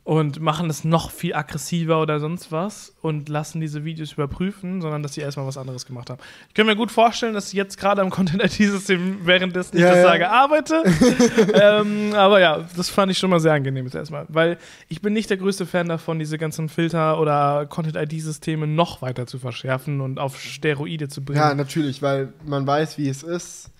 [0.04, 5.02] und machen es noch viel aggressiver oder sonst was und lassen diese Videos überprüfen, sondern
[5.02, 6.20] dass sie erstmal was anderes gemacht haben.
[6.48, 9.96] Ich kann mir gut vorstellen, dass ich jetzt gerade am Content-ID-System währenddessen ich Ja, das
[9.98, 10.02] ja.
[10.02, 10.82] sage, arbeite.
[11.54, 14.58] ähm, aber ja, das fand ich schon mal sehr angenehm jetzt erstmal, weil
[14.88, 19.38] ich bin nicht der größte Fan davon, diese ganzen Filter oder Content-ID-Systeme noch weiter zu
[19.38, 21.38] verschärfen und auf Steroide zu bringen.
[21.40, 23.70] Ja, natürlich, weil man weiß, wie es ist.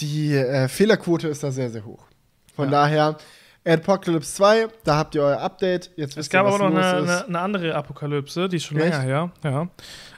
[0.00, 2.02] Die äh, Fehlerquote ist da sehr, sehr hoch.
[2.56, 2.70] Von Ja.
[2.72, 3.16] daher,
[3.66, 5.90] Apocalypse 2, da habt ihr euer Update.
[5.96, 8.64] Jetzt Es gab ihr, aber was noch los eine, eine, eine andere Apokalypse, die ist
[8.64, 8.90] schon Echt?
[8.90, 9.30] länger her.
[9.42, 9.68] Ja.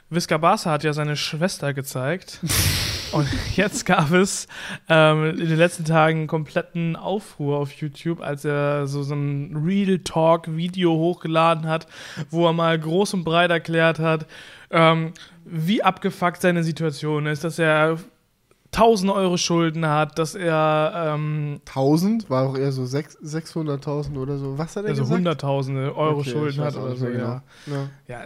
[0.09, 2.39] Visca Barca hat ja seine Schwester gezeigt.
[3.13, 4.47] Und jetzt gab es
[4.89, 9.55] ähm, in den letzten Tagen einen kompletten Aufruhr auf YouTube, als er so, so ein
[9.55, 11.87] Real Talk-Video hochgeladen hat,
[12.29, 14.25] wo er mal groß und breit erklärt hat,
[14.71, 15.13] ähm,
[15.45, 17.97] wie abgefuckt seine Situation ist, dass er
[18.73, 24.37] 1000 Euro Schulden hat, dass er ähm, 1000, war auch eher so sechs- 600.000 oder
[24.37, 24.57] so.
[24.57, 25.17] Was hat er also gesagt?
[25.17, 27.05] hunderttausende Euro Okay, Schulden hat oder so.
[27.05, 27.43] mehr Ja.
[27.65, 27.77] genau.
[28.07, 28.19] Ja.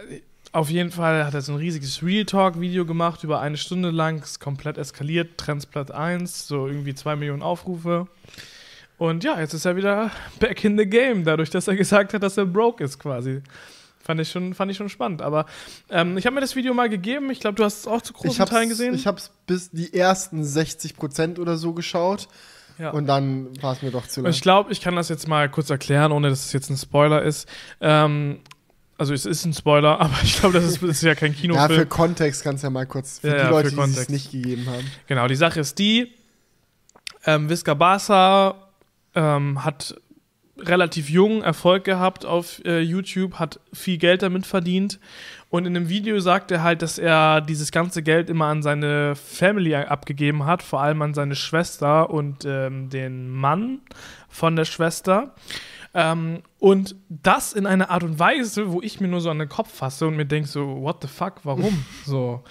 [0.52, 4.20] auf jeden Fall hat er so ein riesiges Real Talk-Video gemacht, über eine Stunde lang,
[4.22, 8.06] ist komplett eskaliert, Trends Platz 1, so irgendwie zwei Millionen Aufrufe.
[8.98, 10.10] Und ja, jetzt ist er wieder
[10.40, 13.40] back in the game, dadurch, dass er gesagt hat, dass er broke ist quasi.
[14.02, 15.22] Fand ich schon, fand ich schon spannend.
[15.22, 15.46] Aber
[15.88, 17.30] ähm, ich habe mir das Video mal gegeben.
[17.30, 18.94] Ich glaube, du hast es auch zu großen Teilen gesehen.
[18.94, 22.28] ich hab's bis die ersten 60% oder so geschaut
[22.78, 22.90] ja.
[22.90, 24.32] und dann war es mir doch zu Und lang.
[24.32, 27.22] ich glaube, ich kann das jetzt mal kurz erklären, ohne dass es jetzt ein Spoiler
[27.22, 27.48] ist.
[27.80, 28.40] Ähm,
[28.98, 31.40] also es ist ein Spoiler, aber ich glaube, das ist, das ist ja kein Ja,
[31.40, 31.80] Kinofilm.
[31.80, 34.08] für Kontext kannst du ja mal kurz, für Ja, die ja, Leute, für die es
[34.08, 34.90] nicht gegeben haben.
[35.06, 36.12] Genau, die Sache ist die,
[37.24, 38.56] ähm, Visca Barca
[39.14, 39.94] ähm, hat
[40.58, 44.98] relativ jung Erfolg gehabt auf äh, YouTube, hat viel Geld damit verdient
[45.52, 49.14] und in dem Video sagt er halt, dass er dieses ganze Geld immer an seine
[49.14, 53.80] Family abgegeben hat, vor allem an seine Schwester und ähm, den Mann
[54.30, 55.34] von der Schwester.
[55.92, 59.48] Ähm, und das in einer Art und Weise, wo ich mir nur so an den
[59.50, 61.84] Kopf fasse und mir denke so, what the fuck, warum?
[62.06, 62.42] so.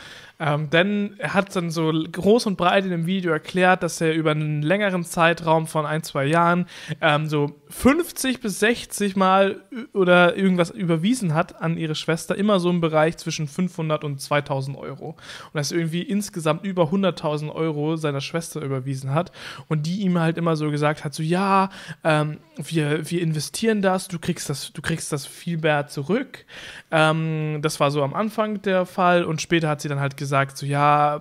[0.42, 4.16] Ähm, denn er hat dann so groß und breit in dem Video erklärt, dass er
[4.16, 6.66] über einen längeren Zeitraum von ein, zwei Jahren
[7.00, 9.62] ähm, so 50 bis 60 Mal
[9.94, 14.78] oder irgendwas überwiesen hat an ihre Schwester, immer so im Bereich zwischen 500 und 2000
[14.78, 15.10] Euro.
[15.10, 19.32] Und dass er irgendwie insgesamt über 100.000 Euro seiner Schwester überwiesen hat
[19.68, 21.70] und die ihm halt immer so gesagt hat, so ja,
[22.04, 26.46] ähm, wir, wir investieren das, du kriegst das, du kriegst das viel mehr zurück.
[26.90, 30.31] Ähm, das war so am Anfang der Fall und später hat sie dann halt gesagt,
[30.58, 31.20] so ja,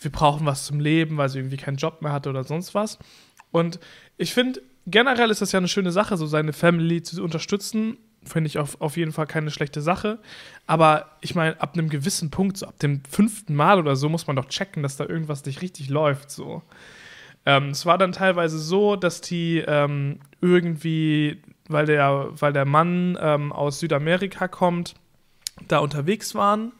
[0.00, 2.98] wir brauchen was zum Leben, weil sie irgendwie keinen Job mehr hatte oder sonst was.
[3.50, 3.80] Und
[4.16, 7.98] ich finde, generell ist das ja eine schöne Sache, so seine Family zu unterstützen.
[8.24, 10.18] Finde ich auf, auf jeden Fall keine schlechte Sache.
[10.66, 14.26] Aber ich meine, ab einem gewissen Punkt, so ab dem fünften Mal oder so, muss
[14.26, 16.30] man doch checken, dass da irgendwas nicht richtig läuft.
[16.30, 16.62] So.
[17.46, 23.16] Ähm, es war dann teilweise so, dass die ähm, irgendwie, weil der, weil der Mann
[23.20, 24.94] ähm, aus Südamerika kommt,
[25.68, 26.72] da unterwegs waren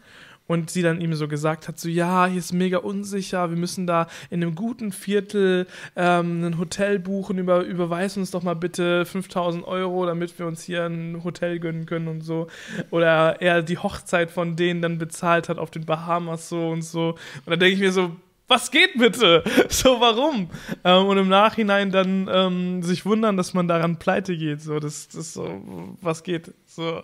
[0.49, 3.87] und sie dann ihm so gesagt hat, so ja, hier ist mega unsicher, wir müssen
[3.87, 9.05] da in einem guten Viertel ähm, ein Hotel buchen, über, überweis uns doch mal bitte
[9.05, 12.49] 5000 Euro, damit wir uns hier ein Hotel gönnen können und so.
[12.91, 17.11] Oder er die Hochzeit von denen dann bezahlt hat auf den Bahamas so und so.
[17.45, 18.17] Und dann denke ich mir so,
[18.49, 19.45] was geht bitte?
[19.69, 20.49] So, warum?
[20.83, 24.63] Ähm, und im Nachhinein dann ähm, sich wundern, dass man daran pleite geht.
[24.63, 25.63] So, das, das so,
[26.01, 26.55] was geht?
[26.65, 27.03] So,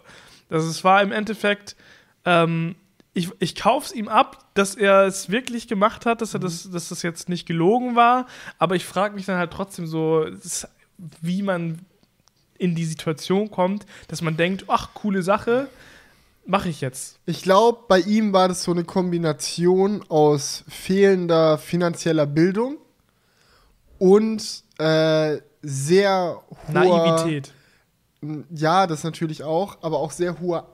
[0.48, 1.76] das es war im Endeffekt,
[2.24, 2.74] ähm,
[3.15, 6.69] ich, ich kaufe es ihm ab, dass er es wirklich gemacht hat, dass er das,
[6.70, 8.27] dass das jetzt nicht gelogen war,
[8.59, 10.27] aber ich frage mich dann halt trotzdem so,
[11.23, 11.78] wie man
[12.59, 15.69] in die Situation kommt, dass man denkt, ach, coole Sache,
[16.45, 17.19] mache ich jetzt.
[17.24, 22.78] Ich glaube, bei ihm war das so eine Kombination aus fehlender finanzieller Bildung
[23.99, 27.53] und äh, sehr hoher Naivität.
[28.51, 30.65] Ja, das natürlich auch, aber auch sehr hohe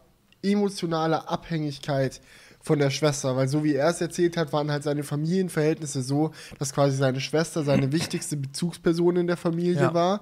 [0.42, 2.20] emotionale Abhängigkeit
[2.62, 6.30] von der Schwester, weil so wie er es erzählt hat, waren halt seine Familienverhältnisse so,
[6.58, 9.94] dass quasi seine Schwester seine wichtigste Bezugsperson in der Familie Ja.
[9.94, 10.20] war.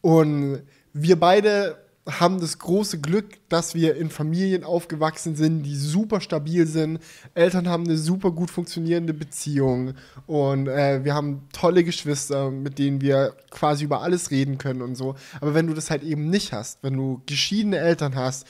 [0.00, 0.62] Und
[0.92, 1.76] wir beide
[2.08, 7.00] haben das große Glück, dass wir in Familien aufgewachsen sind, die super stabil sind.
[7.34, 9.92] Eltern haben eine super gut funktionierende Beziehung
[10.26, 14.94] und äh, wir haben tolle Geschwister, mit denen wir quasi über alles reden können und
[14.94, 15.16] so.
[15.42, 18.46] Aber wenn du das halt eben nicht hast, wenn du geschiedene Eltern hast,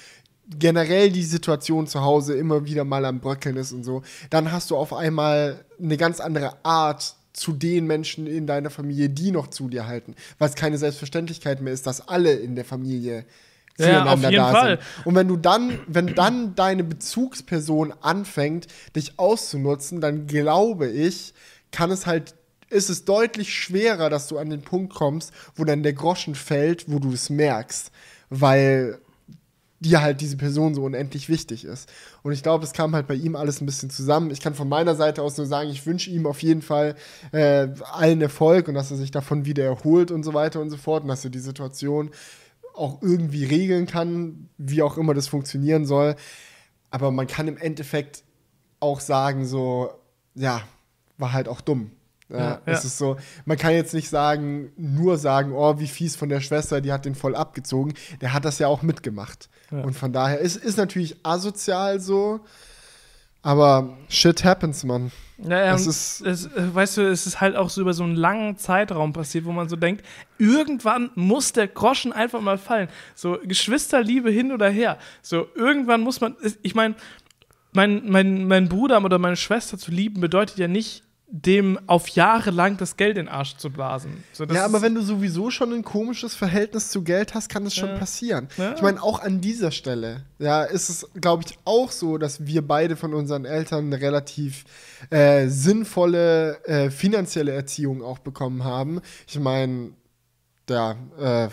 [0.58, 4.70] generell die Situation zu Hause immer wieder mal am Bröckeln ist und so, dann hast
[4.70, 9.48] du auf einmal eine ganz andere Art zu den Menschen in deiner Familie, die noch
[9.48, 13.24] zu dir halten, weil es keine Selbstverständlichkeit mehr ist, dass alle in der Familie
[13.78, 14.80] Ja, füreinander auf jeden da Fall.
[14.80, 15.06] sind.
[15.06, 18.66] Und wenn du dann, wenn dann deine Bezugsperson anfängt,
[18.96, 21.34] dich auszunutzen, dann glaube ich,
[21.70, 22.34] kann es halt
[22.70, 26.84] ist es deutlich schwerer, dass du an den Punkt kommst, wo dann der Groschen fällt,
[26.92, 27.90] wo du es merkst.
[28.28, 28.98] Weil
[29.80, 31.88] dir halt diese Person so unendlich wichtig ist.
[32.22, 34.30] Und ich glaube, es kam halt bei ihm alles ein bisschen zusammen.
[34.30, 36.96] Ich kann von meiner Seite aus nur sagen, ich wünsche ihm auf jeden Fall
[37.32, 40.76] äh, allen Erfolg und dass er sich davon wieder erholt und so weiter und so
[40.76, 42.10] fort und dass er die Situation
[42.74, 46.16] auch irgendwie regeln kann, wie auch immer das funktionieren soll.
[46.90, 48.24] Aber man kann im Endeffekt
[48.80, 49.90] auch sagen, so,
[50.34, 50.62] ja,
[51.18, 51.90] war halt auch dumm.
[52.30, 56.14] Ja, Ja, es ist so, man kann jetzt nicht sagen, nur sagen, oh, wie fies
[56.16, 57.94] von der Schwester, die hat den voll abgezogen.
[58.20, 59.48] Der hat das ja auch mitgemacht.
[59.70, 59.80] Ja.
[59.82, 62.40] Und von daher ist, ist natürlich asozial so,
[63.42, 65.10] aber shit happens, man.
[65.38, 68.02] Ja, ja, Es ist- es, äh, weißt du, es ist halt auch so über so
[68.02, 70.04] einen langen Zeitraum passiert, wo man so denkt,
[70.36, 72.88] irgendwann muss der Groschen einfach mal fallen.
[73.14, 74.98] So Geschwisterliebe hin oder her.
[75.22, 76.96] So irgendwann muss man, ich meine,
[77.72, 82.50] mein, mein, mein Bruder oder meine Schwester zu lieben bedeutet ja nicht, dem auf Jahre
[82.50, 84.24] lang das Geld in den Arsch zu blasen.
[84.32, 87.74] So, ja, aber wenn du sowieso schon ein komisches Verhältnis zu Geld hast, kann das
[87.74, 87.96] schon Ja.
[87.98, 88.48] passieren.
[88.56, 88.74] Ja.
[88.74, 92.66] Ich meine, auch an dieser Stelle, ja, ist es, glaube ich, auch so, dass wir
[92.66, 94.64] beide von unseren Eltern eine relativ
[95.10, 99.00] äh, sinnvolle äh, finanzielle Erziehung auch bekommen haben.
[99.26, 99.90] Ich meine,
[100.70, 101.48] ja, äh,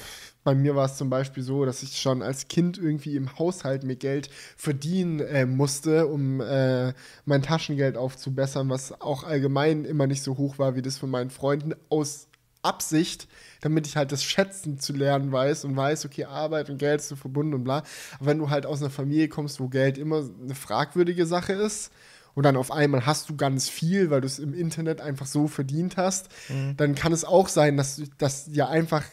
[0.46, 3.84] bei mir war es zum Beispiel so, dass ich schon als Kind irgendwie im Haushalt
[3.84, 6.94] mir Geld verdienen äh, musste, um äh,
[7.26, 11.30] mein Taschengeld aufzubessern, was auch allgemein immer nicht so hoch war wie das von meinen
[11.32, 12.28] Freunden, aus
[12.62, 13.28] Absicht,
[13.62, 17.16] damit ich halt das Schätzen zu lernen weiß und weiß, okay, Arbeit und Geld so
[17.16, 17.84] verbunden und bla.
[18.18, 21.92] Aber wenn du halt aus einer Familie kommst, wo Geld immer eine fragwürdige Sache ist,
[22.34, 25.48] und dann auf einmal hast du ganz viel, weil du es im Internet einfach so
[25.48, 26.28] verdient hast,
[26.76, 29.04] dann kann es auch sein, dass, du- dass dir einfach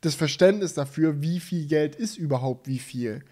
[0.00, 3.22] das Verständnis dafür, wie viel Geld ist überhaupt wie viel.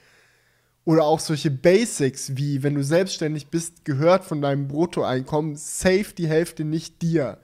[0.84, 6.28] Oder auch solche Basics wie, wenn du selbstständig bist, gehört von deinem Bruttoeinkommen safe die
[6.28, 7.38] Hälfte nicht dir.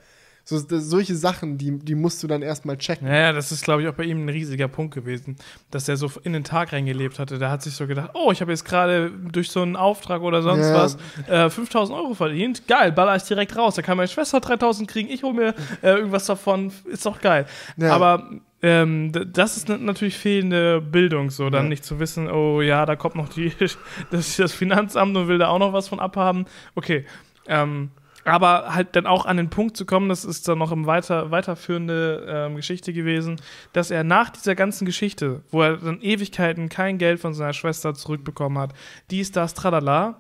[0.47, 3.09] So, solche Sachen, die, die musst du dann erstmal checken.
[3.09, 5.37] Naja, das ist, glaube ich, auch bei ihm ein riesiger Punkt gewesen,
[5.71, 7.39] dass er so in den Tag reingelebt hatte.
[7.39, 10.43] Der hat sich so gedacht, oh, ich habe jetzt gerade durch so einen Auftrag oder
[10.43, 10.75] sonst Ja.
[10.75, 10.99] was
[11.29, 12.69] äh, 5000 Euro verdient.
[12.69, 13.75] Geil, baller ich direkt raus.
[13.77, 16.71] Da kann meine Schwester 3000 kriegen, ich hole mir äh, irgendwas davon.
[16.85, 17.47] Ist doch geil.
[17.79, 17.95] Ja.
[17.95, 18.29] Aber
[18.61, 21.69] ähm, das ist natürlich fehlende Bildung, so dann Ja.
[21.71, 23.51] nicht zu wissen, oh ja, da kommt noch die,
[24.11, 26.45] das, das Finanzamt und will da auch noch was von abhaben.
[26.75, 27.07] Okay.
[27.47, 27.91] Ähm,
[28.25, 31.31] aber halt dann auch an den Punkt zu kommen, das ist dann noch im weiter,
[31.31, 33.41] weiterführende ähm, Geschichte gewesen,
[33.73, 37.95] dass er nach dieser ganzen Geschichte, wo er dann Ewigkeiten kein Geld von seiner Schwester
[37.95, 38.73] zurückbekommen hat,
[39.11, 40.19] dies, das, tralala,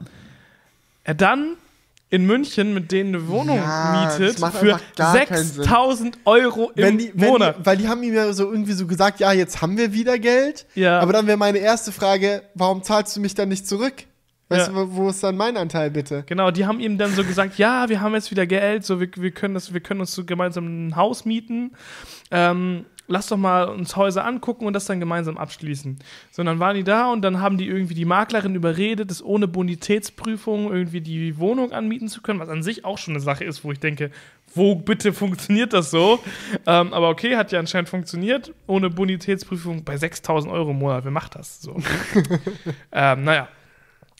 [1.04, 1.56] er dann
[2.10, 5.64] in München mit denen eine Wohnung Ja, mietet für einfach gar keinen Sinn.
[5.64, 7.58] 6000 Euro im Wenn die, wenn Monat.
[7.58, 10.18] Die, weil die haben ihm ja so irgendwie so gesagt, ja, jetzt haben wir wieder
[10.18, 10.66] Geld.
[10.76, 11.00] Ja.
[11.00, 14.04] Aber dann wäre meine erste Frage, warum zahlst du mich dann nicht zurück?
[14.54, 14.74] Weißt Ja.
[14.74, 16.24] du, wo ist dann mein Anteil bitte?
[16.26, 19.08] Genau, die haben ihm dann so gesagt, ja, wir haben jetzt wieder Geld, so wir,
[19.16, 21.72] wir können das, wir können uns so gemeinsam ein Haus mieten.
[22.30, 25.98] Ähm, lass doch mal uns Häuser angucken und das dann gemeinsam abschließen.
[26.30, 29.22] So, und dann waren die da und dann haben die irgendwie die Maklerin überredet, das
[29.22, 33.44] ohne Bonitätsprüfung irgendwie die Wohnung anmieten zu können, was an sich auch schon eine Sache
[33.44, 34.10] ist, wo ich denke,
[34.54, 36.20] wo bitte funktioniert das so?
[36.66, 38.52] Ähm, aber okay, hat ja anscheinend funktioniert.
[38.66, 41.04] Ohne Bonitätsprüfung bei 6000 Euro im Monat.
[41.04, 41.60] Wer macht das?
[41.60, 41.76] So.
[42.92, 43.48] ähm, naja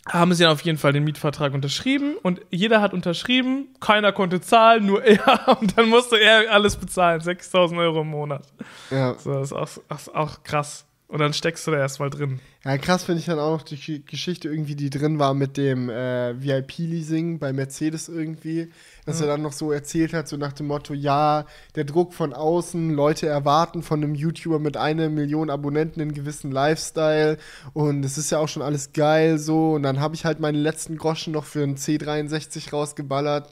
[0.09, 4.40] haben sie dann auf jeden Fall den Mietvertrag unterschrieben und jeder hat unterschrieben, keiner konnte
[4.40, 8.47] zahlen, nur er und dann musste er alles bezahlen, 6000 Euro im Monat.
[8.90, 9.14] Ja.
[9.18, 10.86] So, das ist auch, das ist auch krass.
[11.15, 12.41] Und dann steckst du da erstmal drin.
[12.65, 15.89] Ja, krass finde ich dann auch noch die Geschichte irgendwie, die drin war mit dem
[15.89, 18.73] äh, VIP-Leasing bei Mercedes irgendwie,
[19.07, 21.47] dass er dann noch so erzählt hat, so nach dem Motto, ja,
[21.77, 26.51] der Druck von außen, Leute erwarten von einem YouTuber mit einer Million Abonnenten einen gewissen
[26.51, 27.39] Lifestyle.
[27.74, 29.74] Und es ist ja auch schon alles geil so.
[29.74, 33.49] Und dann habe ich halt meine letzten Groschen noch für einen C63 rausgeballert,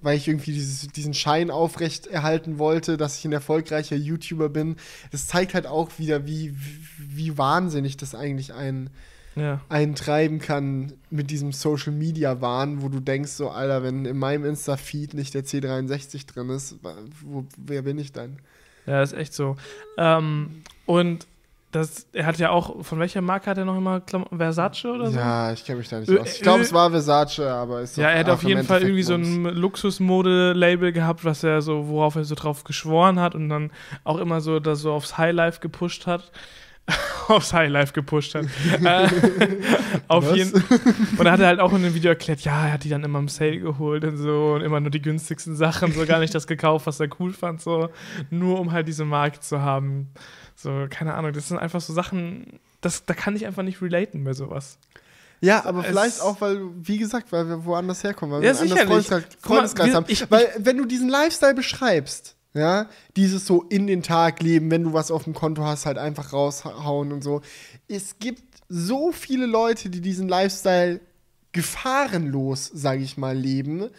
[0.00, 4.76] weil ich irgendwie dieses, diesen Schein aufrecht erhalten wollte, dass ich ein erfolgreicher YouTuber bin.
[5.10, 6.54] Das zeigt halt auch wieder, wie,
[6.98, 8.90] wie, wahnsinnig das eigentlich ein,
[9.34, 9.60] Ja.
[9.68, 14.44] eintreiben kann mit diesem Social Media Wahn, wo du denkst, so, Alter, wenn in meinem
[14.44, 16.76] Insta-Feed nicht der C63 drin ist,
[17.24, 18.38] wo, wer bin ich dann?
[18.86, 19.56] Ja, ist echt so.
[19.96, 21.26] Ähm, und
[21.70, 24.38] das, er hat ja auch, von welcher Marke hat er noch immer Klamotten?
[24.38, 25.18] Versace oder so?
[25.18, 26.34] Ja, ich kenne mich da nicht Ö- aus.
[26.36, 29.14] Ich glaube, es war Versace, aber ist Ja, er hat auf jeden Fall irgendwie so
[29.14, 33.70] ein Luxusmode-Label gehabt, was er so, worauf er so drauf geschworen hat und dann
[34.04, 36.30] auch immer so das so aufs Highlife gepusht hat.
[37.28, 38.46] aufs Highlife gepusht hat.
[38.82, 39.08] äh,
[40.08, 40.54] auf jeden
[41.18, 43.18] Und er hat halt auch in dem Video erklärt, ja, er hat die dann immer
[43.18, 46.46] im Sale geholt und so und immer nur die günstigsten Sachen, so gar nicht das
[46.46, 47.90] gekauft, was er cool fand, so
[48.30, 50.08] nur um halt diese Marke zu haben.
[50.60, 54.24] So, keine Ahnung, das sind einfach so Sachen, das, da kann ich einfach nicht relaten
[54.24, 54.78] bei sowas.
[55.40, 58.60] Ja, aber Es- vielleicht auch, weil, wie gesagt, weil wir woanders herkommen, weil Ja, wir
[58.62, 58.88] einen anderen.
[58.88, 60.06] Freundeskreis, Freundeskreis haben.
[60.08, 64.82] ich- weil, wenn du diesen Lifestyle beschreibst, ja, dieses so in den Tag leben, wenn
[64.82, 67.40] du was auf dem Konto hast, halt einfach raushauen und so.
[67.86, 71.00] Es gibt so viele Leute, die diesen Lifestyle
[71.52, 73.90] gefahrenlos, sage ich mal, leben,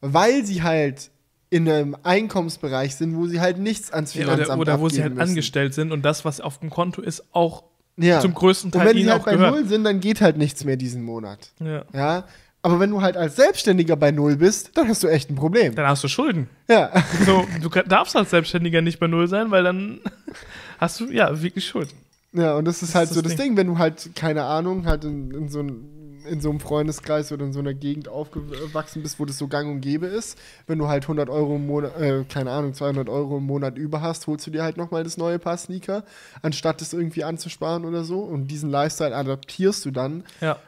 [0.00, 1.10] weil sie halt
[1.50, 5.02] in einem Einkommensbereich sind, wo sie halt nichts ans Ja, Finanzamt oder, oder wo sie
[5.02, 5.30] halt müssen.
[5.30, 7.62] angestellt sind und das, was auf dem Konto ist, auch
[7.96, 8.20] Ja.
[8.20, 9.54] zum größten Teil Und wenn ihnen sie halt auch bei gehört.
[9.54, 11.50] Null sind, dann geht halt nichts mehr diesen Monat.
[11.60, 11.84] Ja.
[11.92, 12.24] Ja.
[12.60, 15.74] Aber wenn du halt als Selbstständiger bei Null bist, dann hast du echt ein Problem.
[15.74, 16.48] Dann hast du Schulden.
[16.68, 16.90] Ja.
[17.24, 20.00] So, du darfst als Selbstständiger nicht bei Null sein, weil dann
[20.78, 21.94] hast du ja wirklich Schulden.
[22.32, 23.56] Ja, und das ist halt ist so das das Ding.
[23.56, 25.88] wenn du halt, keine Ahnung, halt in, in, so ein,
[26.28, 29.68] in so einem Freundeskreis oder in so einer Gegend aufgewachsen bist, wo das so gang
[29.70, 33.38] und gäbe ist, wenn du halt 100 Euro im Monat, äh, keine Ahnung, 200 Euro
[33.38, 36.04] im Monat über hast, holst du dir halt nochmal das neue Paar Sneaker,
[36.42, 38.20] anstatt das irgendwie anzusparen oder so.
[38.20, 40.58] Und diesen Lifestyle adaptierst du dann, Ja.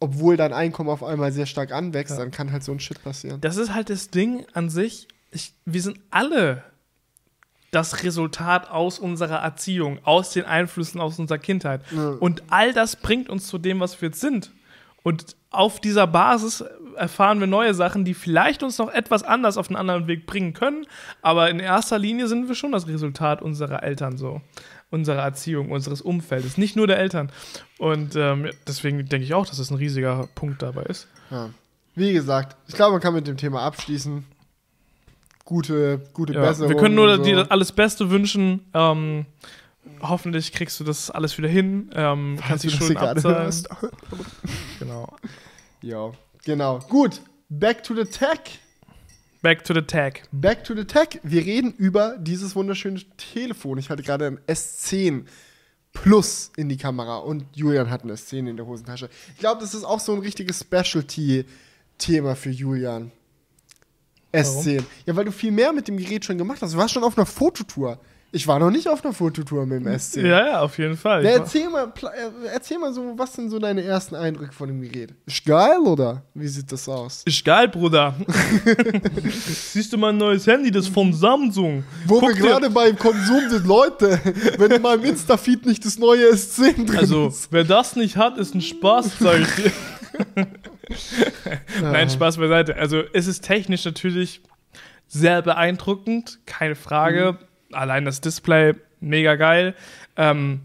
[0.00, 3.40] obwohl dein Einkommen auf einmal sehr stark anwächst, dann kann halt so ein Shit passieren.
[3.40, 5.08] Das ist halt das Ding an sich.
[5.32, 6.62] Ich, wir sind alle
[7.72, 11.82] das Resultat aus unserer Erziehung, aus den Einflüssen aus unserer Kindheit.
[11.90, 12.10] Ja.
[12.20, 14.52] Und all das bringt uns zu dem, was wir jetzt sind.
[15.06, 16.64] Und auf dieser Basis
[16.96, 20.52] erfahren wir neue Sachen, die vielleicht uns noch etwas anders auf einen anderen Weg bringen
[20.52, 20.84] können.
[21.22, 24.40] Aber in erster Linie sind wir schon das Resultat unserer Eltern so.
[24.90, 27.30] Unserer Erziehung, unseres Umfeldes, nicht nur der Eltern.
[27.78, 31.06] Und ähm, deswegen denke ich auch, dass es ein riesiger Punkt dabei ist.
[31.30, 31.50] Ja.
[31.94, 34.24] Wie gesagt, ich glaube, man kann mit dem Thema abschließen.
[35.44, 36.70] Gute, gute Ja, Besserung.
[36.70, 37.22] wir können nur so.
[37.22, 38.64] dir alles Beste wünschen.
[38.74, 39.26] Ähm,
[40.00, 41.90] hoffentlich kriegst du das alles wieder hin.
[41.94, 43.52] Ähm, kannst du gerade abzahlen.
[44.78, 45.16] Genau.
[45.82, 46.12] Ja,
[46.44, 46.80] genau.
[46.80, 48.60] Gut, back to the tech.
[49.42, 50.22] Back to the tag.
[50.32, 51.20] Back to the tech.
[51.22, 53.78] Wir reden über dieses wunderschöne Telefon.
[53.78, 55.24] Ich hatte gerade ein S10
[55.92, 59.08] Plus in die Kamera und Julian hat ein S10 in der Hosentasche.
[59.34, 63.12] Ich glaube, das ist auch so ein richtiges Specialty-Thema für Julian.
[64.32, 64.82] S10.
[65.06, 66.74] Ja, weil du viel mehr mit dem Gerät schon gemacht hast.
[66.74, 67.98] Du warst schon auf einer Fototour.
[68.36, 70.26] Ich war noch nicht auf einer Fototour mit dem S10.
[70.26, 71.24] Ja, ja, auf jeden Fall.
[71.24, 74.82] Ja, erzähl mal, äh, erzähl mal so, was sind so deine ersten Eindrücke von dem
[74.82, 75.14] Gerät?
[75.24, 77.22] Ist geil oder wie sieht das aus?
[77.24, 78.14] Ist geil, Bruder.
[79.72, 81.82] Siehst du mein neues Handy, das von Samsung.
[82.04, 84.20] Wo Guck wir gerade beim Konsum sind, Leute,
[84.58, 87.48] wenn in meinem Insta-Feed nicht das neue S10 drin Also, ist.
[87.52, 89.72] wer das nicht hat, ist ein Spaß, sag ich dir.
[91.80, 92.76] Nein, Spaß beiseite.
[92.76, 94.42] Also, es ist technisch natürlich
[95.08, 97.38] sehr beeindruckend, keine Frage.
[97.76, 99.74] Allein das Display, mega geil.
[100.16, 100.60] Ähm,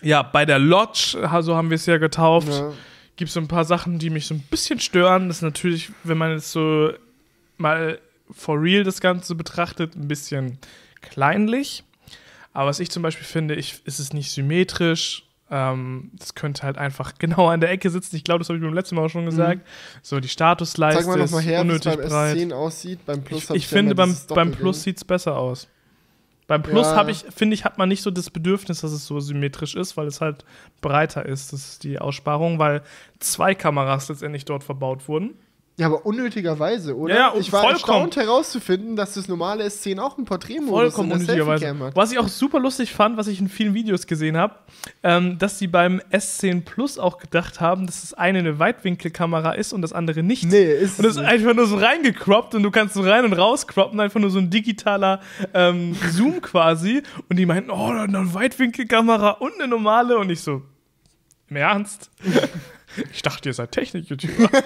[0.00, 2.72] ja, bei der Lodge, so haben wir es ja getauft, Ja.
[3.16, 5.28] gibt es so ein paar Sachen, die mich so ein bisschen stören.
[5.28, 6.90] Das ist natürlich, wenn man jetzt so
[7.58, 7.98] mal
[8.30, 10.58] for real das Ganze betrachtet, ein bisschen
[11.02, 11.84] kleinlich.
[12.54, 15.24] Aber was ich zum Beispiel finde, ich, ist es nicht symmetrisch.
[15.50, 18.16] Ähm, das könnte halt einfach genau an der Ecke sitzen.
[18.16, 19.60] Ich glaube, das habe ich beim letzten Mal auch schon gesagt.
[20.02, 22.36] So, die Statusleiste Zeig mal nochmal ist her, wie es unnötig beim breit.
[22.38, 23.06] S10 aussieht.
[23.06, 24.52] Beim Plus Ich, ich finde, beim, beim.
[24.52, 25.68] Plus sieht es besser aus.
[26.52, 26.96] Beim Plus Ja.
[26.96, 29.96] habe ich, finde ich, hat man nicht so das Bedürfnis, dass es so symmetrisch ist,
[29.96, 30.44] weil es halt
[30.82, 31.50] breiter ist.
[31.54, 32.82] Das ist die Aussparung, weil
[33.20, 35.30] zwei Kameras letztendlich dort verbaut wurden.
[35.78, 37.14] Ja, aber unnötigerweise, oder?
[37.14, 38.02] Ja, ja, ich war vollkommen.
[38.02, 41.96] erstaunt herauszufinden, dass das normale S10 auch einen Porträtmodus Vollkommen in der hat.
[41.96, 44.56] Was ich auch super lustig fand, was ich in vielen Videos gesehen habe,
[45.02, 49.72] ähm, dass sie beim S10 Plus auch gedacht haben, dass das eine eine Weitwinkelkamera ist
[49.72, 50.44] und das andere nicht.
[50.44, 53.32] Nee, ist Und das ist einfach nur so reingecroppt und du kannst so rein und
[53.32, 55.20] raus croppen, einfach nur so ein digitaler
[55.54, 57.02] ähm, Zoom quasi.
[57.30, 60.18] Und die meinten, oh, eine Weitwinkelkamera und eine normale.
[60.18, 60.62] Und ich so,
[61.48, 62.10] im Ernst?
[63.12, 64.50] ich dachte, ihr seid Technik-YouTuber.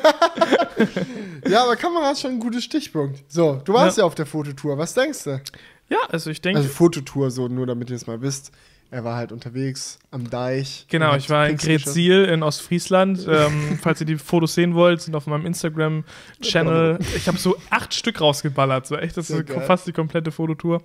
[1.48, 3.22] Ja, aber Kamera ist schon ein guter Stichpunkt.
[3.28, 4.76] So, du warst ja, auf der Fototour.
[4.78, 5.40] Was denkst du?
[5.88, 8.50] ja, also ich denke, Also Fototour, so nur damit ihr es mal wisst.
[8.90, 10.86] Er war halt unterwegs am Deich.
[10.88, 11.56] Genau, ich war in.
[11.56, 13.26] Gretzil in Ostfriesland.
[13.28, 16.98] ähm, falls ihr die Fotos sehen wollt, sind auf meinem Instagram-Channel.
[17.16, 18.86] Ich habe so acht Stück rausgeballert.
[18.86, 19.60] So echt, das ist geil.
[19.62, 20.82] fast die komplette Fototour.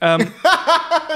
[0.00, 0.26] Ähm,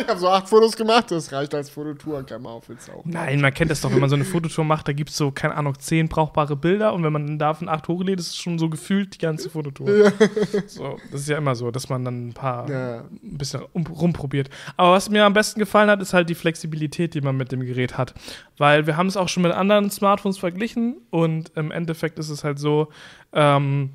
[0.00, 2.22] Ich habe so acht Fotos gemacht, das reicht als Fototour.
[2.30, 3.04] Man auf jetzt auch.
[3.04, 5.32] nein, man kennt das doch, wenn man so eine Fototour macht, da gibt es so,
[5.32, 8.68] keine Ahnung, zehn brauchbare Bilder und wenn man davon acht hochlädt, ist es schon so
[8.68, 10.12] gefühlt die ganze Fototour.
[10.66, 12.98] So, das ist ja immer so, dass man dann ein paar Ja.
[13.00, 14.50] ein bisschen um, rumprobiert.
[14.76, 17.60] Aber was mir am besten gefallen hat, ist halt die Flexibilität, die man mit dem
[17.60, 18.14] Gerät hat.
[18.56, 22.44] Weil wir haben es auch schon mit anderen Smartphones verglichen und im Endeffekt ist es
[22.44, 22.88] halt so,
[23.32, 23.90] ähm,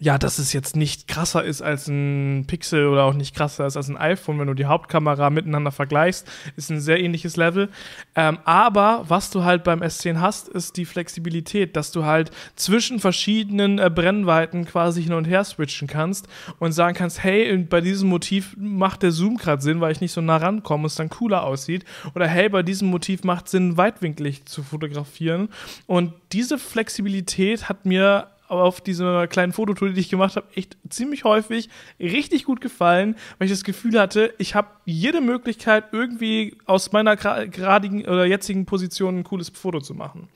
[0.00, 3.76] ja, dass es jetzt nicht krasser ist als ein Pixel oder auch nicht krasser ist
[3.76, 7.68] als ein iPhone, wenn du die Hauptkamera miteinander vergleichst, ist ein sehr ähnliches Level.
[8.16, 12.98] Ähm, aber was du halt beim S10 hast, ist die Flexibilität, dass du halt zwischen
[12.98, 16.26] verschiedenen äh, Brennweiten quasi hin und her switchen kannst
[16.58, 20.12] und sagen kannst, hey, bei diesem Motiv macht der Zoom gerade Sinn, weil ich nicht
[20.12, 21.84] so nah rankomme und es dann cooler aussieht.
[22.16, 25.50] Oder hey, bei diesem Motiv macht Sinn, weitwinklig zu fotografieren.
[25.86, 31.24] Und diese Flexibilität hat mir auf dieser kleinen Fototour, die ich gemacht habe, echt ziemlich
[31.24, 31.68] häufig
[31.98, 37.16] richtig gut gefallen, weil ich das Gefühl hatte, ich habe jede Möglichkeit, irgendwie aus meiner
[37.16, 40.28] geradigen oder jetzigen Position ein cooles Foto zu machen.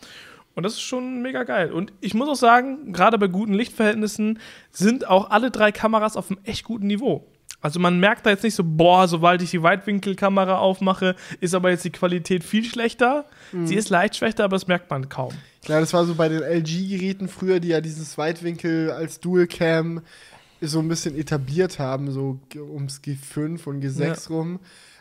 [0.54, 1.70] Und das ist schon mega geil.
[1.70, 4.40] Und ich muss auch sagen, gerade bei guten Lichtverhältnissen
[4.72, 7.24] sind auch alle drei Kameras auf einem echt guten Niveau.
[7.60, 11.70] Also man merkt da jetzt nicht so, boah, sobald ich die Weitwinkelkamera aufmache, ist aber
[11.70, 13.24] jetzt die Qualität viel schlechter.
[13.52, 13.66] Mhm.
[13.66, 15.32] Sie ist leicht schlechter, aber das merkt man kaum.
[15.64, 20.02] Klar, das war so bei den LG-Geräten früher, die ja dieses Weitwinkel als Dual-Cam
[20.60, 24.14] so ein bisschen etabliert haben, so ums G5 und G6 ja.
[24.36, 24.60] rum.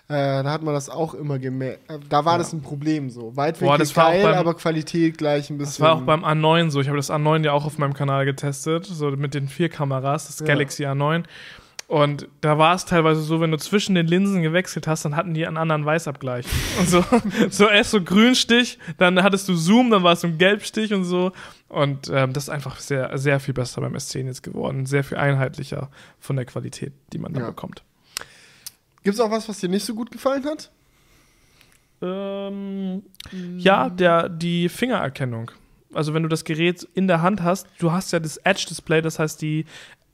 [0.09, 1.91] Äh, da hat man das auch immer gemerkt.
[1.91, 2.37] Äh, da war ja.
[2.37, 3.35] das ein Problem so.
[3.35, 5.73] Weitwinkel Boah, das geil, beim, aber Qualität gleich ein bisschen.
[5.73, 6.79] Das war auch beim A9 so.
[6.79, 10.27] Ich habe das A9 ja auch auf meinem Kanal getestet, so mit den vier Kameras,
[10.27, 10.45] das ja.
[10.45, 11.25] Galaxy A9.
[11.87, 15.33] Und da war es teilweise so, wenn du zwischen den Linsen gewechselt hast, dann hatten
[15.33, 16.45] die einen anderen Weißabgleich.
[16.79, 17.03] Und so,
[17.49, 21.05] so erst so Grünstich, dann hattest du Zoom, dann war es so ein Gelbstich und
[21.05, 21.31] so.
[21.69, 24.85] Und ähm, das ist einfach sehr, sehr viel besser beim S10 jetzt geworden.
[24.85, 25.89] Sehr viel einheitlicher
[26.19, 27.47] von der Qualität, die man da ja.
[27.47, 27.83] bekommt.
[29.03, 30.69] Gibt es auch was, was dir nicht so gut gefallen hat?
[32.01, 33.03] Ähm,
[33.57, 35.51] ja, der, die Fingererkennung
[35.93, 39.19] also wenn du das Gerät in der Hand hast, du hast ja das Edge-Display, das
[39.19, 39.65] heißt, die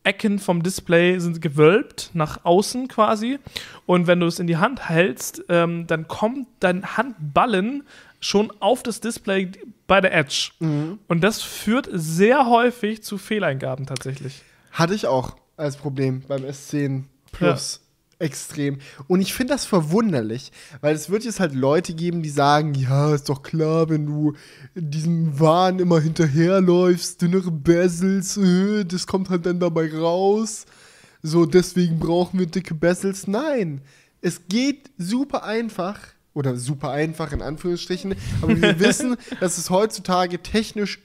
[0.04, 3.40] Ecken vom Display sind gewölbt nach außen quasi.
[3.86, 7.84] Und wenn du es in die Hand hältst, ähm, dann kommt dein Handballen
[8.20, 9.52] schon auf das Display
[9.88, 10.52] bei der Edge.
[10.60, 11.00] Mhm.
[11.08, 14.42] Und das führt sehr häufig zu Fehleingaben tatsächlich.
[14.72, 17.76] Hatte ich auch als Problem beim S10 Plus.
[17.78, 17.83] Ja
[18.20, 18.78] extrem.
[19.08, 23.14] Und ich finde das verwunderlich, weil es wird jetzt halt Leute geben, die sagen, ja,
[23.14, 24.34] ist doch klar, wenn du
[24.76, 30.66] diesem Wahn immer hinterherläufst, dünnere Bezels, äh, das kommt halt dann dabei raus.
[31.22, 33.28] So, deswegen brauchen wir dicke Bezels.
[33.28, 33.82] Nein,
[34.22, 36.00] es geht super einfach
[36.34, 41.00] oder super einfach in Anführungsstrichen, aber wir wissen, dass es heutzutage technisch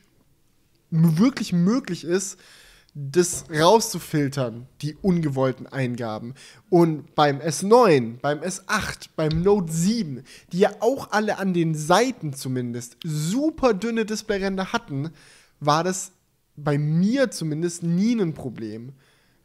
[0.91, 2.39] wirklich möglich ist,
[3.01, 6.35] das rauszufiltern, die ungewollten Eingaben.
[6.69, 12.33] Und beim S9, beim S8, beim Note 7, die ja auch alle an den Seiten
[12.33, 15.11] zumindest super dünne Displayränder hatten,
[15.61, 16.11] war das
[16.57, 18.95] bei mir zumindest nie ein Problem.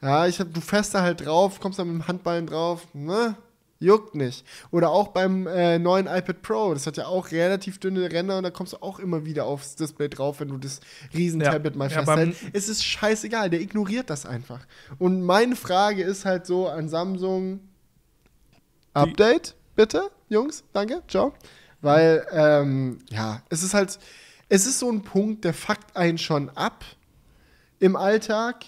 [0.02, 3.38] Ja, ich hab, du fährst da halt drauf, kommst da mit dem Handballen drauf, ne?
[3.84, 4.46] Juckt nicht.
[4.72, 6.74] Oder auch beim äh, neuen iPad Pro.
[6.74, 9.76] Das hat ja auch relativ dünne Ränder und da kommst du auch immer wieder aufs
[9.76, 10.80] Display drauf, wenn du das
[11.14, 11.78] Riesentablet ja.
[11.78, 12.42] mal festhältst.
[12.42, 14.66] Ja, es ist scheißegal, der ignoriert das einfach.
[15.00, 17.60] Und meine Frage ist halt so an Samsung:
[18.94, 21.34] Update, bitte, Jungs, danke, ciao.
[21.82, 24.00] Weil, ähm, ja, es ist halt,
[24.48, 26.86] es ist so ein Punkt, der fuckt einen schon ab
[27.80, 28.64] im Alltag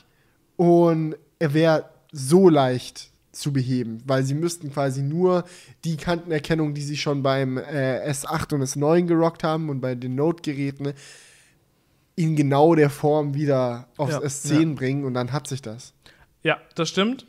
[0.57, 5.45] und er wäre so leicht zu beheben, weil sie müssten quasi nur
[5.83, 10.15] die Kantenerkennung, die sie schon beim äh, S8 und S9 gerockt haben und bei den
[10.15, 10.93] Note-Geräten,
[12.15, 14.73] in genau der Form wieder aufs ja, S10 ja.
[14.75, 15.93] bringen und dann hat sich das.
[16.43, 17.25] Ja, das stimmt.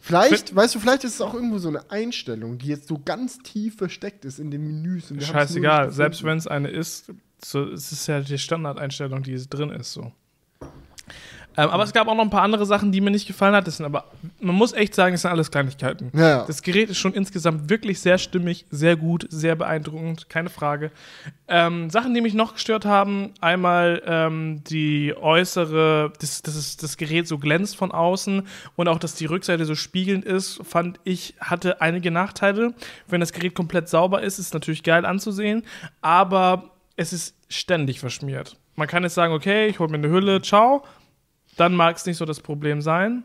[0.00, 2.98] Vielleicht, Find weißt du, vielleicht ist es auch irgendwo so eine Einstellung, die jetzt so
[3.04, 5.12] ganz tief versteckt ist in den Menüs.
[5.18, 7.12] Scheißegal, selbst wenn es eine ist,
[7.44, 9.92] so, es ist ja die Standardeinstellung, die drin ist.
[9.92, 10.12] So.
[11.56, 13.66] Ähm, aber es gab auch noch ein paar andere Sachen, die mir nicht gefallen hat.
[13.66, 14.04] Das sind aber,
[14.40, 16.10] man muss echt sagen, das sind alles Kleinigkeiten.
[16.14, 16.44] Ja.
[16.46, 20.90] Das Gerät ist schon insgesamt wirklich sehr stimmig, sehr gut, sehr beeindruckend, keine Frage.
[21.48, 27.26] Ähm, Sachen, die mich noch gestört haben, einmal ähm, die äußere, dass das, das Gerät
[27.26, 28.46] so glänzt von außen
[28.76, 32.74] und auch, dass die Rückseite so spiegelnd ist, fand ich, hatte einige Nachteile.
[33.08, 35.64] Wenn das Gerät komplett sauber ist, ist es natürlich geil anzusehen,
[36.00, 38.56] aber es ist ständig verschmiert.
[38.76, 40.84] Man kann jetzt sagen, okay, ich hole mir eine Hülle, ciao,
[41.56, 43.24] dann mag es nicht so das Problem sein.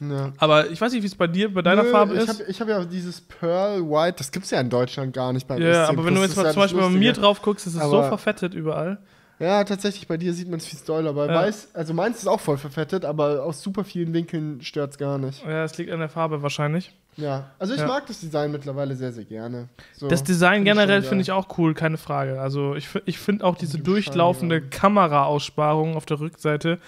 [0.00, 0.32] Ja.
[0.38, 2.42] Aber ich weiß nicht, wie es bei dir, bei deiner Nö, Farbe ist.
[2.48, 5.46] Ich habe hab ja dieses Pearl White, das gibt es ja in Deutschland gar nicht
[5.46, 7.82] beim Ja, aber wenn du jetzt mal zum Beispiel bei mir drauf guckst, ist es
[7.82, 8.98] so verfettet überall.
[9.40, 11.12] Ja, tatsächlich, bei dir sieht man es viel doller.
[11.12, 11.34] Bei ja.
[11.34, 15.18] weiß, also meins ist auch voll verfettet, aber aus super vielen Winkeln stört es gar
[15.18, 15.44] nicht.
[15.44, 16.94] Ja, es liegt an der Farbe wahrscheinlich.
[17.16, 17.86] Ja, also ich ja.
[17.86, 19.68] mag das Design mittlerweile sehr, sehr gerne.
[19.92, 22.40] So, das Design find generell finde ich auch cool, keine Frage.
[22.40, 26.78] Also ich, ich finde auch diese durchlaufende Kameraaussparung auf der Rückseite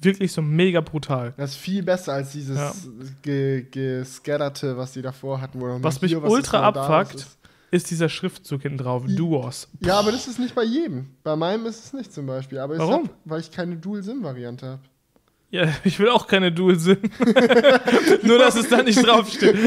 [0.00, 1.34] wirklich so mega brutal.
[1.36, 2.72] Das ist viel besser als dieses ja.
[3.70, 5.60] gescatterte, was sie davor hatten.
[5.60, 7.38] was mich hier, was ultra abfuckt, ist.
[7.70, 7.90] ist.
[7.90, 9.68] dieser Schriftzug hinten drauf, Duos.
[9.80, 11.10] Ja, aber das ist nicht bei jedem.
[11.22, 12.58] Bei meinem ist es nicht zum Beispiel.
[12.58, 13.04] Aber Warum?
[13.04, 14.82] Hab, weil ich keine Dual-SIM-Variante habe.
[15.50, 16.98] Ja, ich will auch keine Dual-SIM.
[18.22, 19.56] Nur, dass es da nicht draufsteht.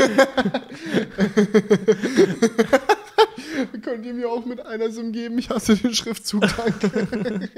[3.82, 5.38] Könnt ihr mir auch mit einer SIM geben?
[5.38, 7.50] Ich hasse den Schriftzug, danke.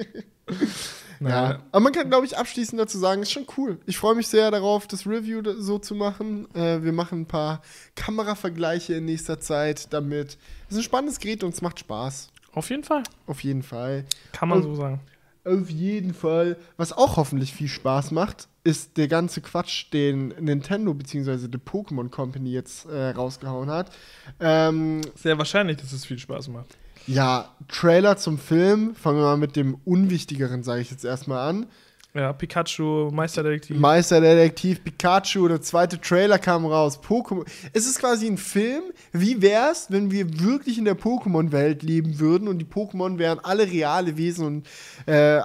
[1.30, 3.80] Ja, aber man kann, glaube ich, abschließend dazu sagen, ist schon cool.
[3.86, 6.48] Ich freue mich sehr darauf, das Review so zu machen.
[6.56, 7.62] Äh, wir machen ein paar
[7.96, 10.38] Kameravergleiche in nächster Zeit damit.
[10.68, 12.30] Es ist ein spannendes Gerät und es macht Spaß.
[12.54, 13.04] Auf jeden Fall.
[13.28, 14.06] Auf jeden Fall.
[14.34, 15.00] Kann man Und- so sagen.
[15.44, 16.56] Auf jeden Fall.
[16.78, 21.48] Was auch hoffentlich viel Spaß macht, ist der ganze Quatsch, den Nintendo bzw.
[21.48, 23.92] die Pokémon Company jetzt äh, rausgehauen hat.
[24.40, 26.78] Ähm, Sehr wahrscheinlich, dass es viel Spaß macht.
[27.08, 28.96] Ja, Trailer zum Film.
[28.96, 31.68] Fangen wir mal mit dem Unwichtigeren, sage ich jetzt erstmal an.
[32.14, 33.78] Ja, Pikachu, Meisterdetektiv.
[33.78, 37.00] Meisterdetektiv Pikachu, der zweite Trailer kam raus.
[37.02, 37.46] Pokémon.
[37.72, 38.84] Es ist quasi ein Film.
[39.14, 43.66] Wie wär's, wenn wir wirklich in der Pokémon-Welt leben würden und die Pokémon wären alle
[43.66, 44.68] reale Wesen und
[45.06, 45.42] äh,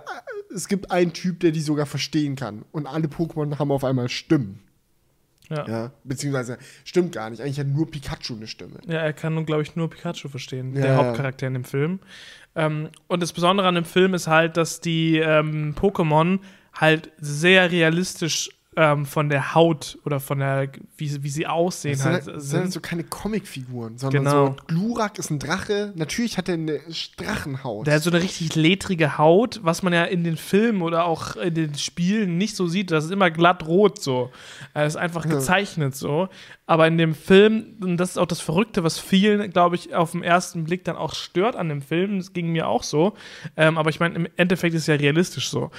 [0.53, 2.65] es gibt einen Typ, der die sogar verstehen kann.
[2.73, 4.66] Und alle Pokémon haben auf einmal Stimmen.
[5.51, 5.69] Ja.
[5.69, 7.41] Ja, beziehungsweise stimmt gar nicht.
[7.41, 8.79] Eigentlich hat nur Pikachu eine Stimme.
[8.87, 10.97] Ja, er kann nun, glaube ich, nur Pikachu verstehen, Ja, der ja.
[10.97, 12.01] Hauptcharakter in dem Film.
[12.55, 16.41] Ähm, und das Besondere an dem Film ist halt, dass die ähm, Pokémon
[16.73, 22.03] halt sehr realistisch ähm, von der Haut oder von der, wie, wie sie aussehen Das
[22.03, 22.73] sind, halt halt, sind sind.
[22.75, 24.47] so keine Comicfiguren, sondern Genau.
[24.49, 25.93] so Glurak ist ein Drache.
[25.97, 26.81] Natürlich hat er eine
[27.17, 27.87] Drachenhaut.
[27.87, 31.37] Der hat so eine richtig ledrige Haut, was man ja in den Filmen oder auch
[31.37, 32.91] in den Spielen nicht so sieht.
[32.91, 34.31] Das ist immer glatt rot so.
[34.75, 36.29] Das ist einfach gezeichnet so.
[36.67, 40.13] Aber in dem Film, und das ist auch das Verrückte, was vielen, glaube ich, auf
[40.13, 43.15] den ersten Blick dann auch stört an dem Film, das ging mir auch so.
[43.57, 45.71] Ähm, aber ich meine, im Endeffekt ist es ja realistisch so.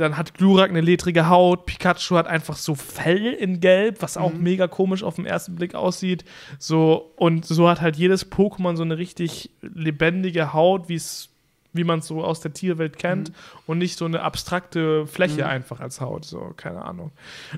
[0.00, 4.32] Dann hat Glurak eine ledrige Haut, Pikachu hat einfach so Fell in Gelb, was auch
[4.32, 6.24] mega komisch auf den ersten Blick aussieht.
[6.58, 11.28] So, und so hat halt jedes Pokémon so eine richtig lebendige Haut, wie es
[11.72, 13.30] wie man es so aus der Tierwelt kennt
[13.66, 17.12] und nicht so eine abstrakte Fläche einfach als Haut, so, keine Ahnung.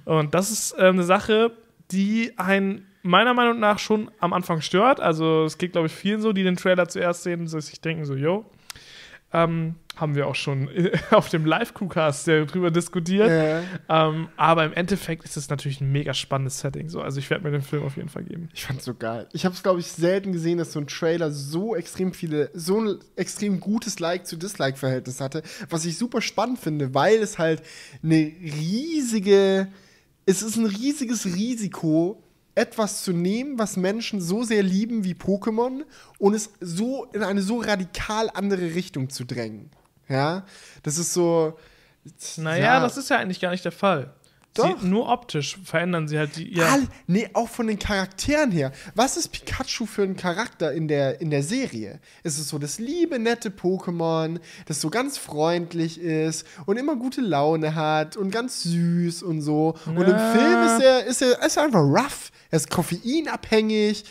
[0.05, 1.53] Und das ist äh, eine Sache,
[1.91, 5.01] die einen meiner Meinung nach schon am Anfang stört.
[5.01, 8.05] Also es geht, glaube ich, vielen so, die den Trailer zuerst sehen, dass sich denken
[8.05, 8.45] so, yo,
[9.33, 10.71] ähm, haben wir auch schon
[11.11, 13.29] auf dem Live-Crewcast darüber diskutiert.
[13.29, 16.89] Äh, Ähm, aber im Endeffekt ist es natürlich ein mega spannendes Setting.
[16.89, 17.01] So.
[17.03, 18.49] Also ich werde mir den Film auf jeden Fall geben.
[18.55, 19.29] Ich fand's so geil.
[19.33, 22.81] Ich habe es, glaube ich, selten gesehen, dass so ein Trailer so extrem viele, so
[22.81, 25.43] ein extrem gutes Like zu Dislike-Verhältnis hatte.
[25.69, 27.63] Was ich super spannend finde, weil es halt
[28.03, 29.69] eine riesige,
[30.25, 32.23] es ist ein riesiges Risiko,
[32.55, 35.85] etwas zu nehmen, was Menschen so sehr lieben wie Pokémon
[36.19, 39.71] und es so in eine so radikal andere Richtung zu drängen.
[40.09, 40.45] Ja,
[40.83, 41.57] das ist so.
[42.37, 44.13] Naja, das ist ja eigentlich gar nicht der Fall.
[44.55, 44.79] Doch.
[44.83, 46.55] Sie, nur optisch verändern sie halt die.
[46.55, 48.73] Ja, All, nee, auch von den Charakteren her.
[48.95, 52.01] Was ist Pikachu für ein Charakter in der, in der Serie?
[52.23, 57.23] Ist es so das liebe, nette Pokémon, das so ganz freundlich ist und immer gute
[57.23, 59.75] Laune hat und ganz süß und so.
[59.87, 60.33] Und im Ja.
[60.33, 62.31] Film ist er, ist er ist er einfach rough.
[62.53, 64.05] Er ist koffeinabhängig,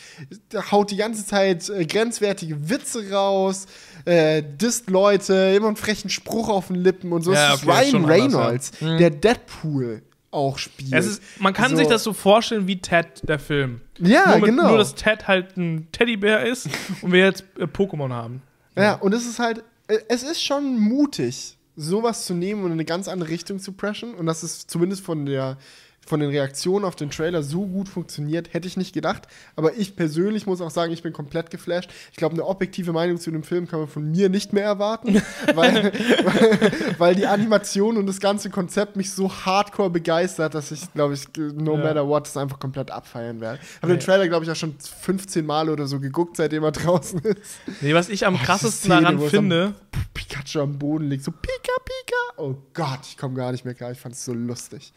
[0.72, 3.66] haut die ganze Zeit äh, grenzwertige Witze raus,
[4.04, 7.32] äh, disst Leute, immer einen frechen Spruch auf den Lippen und so.
[7.32, 8.40] Ja, es ist okay, ist Ryan schon anders, ja.
[8.40, 10.02] Reynolds, der Deadpool
[10.32, 10.92] auch spielt.
[10.92, 11.76] Es ist, man kann So.
[11.76, 13.80] sich das so vorstellen wie Ted, der Film.
[14.00, 14.68] Ja, nur mit, genau.
[14.70, 16.68] Nur, dass Ted halt ein Teddybär ist
[17.02, 18.42] und wir jetzt äh, Pokémon haben.
[18.76, 22.72] Ja, und es ist halt, äh, es ist schon mutig, sowas zu nehmen und in
[22.72, 24.14] eine ganz andere Richtung zu preschen.
[24.14, 25.58] Und das ist zumindest von der
[26.06, 29.22] von den Reaktionen auf den Trailer so gut funktioniert, hätte ich nicht gedacht.
[29.56, 31.90] Aber ich persönlich muss auch sagen, ich bin komplett geflasht.
[32.10, 35.22] Ich glaube, eine objektive Meinung zu dem Film kann man von mir nicht mehr erwarten,
[35.54, 35.92] weil,
[36.24, 41.14] weil, weil die Animation und das ganze Konzept mich so hardcore begeistert, dass ich, glaube
[41.14, 41.84] ich, no Ja.
[41.84, 43.60] matter what, das einfach komplett abfeiern werde.
[43.80, 47.20] Habe den Trailer, glaube ich, auch schon 15 Mal oder so geguckt, seitdem er draußen
[47.20, 47.60] ist.
[47.80, 49.74] Nee, was ich am Oh, krassesten Szene, daran es finde,
[50.14, 52.42] Pikachu am Boden liegt, so Pika, Pika.
[52.42, 53.92] Oh Gott, ich komme gar nicht mehr klar.
[53.92, 54.92] Ich fand es so lustig.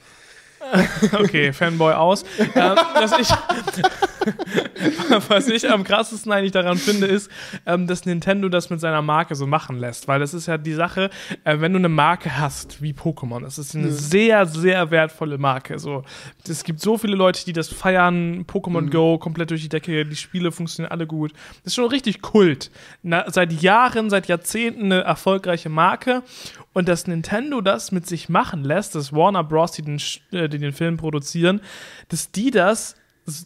[1.14, 3.30] Okay, Fanboy aus, ähm, dass ich,
[5.30, 7.30] was ich am krassesten eigentlich daran finde, ist,
[7.66, 10.74] ähm, dass Nintendo das mit seiner Marke so machen lässt, weil das ist ja die
[10.74, 11.10] Sache,
[11.44, 15.80] äh, wenn du eine Marke hast, wie Pokémon, das ist eine sehr, sehr wertvolle Marke,
[15.80, 16.04] so.
[16.48, 20.16] Es gibt so viele Leute, die das feiern, Pokémon Go komplett durch die Decke, die
[20.16, 21.34] Spiele funktionieren alle gut.
[21.64, 22.72] Das ist schon richtig Kult.
[23.04, 26.24] Na, seit Jahren, seit Jahrzehnten eine erfolgreiche Marke
[26.74, 30.60] und dass Nintendo das mit sich machen lässt, dass Warner Bros., die den, äh, die
[30.60, 31.62] den Film produzieren,
[32.10, 32.96] dass die das,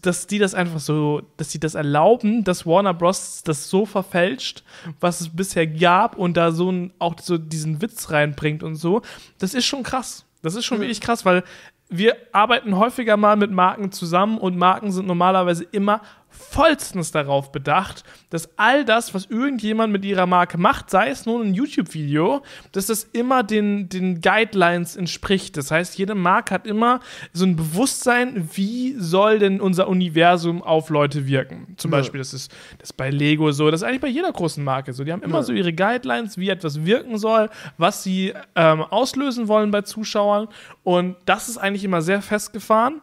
[0.01, 3.43] dass die das einfach so, dass sie das erlauben, dass Warner Bros.
[3.43, 4.63] das so verfälscht,
[4.99, 9.01] was es bisher gab und da so ein, auch so diesen Witz reinbringt und so,
[9.37, 10.25] das ist schon krass.
[10.41, 11.43] Das ist schon wirklich krass, weil
[11.89, 16.01] wir arbeiten häufiger mal mit Marken zusammen und Marken sind normalerweise immer
[16.39, 21.41] vollstens darauf bedacht, dass all das, was irgendjemand mit ihrer Marke macht, sei es nur
[21.43, 22.41] ein YouTube-Video,
[22.71, 25.57] dass das immer den, den Guidelines entspricht.
[25.57, 27.01] Das heißt, jede Marke hat immer
[27.33, 31.73] so ein Bewusstsein, wie soll denn unser Universum auf Leute wirken.
[31.77, 31.97] Zum Ja.
[31.97, 34.93] Beispiel, das ist das ist bei Lego so, das ist eigentlich bei jeder großen Marke
[34.93, 35.03] so.
[35.03, 35.43] Die haben immer Ja.
[35.43, 40.47] so ihre Guidelines, wie etwas wirken soll, was sie ähm, auslösen wollen bei Zuschauern.
[40.83, 43.01] Und das ist eigentlich immer sehr festgefahren.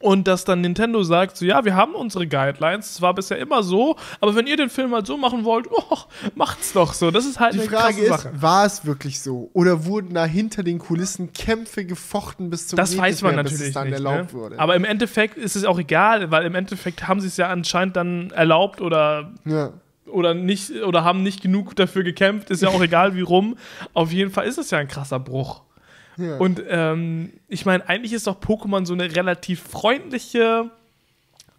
[0.00, 3.62] Und dass dann Nintendo sagt, so ja, wir haben unsere Guidelines, es war bisher immer
[3.62, 5.96] so, aber wenn ihr den Film halt so machen wollt, oh,
[6.34, 7.10] macht's doch so.
[7.10, 8.30] Das ist halt Die eine Frage ist, Sache.
[8.34, 9.48] war es wirklich so?
[9.54, 13.52] Oder wurden da hinter den Kulissen Kämpfe gefochten bis zum Das weiß man mehr, bis
[13.52, 13.94] natürlich es dann nicht.
[13.94, 14.38] erlaubt Ne?
[14.38, 14.58] wurde?
[14.58, 17.96] Aber im Endeffekt ist es auch egal, weil im Endeffekt haben sie es ja anscheinend
[17.96, 19.72] dann erlaubt oder ja.
[20.06, 23.56] oder nicht oder haben nicht genug dafür gekämpft, ist ja auch egal wie rum.
[23.94, 25.62] Auf jeden Fall ist es ja ein krasser Bruch.
[26.16, 26.38] Ja.
[26.38, 30.70] Und ähm, ich meine, eigentlich ist doch Pokémon so eine relativ freundliche,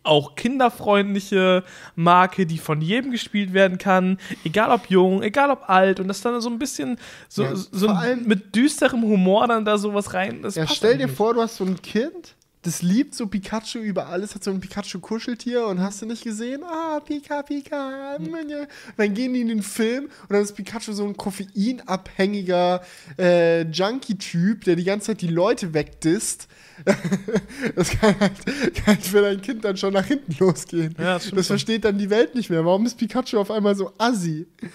[0.03, 1.63] auch kinderfreundliche
[1.95, 6.21] Marke, die von jedem gespielt werden kann, egal ob jung, egal ob alt und das
[6.21, 7.91] dann so ein bisschen so, Ja, so
[8.23, 10.41] mit düsterem Humor dann da sowas rein.
[10.41, 14.07] Das Ja, stell dir vor, du hast so ein Kind, das liebt so Pikachu über
[14.07, 16.63] alles, hat so ein Pikachu-Kuscheltier und hast du nicht gesehen?
[16.63, 18.17] Ah, Pika, Pika.
[18.17, 18.31] Hm.
[18.31, 18.65] mm, ja.
[18.97, 22.81] Dann gehen die in den Film und dann ist Pikachu so ein koffeinabhängiger
[23.19, 26.47] äh, Junkie-Typ, der die ganze Zeit die Leute wegdisst.
[27.75, 30.95] das kann halt, kann halt für dein Kind dann schon nach hinten losgehen.
[30.97, 32.65] Ja, das das versteht dann die Welt nicht mehr.
[32.65, 34.47] Warum ist Pikachu auf einmal so assi?
[34.59, 34.69] Hm.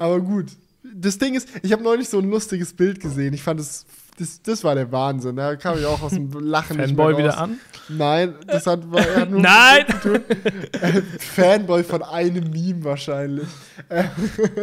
[0.00, 0.46] Aber gut.
[0.82, 3.32] Das Ding ist, ich habe neulich so ein lustiges Bild gesehen.
[3.32, 3.86] Ich fand es,
[4.18, 5.36] das, das war der Wahnsinn.
[5.36, 7.18] Da kam ich auch aus dem Lachen nicht mehr Fanboy raus.
[7.18, 7.58] wieder an?
[7.88, 9.84] Nein, das hat, er hat nur Nein!
[10.80, 13.48] Äh, Fanboy von einem Meme wahrscheinlich.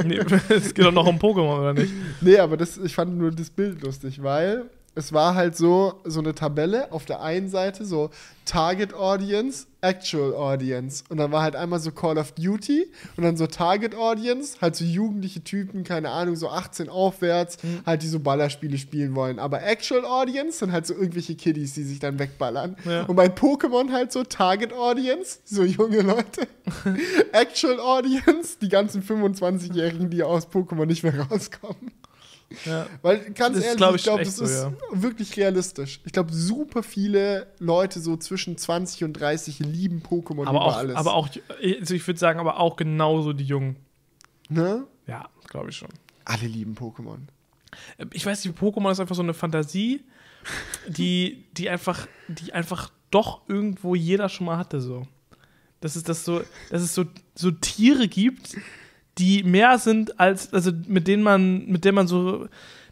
[0.03, 0.19] nee,
[0.49, 1.91] es geht doch noch um Pokémon, oder nicht?
[2.22, 4.65] Nee, aber das, ich fand nur das Bild lustig, weil
[4.96, 8.10] es war halt so, so eine Tabelle auf der einen Seite, so
[8.46, 11.04] Target Audience, Actual Audience.
[11.10, 14.76] Und dann war halt einmal so Call of Duty und dann so Target Audience, halt
[14.76, 19.38] so jugendliche Typen, keine Ahnung, so 18 aufwärts, halt die so Ballerspiele spielen wollen.
[19.40, 22.78] Aber Actual Audience sind halt so irgendwelche Kiddies, die sich dann wegballern.
[22.86, 23.04] Ja.
[23.04, 26.48] Und bei Pokémon halt so Target Audience, so junge Leute.
[27.34, 31.92] Actual Audience, die ganzen 25-Jährigen, die aus Pokémon nicht mehr rauskommen.
[32.66, 32.88] Ja.
[33.02, 34.72] Weil ganz Das ehrlich, glaub ich ich, glaube, das so, ist ja.
[34.92, 36.00] wirklich realistisch.
[36.06, 40.78] Ich glaube, super viele Leute so zwischen 20 und 30 lieben Pokémon Aber über auch,
[40.78, 40.96] alles.
[40.96, 41.28] aber auch,
[41.80, 43.76] also ich würde sagen, aber auch genauso die Jungen.
[44.50, 44.86] ne?
[45.08, 45.90] Ja, glaube ich schon.
[46.24, 47.18] Alle lieben Pokémon.
[48.14, 50.04] Ich weiß nicht, Pokémon ist einfach so eine Fantasie,
[50.88, 55.08] die, die einfach, die einfach doch irgendwo jeder schon mal hatte, so.
[55.82, 56.42] Dass es das so,
[56.72, 57.06] dass es so,
[57.36, 58.58] so Tiere gibt,
[59.18, 62.48] die mehr sind als, also mit denen man, mit denen man so.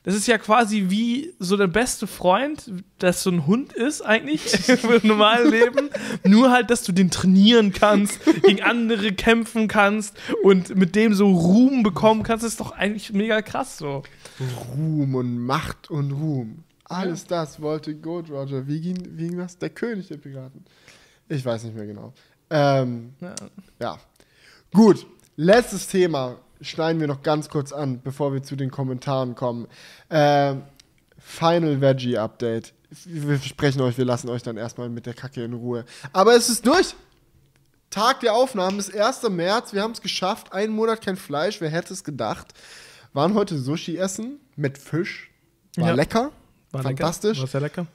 [0.05, 2.69] Das ist ja quasi wie so der beste Freund,
[2.99, 5.89] das so ein Hund ist eigentlich im normalen Leben.
[6.25, 11.31] Nur halt, dass du den trainieren kannst, gegen andere kämpfen kannst und mit dem so
[11.31, 14.03] Ruhm bekommen kannst, ist doch eigentlich mega krass so.
[14.75, 16.65] Ruhm und Macht und Ruhm.
[16.83, 18.67] Alles das wollte Gold Roger.
[18.67, 19.57] Wie ging, wie ging das?
[19.57, 20.65] Der König der Piraten.
[21.29, 22.13] Ich weiß nicht mehr genau.
[22.49, 23.35] Ähm, Ja.
[23.79, 23.97] ja.
[24.73, 29.67] Gut, letztes Thema schneiden wir noch ganz kurz an, bevor wir zu den Kommentaren kommen.
[30.09, 30.63] Ähm,
[31.17, 32.73] Final Veggie Update.
[33.05, 35.85] Wir versprechen euch, wir lassen euch dann erstmal mit der Kacke in Ruhe.
[36.11, 36.95] Aber es ist durch.
[37.89, 39.29] Tag der Aufnahmen ist 1.
[39.29, 39.73] März.
[39.73, 40.51] Wir haben es geschafft.
[40.53, 41.61] Einen Monat kein Fleisch.
[41.61, 42.53] Wer hätte es gedacht?
[43.13, 45.31] Waren heute Sushi essen mit Fisch.
[45.75, 45.93] War Ja.
[45.93, 46.31] lecker.
[46.71, 47.37] War Fantastisch.
[47.37, 47.41] Lecker.
[47.41, 47.87] War sehr lecker.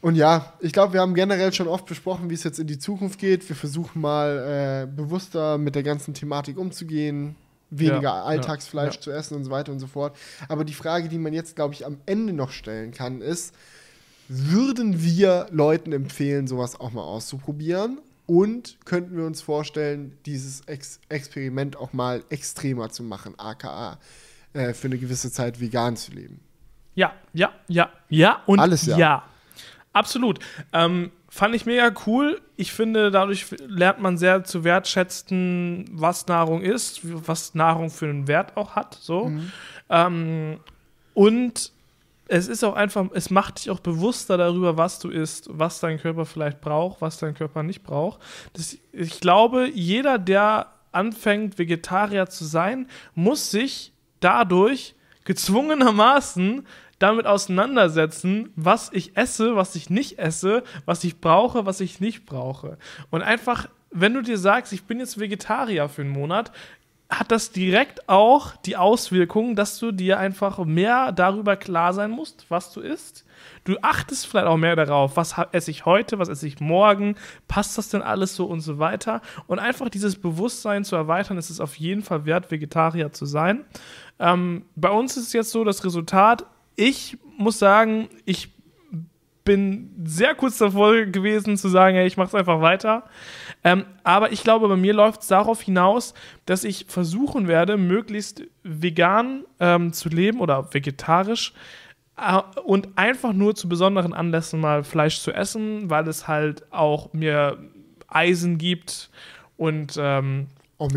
[0.00, 2.78] Und ja, ich glaube, wir haben generell schon oft besprochen, wie es jetzt in die
[2.78, 3.48] Zukunft geht.
[3.48, 7.34] Wir versuchen mal äh, bewusster mit der ganzen Thematik umzugehen,
[7.70, 9.00] weniger Ja, Alltagsfleisch ja, ja.
[9.00, 10.16] zu essen und so weiter und so fort.
[10.48, 13.54] Aber die Frage, die man jetzt, glaube ich, am Ende noch stellen kann, ist,
[14.28, 17.98] würden wir Leuten empfehlen, sowas auch mal auszuprobieren?
[18.26, 23.98] Und könnten wir uns vorstellen, dieses Ex Experiment auch mal extremer zu machen, aka
[24.52, 26.40] äh, für eine gewisse Zeit vegan zu leben?
[26.94, 29.24] Ja, ja, ja, ja und Alles ja.
[29.98, 30.38] Absolut.
[30.72, 32.40] Ähm, fand ich mega cool.
[32.56, 38.28] Ich finde, dadurch lernt man sehr zu wertschätzen, was Nahrung ist, was Nahrung für einen
[38.28, 38.94] Wert auch hat.
[39.00, 39.30] So.
[39.90, 40.60] Ähm,
[41.14, 41.72] und
[42.28, 45.98] es ist auch einfach, es macht dich auch bewusster darüber, was du isst, was dein
[45.98, 48.20] Körper vielleicht braucht, was dein Körper nicht braucht.
[48.52, 54.94] Das, ich glaube, jeder, der anfängt, Vegetarier zu sein, muss sich dadurch
[55.24, 56.66] gezwungenermaßen
[56.98, 62.26] damit auseinandersetzen, was ich esse, was ich nicht esse, was ich brauche, was ich nicht
[62.26, 62.78] brauche.
[63.10, 66.52] Und einfach, wenn du dir sagst, ich bin jetzt Vegetarier für einen Monat,
[67.10, 72.44] hat das direkt auch die Auswirkung, dass du dir einfach mehr darüber klar sein musst,
[72.50, 73.24] was du isst.
[73.64, 77.16] Du achtest vielleicht auch mehr darauf, was esse ich heute, was esse ich morgen,
[77.46, 79.22] passt das denn alles so und so weiter.
[79.46, 83.64] Und einfach dieses Bewusstsein zu erweitern, ist es auf jeden Fall wert, Vegetarier zu sein.
[84.18, 86.44] Ähm, bei uns ist es jetzt so das Resultat,
[86.78, 88.50] ich muss sagen, ich
[89.42, 93.04] bin sehr kurz davor gewesen zu sagen, hey, ich mache es einfach weiter.
[93.64, 96.14] Ähm, aber ich glaube, bei mir läuft es darauf hinaus,
[96.46, 101.52] dass ich versuchen werde, möglichst vegan ähm, zu leben oder vegetarisch
[102.16, 107.12] äh, und einfach nur zu besonderen Anlässen mal Fleisch zu essen, weil es halt auch
[107.12, 107.58] mir
[108.06, 109.10] Eisen gibt
[109.56, 110.46] und ähm,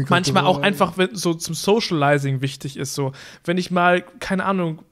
[0.09, 2.93] manchmal auch einfach wenn, so zum Socializing wichtig ist.
[2.93, 3.13] So,
[3.45, 4.83] wenn ich mal, keine Ahnung,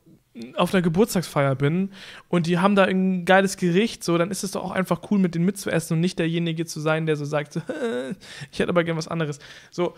[0.56, 1.92] auf einer Geburtstagsfeier bin
[2.28, 5.20] und die haben da ein geiles Gericht, so, dann ist es doch auch einfach cool,
[5.20, 7.56] mit denen mitzuessen und nicht derjenige zu sein, der so sagt,
[8.52, 9.40] ich hätte aber gern was anderes.
[9.72, 9.96] So,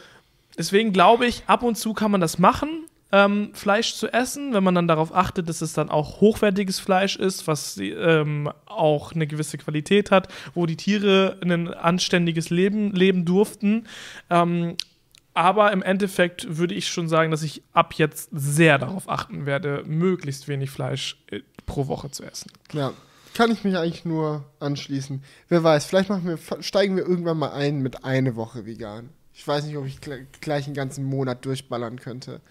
[0.58, 4.64] deswegen glaube ich, ab und zu kann man das machen, ähm, Fleisch zu essen, wenn
[4.64, 9.28] man dann darauf achtet, dass es dann auch hochwertiges Fleisch ist, was ähm, auch eine
[9.28, 13.86] gewisse Qualität hat, wo die Tiere ein anständiges Leben leben durften.
[14.30, 14.76] Ähm,
[15.34, 19.84] aber im Endeffekt würde ich schon sagen, dass ich ab jetzt sehr darauf achten werde,
[19.86, 22.52] möglichst wenig Fleisch äh, pro Woche zu essen.
[22.74, 22.94] Ja,
[23.34, 25.24] kann ich mich eigentlich nur anschließen.
[25.48, 29.10] Wer weiß, vielleicht wir, steigen wir irgendwann mal ein mit eine Woche vegan.
[29.34, 32.42] Ich weiß nicht, ob ich gl- gleich einen ganzen Monat durchballern könnte.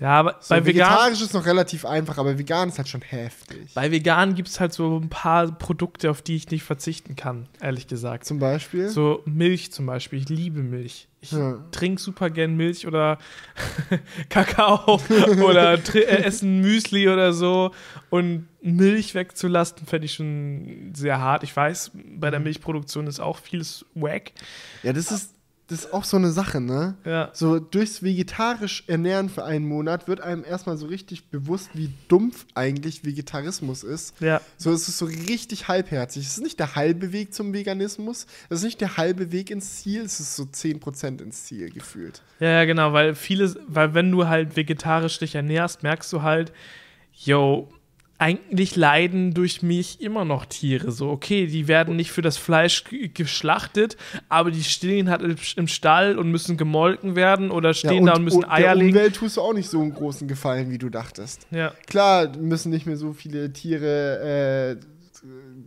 [0.00, 3.00] Ja, aber So, bei vegan, vegetarisch ist noch relativ einfach, aber vegan ist halt schon
[3.02, 3.74] heftig.
[3.74, 7.48] bei vegan gibt es halt so ein paar Produkte, auf die ich nicht verzichten kann,
[7.60, 8.24] ehrlich gesagt.
[8.24, 8.88] Zum Beispiel.
[8.90, 10.20] So Milch zum Beispiel.
[10.20, 11.08] Ich liebe Milch.
[11.20, 11.58] Ich Ja.
[11.72, 13.18] trinke super gern Milch oder
[14.28, 15.00] Kakao
[15.44, 17.72] oder äh, essen Müsli oder so.
[18.10, 21.42] Und Milch wegzulassen, fände ich schon sehr hart.
[21.42, 22.30] Ich weiß, bei Mhm.
[22.30, 24.32] der Milchproduktion ist auch vieles wack.
[24.82, 25.34] Ja, das ist,
[25.68, 26.96] das ist auch so eine Sache, ne?
[27.04, 27.30] Ja.
[27.34, 32.46] So durchs vegetarisch Ernähren für einen Monat wird einem erstmal so richtig bewusst, wie dumpf
[32.54, 34.18] eigentlich Vegetarismus ist.
[34.20, 34.40] Ja.
[34.56, 36.24] So, es ist so richtig halbherzig.
[36.24, 38.26] Es ist nicht der halbe Weg zum Veganismus.
[38.48, 40.00] Es ist nicht der halbe Weg ins Ziel.
[40.00, 42.22] Es ist so 10% ins Ziel gefühlt.
[42.40, 46.50] Ja, ja, genau, weil viele, weil wenn du halt vegetarisch dich ernährst, merkst du halt,
[47.12, 47.68] yo,
[48.18, 50.90] eigentlich leiden durch mich immer noch Tiere.
[50.90, 52.84] So, okay, die werden nicht für das Fleisch
[53.14, 53.96] geschlachtet,
[54.28, 55.22] aber die stehen halt
[55.56, 58.90] im- Stall und müssen gemolken werden oder stehen da und müssen der Eier legen.
[58.96, 61.46] Umwelt tust du auch nicht so einen großen Gefallen, wie du dachtest.
[61.50, 64.84] Ja, Klar, müssen nicht mehr so viele Tiere äh,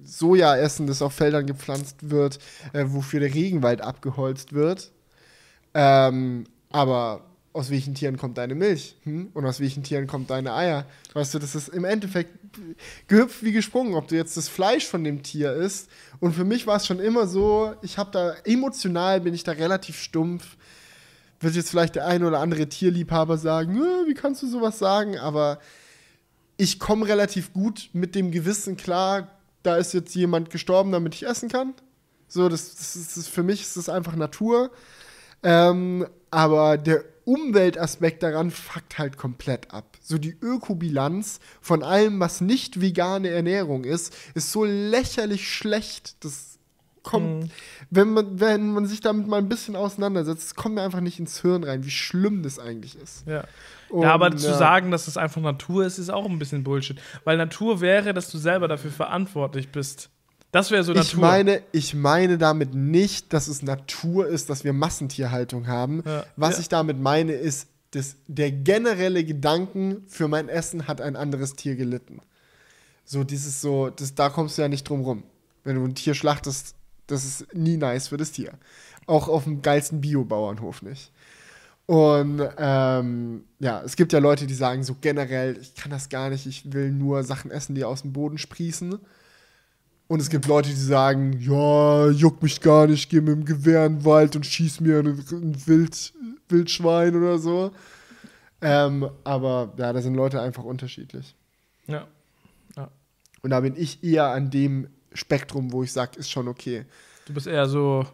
[0.03, 2.40] Soja essen, das auf Feldern gepflanzt wird,
[2.73, 4.91] äh, wofür der Regenwald abgeholzt wird.
[5.73, 8.95] Ähm, aber aus welchen Tieren kommt deine Milch?
[9.03, 9.30] Hm?
[9.34, 10.86] Und aus welchen Tieren kommt deine Eier?
[11.14, 12.32] Weißt du, das ist im Endeffekt
[13.07, 15.90] gehüpft wie gesprungen, ob du jetzt das Fleisch von dem Tier isst.
[16.19, 19.52] Und für mich war es schon immer so, ich habe da emotional bin ich da
[19.52, 20.57] relativ stumpf.
[21.40, 25.18] Wird jetzt vielleicht der ein oder andere Tierliebhaber sagen, "Äh, wie kannst du sowas sagen?
[25.18, 25.60] Aber
[26.57, 29.28] ich komme relativ gut mit dem Gewissen klar,
[29.64, 31.73] da ist jetzt jemand gestorben, damit ich essen kann.
[32.28, 34.72] So, das, das, ist, für mich ist das einfach Natur.
[35.44, 39.98] Ähm, aber der Umweltaspekt daran fuckt halt komplett ab.
[40.02, 46.23] So die Ökobilanz von allem, was nicht vegane Ernährung ist, ist so lächerlich schlecht.
[46.23, 46.60] Das
[47.03, 47.52] kommt,
[47.89, 51.19] wenn, man, wenn man sich damit mal ein bisschen auseinandersetzt, es kommt mir einfach nicht
[51.19, 53.27] ins Hirn rein, wie schlimm das eigentlich ist.
[53.27, 53.43] ja.
[53.89, 54.57] Und, ja, aber zu ja.
[54.57, 56.98] sagen, dass es einfach Natur ist, ist auch ein bisschen Bullshit.
[57.26, 60.10] Weil Natur wäre, dass du selber dafür verantwortlich bist.
[60.52, 61.07] Das wäre so Natur.
[61.07, 66.03] Ich meine, ich meine damit nicht, dass es Natur ist, dass wir Massentierhaltung haben.
[66.06, 66.26] Ja.
[66.36, 66.61] Was Ja.
[66.61, 71.76] ich damit meine, ist, dass der generelle Gedanken für mein Essen hat ein anderes Tier
[71.76, 72.19] gelitten.
[73.06, 75.23] So, dieses so, das, da kommst du ja nicht drum rum.
[75.64, 76.76] Wenn du ein Tier schlachtest,
[77.07, 78.53] das ist nie nice für das Tier.
[79.07, 81.11] Auch auf dem geilsten Biobauernhof nicht.
[81.86, 86.30] Und ähm, ja, es gibt ja Leute, die sagen so generell, ich kann das gar
[86.30, 88.98] nicht, ich will nur Sachen essen, die aus dem Boden sprießen.
[90.12, 93.86] Und es gibt Leute, die sagen, ja, juckt mich gar nicht, geh mit dem Gewehr
[93.86, 95.24] in den Wald und schieß mir ein,
[95.68, 96.14] Wild,
[96.50, 97.72] Wildschwein oder so.
[98.62, 101.34] Ähm, aber ja, da sind Leute einfach unterschiedlich.
[101.88, 102.06] ja.
[103.42, 106.84] Und da bin ich eher an dem Spektrum, wo ich sage, ist schon okay.
[107.26, 108.06] Du bist eher so,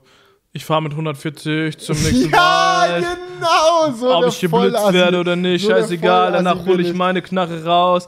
[0.53, 3.05] ich fahre mit 140 zum nächsten ja, Wald.
[3.05, 4.93] genau, so ob ich geblitzt Vollassi.
[4.93, 8.05] werde oder nicht, So scheißegal, danach hole ich meine Knarre raus.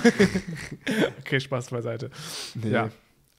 [1.20, 2.10] okay, Spaß beiseite.
[2.54, 2.70] Nee.
[2.70, 2.88] Ja.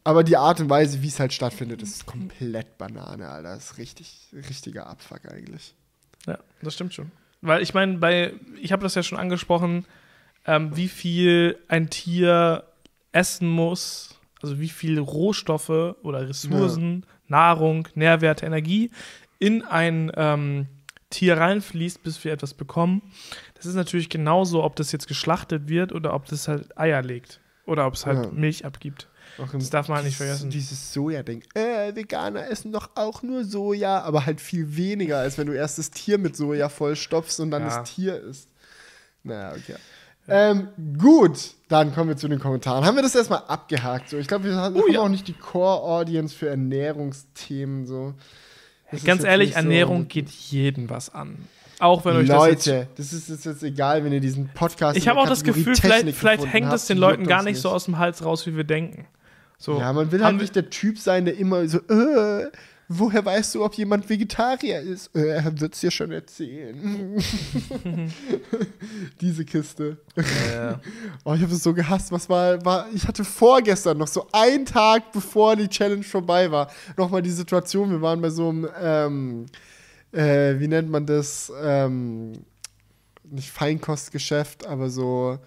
[0.07, 3.55] Aber die Art und Weise, wie es halt stattfindet, ist komplett Banane, Alter.
[3.55, 5.75] Das ist richtig, richtiger Abfuck eigentlich.
[6.25, 7.11] Ja, das stimmt schon.
[7.41, 9.85] Weil ich meine, bei, ich habe das ja schon angesprochen,
[10.45, 12.63] ähm, wie viel ein Tier
[13.11, 15.67] essen muss, also wie viel Rohstoffe
[16.03, 18.91] oder Ressourcen, Nahrung, Nährwerte, Energie
[19.39, 20.67] in ein ähm,
[21.09, 23.01] Tier reinfließt, bis wir etwas bekommen.
[23.55, 27.41] Das ist natürlich genauso, ob das jetzt geschlachtet wird oder ob das halt Eier legt.
[27.65, 28.31] Oder ob es halt Ja.
[28.31, 29.09] Milch abgibt.
[29.53, 30.49] Das darf man halt nicht vergessen.
[30.49, 31.43] Dieses Soja-Ding.
[31.53, 35.77] Äh, Veganer essen doch auch nur Soja, aber halt viel weniger, als wenn du erst
[35.77, 37.79] das Tier mit Soja vollstopfst und dann Ja.
[37.81, 38.49] das Tier isst.
[39.23, 39.75] Naja, okay.
[40.29, 41.37] Ähm, gut,
[41.69, 42.83] dann kommen wir zu den Kommentaren.
[42.83, 44.09] Haben wir das erstmal abgehakt?
[44.09, 44.99] So, ich glaube, wir haben Oh, ja.
[45.01, 47.85] auch nicht die Core-Audience für Ernährungsthemen.
[47.85, 48.13] So.
[48.91, 51.37] Das ist Ganz ehrlich, nicht so- Ernährung geht jeden was an.
[51.79, 54.97] Auch wenn euch das jetzt Leute, das ist jetzt, jetzt egal, wenn ihr diesen Podcast
[54.97, 57.85] Ich habe auch das Gefühl, vielleicht, vielleicht hängt es den Leuten gar nicht so aus
[57.85, 59.05] dem Hals raus, wie wir denken.
[59.57, 62.51] So, Ja, man will halt nicht der Typ sein, der immer so, äh,
[62.87, 65.15] woher weißt du, ob jemand Vegetarier ist?
[65.15, 67.17] Äh, er wird es dir schon erzählen.
[69.21, 69.97] Diese Kiste.
[70.15, 70.75] Äh,
[71.25, 72.11] Oh, ich habe es so gehasst.
[72.11, 76.69] Was war, war, ich hatte vorgestern noch so einen Tag, bevor die Challenge vorbei war,
[76.95, 77.89] nochmal die Situation.
[77.89, 79.45] Wir waren bei so einem, ähm,
[80.11, 81.51] äh, wie nennt man das?
[81.61, 82.33] Ähm,
[83.29, 85.37] nicht Feinkostgeschäft, aber so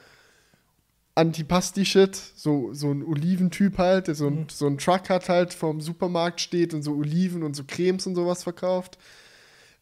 [1.14, 2.16] Antipasti-Shit.
[2.34, 6.40] So, so ein Oliventyp halt, der so ein, so ein Truck hat halt, vorm Supermarkt
[6.40, 8.98] steht und so Oliven und so Cremes und sowas verkauft.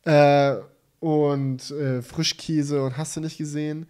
[0.05, 0.56] Äh,
[1.00, 3.86] und äh, Frischkäse und hast du nicht gesehen.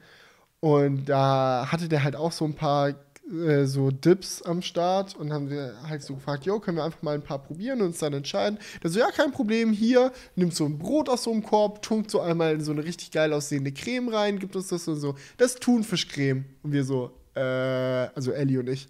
[0.61, 2.95] Und da hatte der halt auch so ein paar
[3.31, 7.03] äh, so Dips am Start und haben wir halt so gefragt, jo, können wir einfach
[7.03, 8.59] mal ein paar probieren und uns dann entscheiden.
[8.83, 12.11] Der so, ja, kein Problem, hier, nimmt so ein Brot aus so einem Korb, tunkt
[12.11, 15.15] so einmal in so eine richtig geil aussehende Creme rein, gibt uns das und so.
[15.37, 16.45] Das ist Thunfischcreme.
[16.63, 18.89] Und wir so, äh, also Ellie und ich.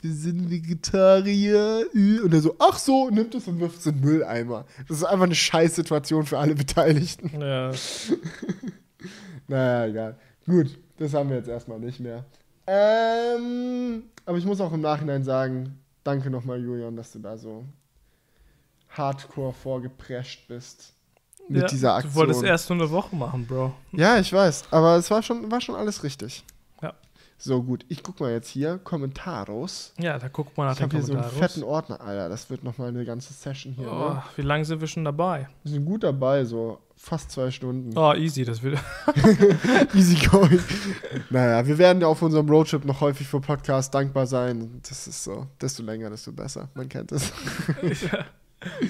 [0.00, 1.86] Wir sind Vegetarier.
[1.94, 4.66] Und er so, ach so, nimmt es und wirft es in den Mülleimer.
[4.86, 7.40] Das ist einfach eine scheiß Situation für alle Beteiligten.
[7.40, 7.70] ja.
[9.46, 10.18] Naja, egal.
[10.46, 12.24] Gut, das haben wir jetzt erstmal nicht mehr.
[12.66, 17.64] Ähm, aber ich muss auch im Nachhinein sagen, danke nochmal, Julian, dass du da so
[18.88, 20.94] hardcore vorgeprescht bist
[21.48, 22.12] mit ja, dieser Aktion.
[22.12, 23.74] Du wolltest erst nur eine Woche machen, Bro.
[23.92, 26.44] ja, ich weiß, aber es war schon, war schon alles richtig.
[27.38, 27.44] Ja.
[27.54, 29.92] So, gut, ich guck mal jetzt hier, Kommentaros.
[29.98, 32.28] Ja, da guckt man nach Ich den habe hier so einen fetten Ordner, Alter.
[32.28, 33.90] Das wird nochmal eine ganze Session hier.
[33.90, 34.22] oh, Ne?
[34.36, 35.48] wie lange sind wir schon dabei?
[35.62, 37.96] Wir sind gut dabei, so fast zwei Stunden.
[37.98, 38.78] Oh, easy, das wird.
[39.94, 40.60] Easy going.
[41.28, 44.80] naja, wir werden ja auf unserem Roadtrip noch häufig für Podcasts dankbar sein.
[44.88, 46.68] Das ist so, desto länger, desto besser.
[46.74, 47.30] Man kennt es.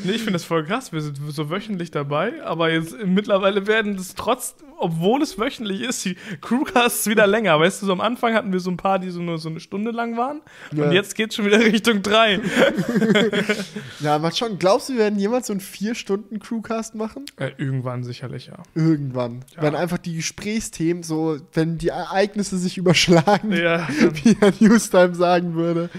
[0.04, 0.92] Nee, ich finde das voll krass.
[0.92, 6.04] Wir sind so wöchentlich dabei, aber jetzt mittlerweile werden das trotz, obwohl es wöchentlich ist,
[6.04, 7.58] die Crewcasts wieder länger.
[7.60, 9.60] Weißt du, so am Anfang hatten wir so ein paar, die so nur so eine
[9.60, 10.40] Stunde lang waren.
[10.72, 10.84] Ja.
[10.84, 12.40] Und jetzt geht schon wieder Richtung drei.
[14.00, 14.58] ja, mal schon.
[14.58, 17.24] Glaubst du, wir werden jemals so einen Vier-Stunden-Crewcast machen?
[17.38, 18.62] äh, irgendwann sicherlich, ja.
[18.74, 19.44] Irgendwann.
[19.56, 19.62] Ja.
[19.62, 23.88] Wenn einfach die Gesprächsthemen so, wenn die Ereignisse sich überschlagen, Ja.
[24.24, 25.90] wie Herr Newstime sagen würde.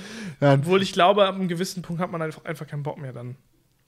[0.41, 3.13] Ja, Obwohl ich glaube, ab einem gewissen Punkt hat man einfach, einfach keinen Bock mehr
[3.13, 3.35] dann.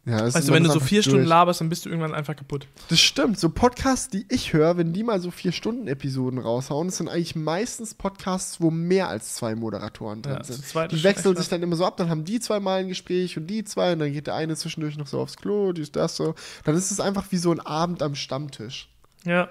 [0.08, 1.28] Ja, Weißt du, wenn du so vier Stunden durch.
[1.30, 2.68] laberst, dann bist du irgendwann einfach kaputt.
[2.88, 3.38] Das stimmt.
[3.40, 7.10] So Podcasts, die ich höre, wenn die mal so vier Stunden Episoden raushauen, das sind
[7.10, 10.60] eigentlich meistens Podcasts, wo mehr als zwei Moderatoren drin Ja, sind.
[10.60, 13.38] ist Die wechseln sich dann immer so ab, dann haben die zwei mal ein Gespräch
[13.38, 16.16] und die zwei und dann geht der eine zwischendurch noch so aufs Klo, dies, das
[16.16, 16.36] so.
[16.64, 18.90] Dann ist es einfach wie so ein Abend am Stammtisch.
[19.26, 19.50] Ja.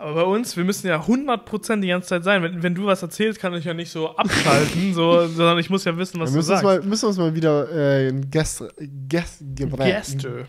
[0.00, 2.40] Aber bei uns, wir müssen ja 100% die ganze Zeit sein.
[2.40, 5.84] Wenn, wenn du was erzählst, kann ich ja nicht so abschalten, so, sondern ich muss
[5.84, 6.62] ja wissen, was Wir du sagst.
[6.62, 8.62] mal, müssen uns mal wieder äh, einen, Gast,
[9.08, 10.46] Gäste.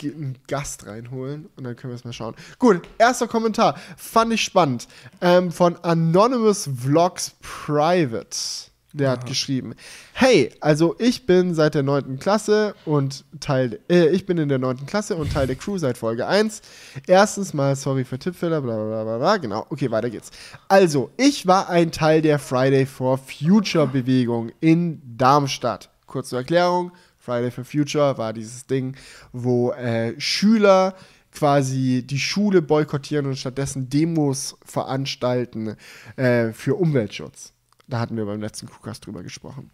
[0.48, 2.36] Gast reinholen und dann können wir es mal schauen.
[2.60, 3.76] Gut, erster Kommentar.
[3.98, 4.88] Fand ich spannend.
[5.20, 8.69] Ähm, von Anonymous Vlogs Private.
[8.92, 9.76] Der hat geschrieben:
[10.14, 12.18] Hey, also ich bin seit der 9.
[12.18, 14.88] Klasse und Teil, äh, ich bin in der 9.
[14.88, 16.62] Klasse und Teil der Crew seit Folge 1.
[17.06, 19.68] Erstens mal, sorry für Tippfehler, bla bla bla bla, genau.
[19.70, 20.32] Okay, weiter geht's.
[20.68, 25.92] Also, ich war ein Teil der Friday for Future Bewegung in Darmstadt.
[26.08, 28.96] Kurze Erklärung: Friday for Future war dieses Ding,
[29.32, 30.96] wo äh, Schüler
[31.32, 35.76] quasi die Schule boykottieren und stattdessen Demos veranstalten
[36.16, 37.54] äh, für Umweltschutz.
[37.90, 39.72] Da hatten wir beim letzten Crewcast drüber gesprochen.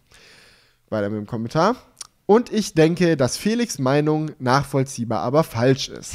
[0.88, 1.76] Weiter mit dem Kommentar.
[2.24, 6.14] Und ich denke, dass Felix Meinung nachvollziehbar, aber falsch ist.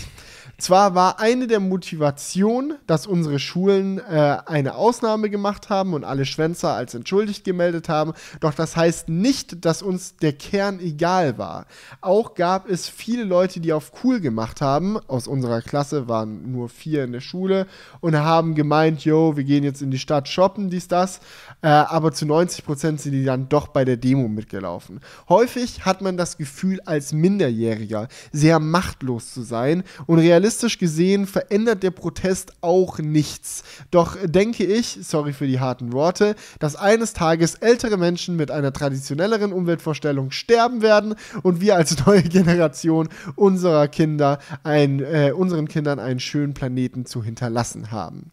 [0.61, 6.23] Zwar war eine der Motivationen, dass unsere Schulen äh, eine Ausnahme gemacht haben und alle
[6.23, 11.65] Schwänzer als entschuldigt gemeldet haben, doch das heißt nicht, dass uns der Kern egal war.
[11.99, 14.99] Auch gab es viele Leute, die auf cool gemacht haben.
[15.07, 17.65] Aus unserer Klasse waren nur vier in der Schule
[17.99, 21.21] und haben gemeint, yo, wir gehen jetzt in die Stadt shoppen, dies, das.
[21.61, 24.99] Äh, aber zu 90 Prozent sind die dann doch bei der Demo mitgelaufen.
[25.29, 29.83] Häufig hat man das Gefühl, als Minderjähriger sehr machtlos zu sein.
[30.07, 33.63] Und realistisch gesehen verändert der Protest auch nichts.
[33.91, 38.73] Doch denke ich, sorry für die harten Worte, dass eines Tages ältere Menschen mit einer
[38.73, 45.99] traditionelleren Umweltvorstellung sterben werden und wir als neue Generation unserer Kinder ein, äh, unseren Kindern
[45.99, 48.31] einen schönen Planeten zu hinterlassen haben.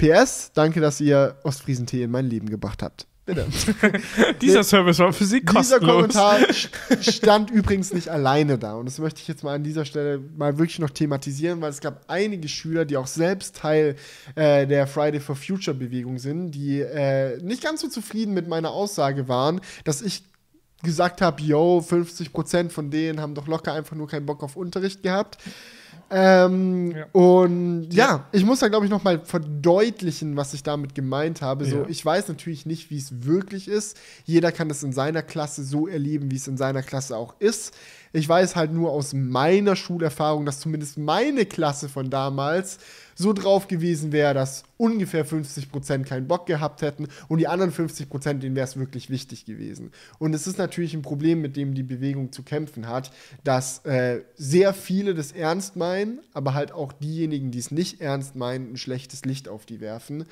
[0.00, 3.06] PS, danke, dass ihr Ostfriesentee in mein Leben gebracht habt.
[3.26, 3.46] Bitte.
[4.40, 5.68] Dieser Service war für Sie kostenlos.
[5.68, 6.38] Dieser Kommentar
[7.00, 8.74] stand übrigens nicht alleine da.
[8.74, 11.80] Und das möchte ich jetzt mal an dieser Stelle mal wirklich noch thematisieren, weil es
[11.80, 13.96] gab einige Schüler, die auch selbst Teil
[14.34, 18.70] äh, der Friday for Future Bewegung sind, die äh, nicht ganz so zufrieden mit meiner
[18.70, 20.24] Aussage waren, dass ich
[20.82, 25.02] gesagt habe, yo, 50% von denen haben doch locker einfach nur keinen Bock auf Unterricht
[25.02, 25.38] gehabt.
[26.10, 27.06] Ähm, ja.
[27.12, 31.40] Und ja, ja, ich muss da, glaube ich, noch mal verdeutlichen, was ich damit gemeint
[31.40, 31.64] habe.
[31.64, 31.88] So, ja.
[31.88, 33.96] ich weiß natürlich nicht, wie es wirklich ist.
[34.24, 37.74] Jeder kann es in seiner Klasse so erleben, wie es in seiner Klasse auch ist.
[38.12, 42.78] Ich weiß halt nur aus meiner Schulerfahrung, dass zumindest meine Klasse von damals
[43.14, 48.38] so drauf gewesen wäre, dass ungefähr 50% keinen Bock gehabt hätten und die anderen 50%,
[48.38, 49.92] denen wäre es wirklich wichtig gewesen.
[50.18, 53.12] Und es ist natürlich ein Problem, mit dem die Bewegung zu kämpfen hat,
[53.44, 58.36] dass äh, sehr viele das ernst meinen, aber halt auch diejenigen, die es nicht ernst
[58.36, 60.24] meinen, ein schlechtes Licht auf die werfen.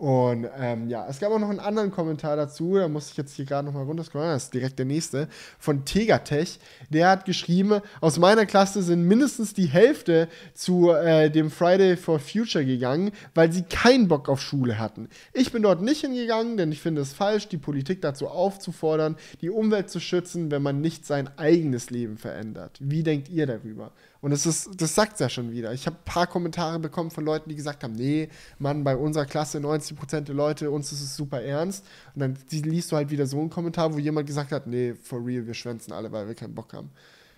[0.00, 3.34] Und ähm, ja, es gab auch noch einen anderen Kommentar dazu, da muss ich jetzt
[3.34, 5.28] hier gerade nochmal runterscrollen, das ist direkt der nächste,
[5.58, 6.58] von Tegatech.
[6.88, 12.18] Der hat geschrieben, aus meiner Klasse sind mindestens die Hälfte zu äh, dem Friday for
[12.18, 15.10] Future gegangen, weil sie keinen Bock auf Schule hatten.
[15.34, 19.50] Ich bin dort nicht hingegangen, denn ich finde es falsch, die Politik dazu aufzufordern, die
[19.50, 22.78] Umwelt zu schützen, wenn man nicht sein eigenes Leben verändert.
[22.80, 23.92] Wie denkt ihr darüber?
[24.22, 25.72] Und das, ist, das sagt es ja schon wieder.
[25.72, 28.28] Ich habe ein paar Kommentare bekommen von Leuten, die gesagt haben, nee,
[28.58, 31.86] Mann, bei unserer Klasse 90% der Leute, uns ist es super ernst.
[32.14, 35.24] Und dann liest du halt wieder so einen Kommentar, wo jemand gesagt hat, nee, for
[35.24, 36.90] real, wir schwänzen alle, weil wir keinen Bock haben.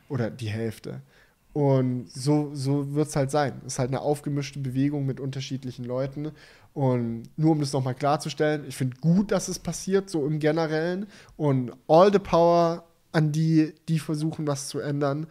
[0.09, 1.03] Oder die Hälfte.
[1.53, 3.61] Und so, so wird es halt sein.
[3.67, 6.33] Es ist halt eine aufgemischte Bewegung mit unterschiedlichen Leuten.
[6.75, 11.07] Und nur um das nochmal klarzustellen, ich finde gut, dass es passiert, so im Generellen.
[11.37, 15.27] Und all the power an die, die versuchen, was zu ändern.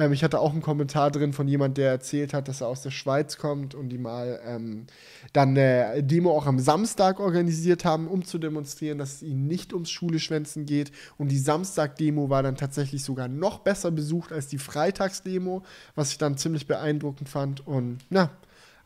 [0.00, 2.82] Ähm, ich hatte auch einen Kommentar drin von jemand, der erzählt hat, dass er aus
[2.82, 4.86] der Schweiz kommt und die mal ähm,
[5.32, 9.72] dann eine Demo auch am Samstag organisiert haben, um zu demonstrieren, dass es ihnen nicht
[9.74, 10.90] ums Schuleschwänzen geht.
[11.18, 15.62] Und die Samstag-Demo war dann tatsächlich sogar noch besser besucht als die Freitagsdemo,
[15.94, 17.66] was ich dann ziemlich beeindruckend fand.
[17.66, 18.30] Und na,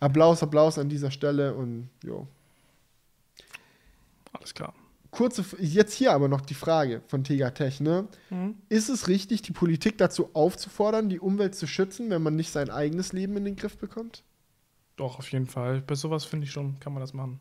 [0.01, 2.27] Applaus, Applaus an dieser Stelle und jo.
[4.33, 4.75] Alles klar
[5.15, 8.09] kurze, jetzt hier aber noch die Frage von Tegatech, ne?
[8.31, 8.57] Mhm.
[8.69, 12.71] Ist es richtig, die Politik dazu aufzufordern, die Umwelt zu schützen, wenn man nicht sein
[12.71, 14.25] eigenes Leben in den Griff bekommt?
[14.97, 15.81] Doch, auf jeden Fall.
[15.81, 17.41] Bei sowas finde ich schon, kann man das machen.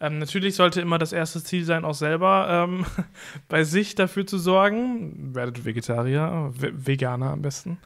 [0.00, 2.84] Ähm, natürlich sollte immer das erste Ziel sein, auch selber ähm,
[3.48, 5.34] bei sich dafür zu sorgen.
[5.34, 7.78] Werdet Vegetarier, Veganer am besten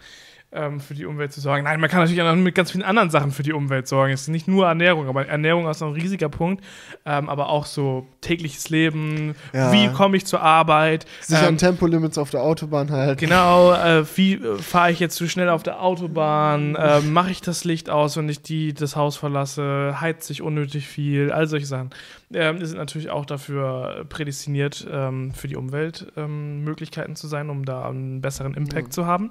[0.50, 1.64] ähm, für die Umwelt zu sorgen.
[1.64, 4.12] Nein, man kann natürlich auch mit ganz vielen anderen Sachen für die Umwelt sorgen.
[4.12, 6.64] Es ist nicht nur Ernährung, aber Ernährung ist noch ein riesiger Punkt.
[7.04, 9.72] Ähm, aber auch so tägliches Leben, ja.
[9.72, 11.04] wie komme ich zur Arbeit.
[11.20, 13.18] Sich ähm, an Tempolimits auf der Autobahn halt.
[13.18, 16.74] Genau, äh, wie äh, fahre ich jetzt zu schnell auf der Autobahn?
[16.76, 20.00] Äh, Mache ich das Licht aus, wenn ich die, das Haus verlasse?
[20.00, 21.30] Heizt sich unnötig viel?
[21.30, 21.90] All solche Sachen.
[22.32, 27.48] Ähm, die sind natürlich auch dafür prädestiniert, ähm, für die Umwelt ähm, Möglichkeiten zu sein,
[27.48, 28.92] um da einen besseren Impact mhm.
[28.92, 29.30] zu haben.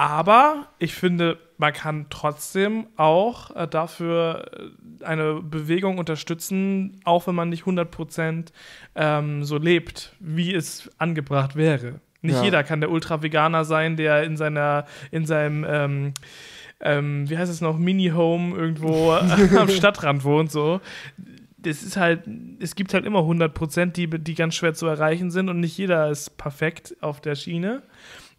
[0.00, 7.34] Aber ich finde, man kann trotzdem auch äh, dafür äh, eine Bewegung unterstützen, auch wenn
[7.34, 8.46] man nicht 100%
[8.94, 12.00] ähm, so lebt, wie es angebracht wäre.
[12.22, 12.44] Nicht ja.
[12.44, 16.14] jeder kann der Ultra-Veganer sein, der in seiner, in seinem, ähm,
[16.80, 19.12] ähm, wie heißt es noch, Mini-Home irgendwo
[19.58, 20.80] am Stadtrand wohnt, so.
[21.58, 22.22] Das ist halt,
[22.58, 26.08] es gibt halt immer 100 die, die ganz schwer zu erreichen sind und nicht jeder
[26.08, 27.82] ist perfekt auf der Schiene.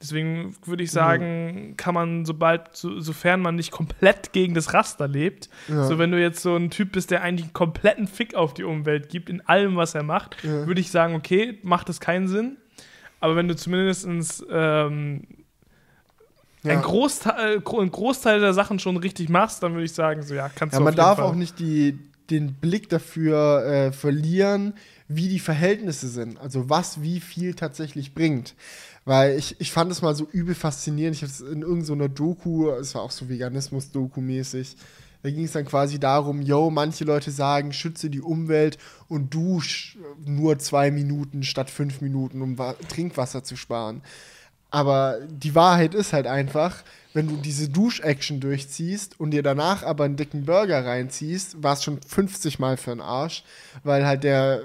[0.01, 5.07] Deswegen würde ich sagen, kann man, sobald, so, sofern man nicht komplett gegen das Raster
[5.07, 5.85] lebt, ja.
[5.85, 8.63] so wenn du jetzt so ein Typ bist, der eigentlich einen kompletten Fick auf die
[8.63, 10.65] Umwelt gibt, in allem, was er macht, ja.
[10.65, 12.57] würde ich sagen, okay, macht das keinen Sinn.
[13.19, 15.27] Aber wenn du zumindest ähm,
[16.63, 16.73] ja.
[16.73, 20.33] ein, Großteil, äh, ein Großteil der Sachen schon richtig machst, dann würde ich sagen, so
[20.33, 20.83] ja, kannst ja, du.
[20.83, 21.27] Ja, man darf Fall.
[21.27, 21.99] auch nicht die,
[22.31, 24.73] den Blick dafür äh, verlieren,
[25.07, 26.39] wie die Verhältnisse sind.
[26.39, 28.55] Also was wie viel tatsächlich bringt.
[29.03, 31.15] Weil ich, ich fand es mal so übel faszinierend.
[31.15, 34.75] Ich habe es in irgendeiner Doku, es war auch so Veganismus-Doku-mäßig,
[35.23, 39.97] da ging es dann quasi darum, yo, manche Leute sagen, schütze die Umwelt und dusch
[40.25, 42.57] nur zwei Minuten statt fünf Minuten, um
[42.89, 44.01] Trinkwasser zu sparen.
[44.71, 46.83] Aber die Wahrheit ist halt einfach,
[47.13, 51.83] wenn du diese Dusch-Action durchziehst und dir danach aber einen dicken Burger reinziehst, war es
[51.83, 53.43] schon 50 Mal für den Arsch,
[53.83, 54.63] weil halt der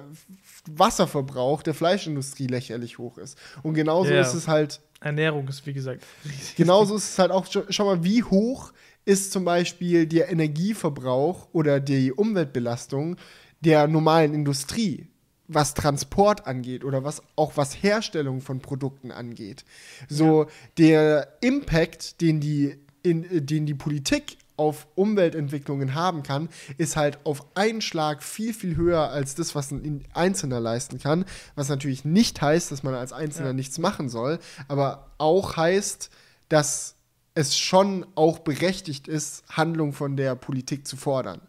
[0.71, 3.39] Wasserverbrauch der Fleischindustrie lächerlich hoch ist.
[3.63, 4.21] Und genauso Ja.
[4.21, 6.57] ist es halt Ernährung ist, wie gesagt, riesig.
[6.57, 8.73] Genauso ist es halt auch, schau, mal, wie hoch
[9.05, 13.17] ist zum Beispiel der Energieverbrauch oder die Umweltbelastung
[13.61, 15.07] der normalen Industrie,
[15.49, 19.65] was Transport angeht oder was auch was Herstellung von Produkten angeht.
[20.09, 20.47] So
[20.79, 27.45] der Impact, den die, in, den die Politik auf Umweltentwicklungen haben kann, ist halt auf
[27.57, 31.25] einen Schlag viel, viel höher als das, was ein Einzelner leisten kann.
[31.55, 33.53] Was natürlich nicht heißt, dass man als Einzelner Ja.
[33.55, 34.39] nichts machen soll,
[34.69, 36.11] aber auch heißt,
[36.49, 36.97] dass
[37.35, 41.41] es schon auch berechtigt ist, Handlung von der Politik zu fordern.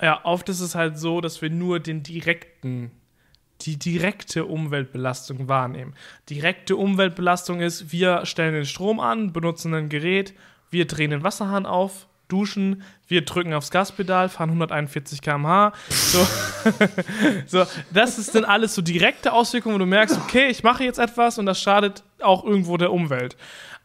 [0.00, 2.90] Ja, oft ist es halt so, dass wir nur den direkten,
[3.60, 5.94] die direkte Umweltbelastung wahrnehmen.
[6.28, 10.34] Direkte Umweltbelastung ist, wir stellen den Strom an, benutzen ein Gerät,
[10.70, 15.72] wir drehen den Wasserhahn auf, duschen, wir drücken aufs Gaspedal, fahren 141 km/h.
[15.88, 16.26] So,
[17.46, 20.98] so, das ist dann alles so direkte Auswirkungen, wo du merkst, okay, ich mache jetzt
[20.98, 23.36] etwas und das schadet auch irgendwo der Umwelt.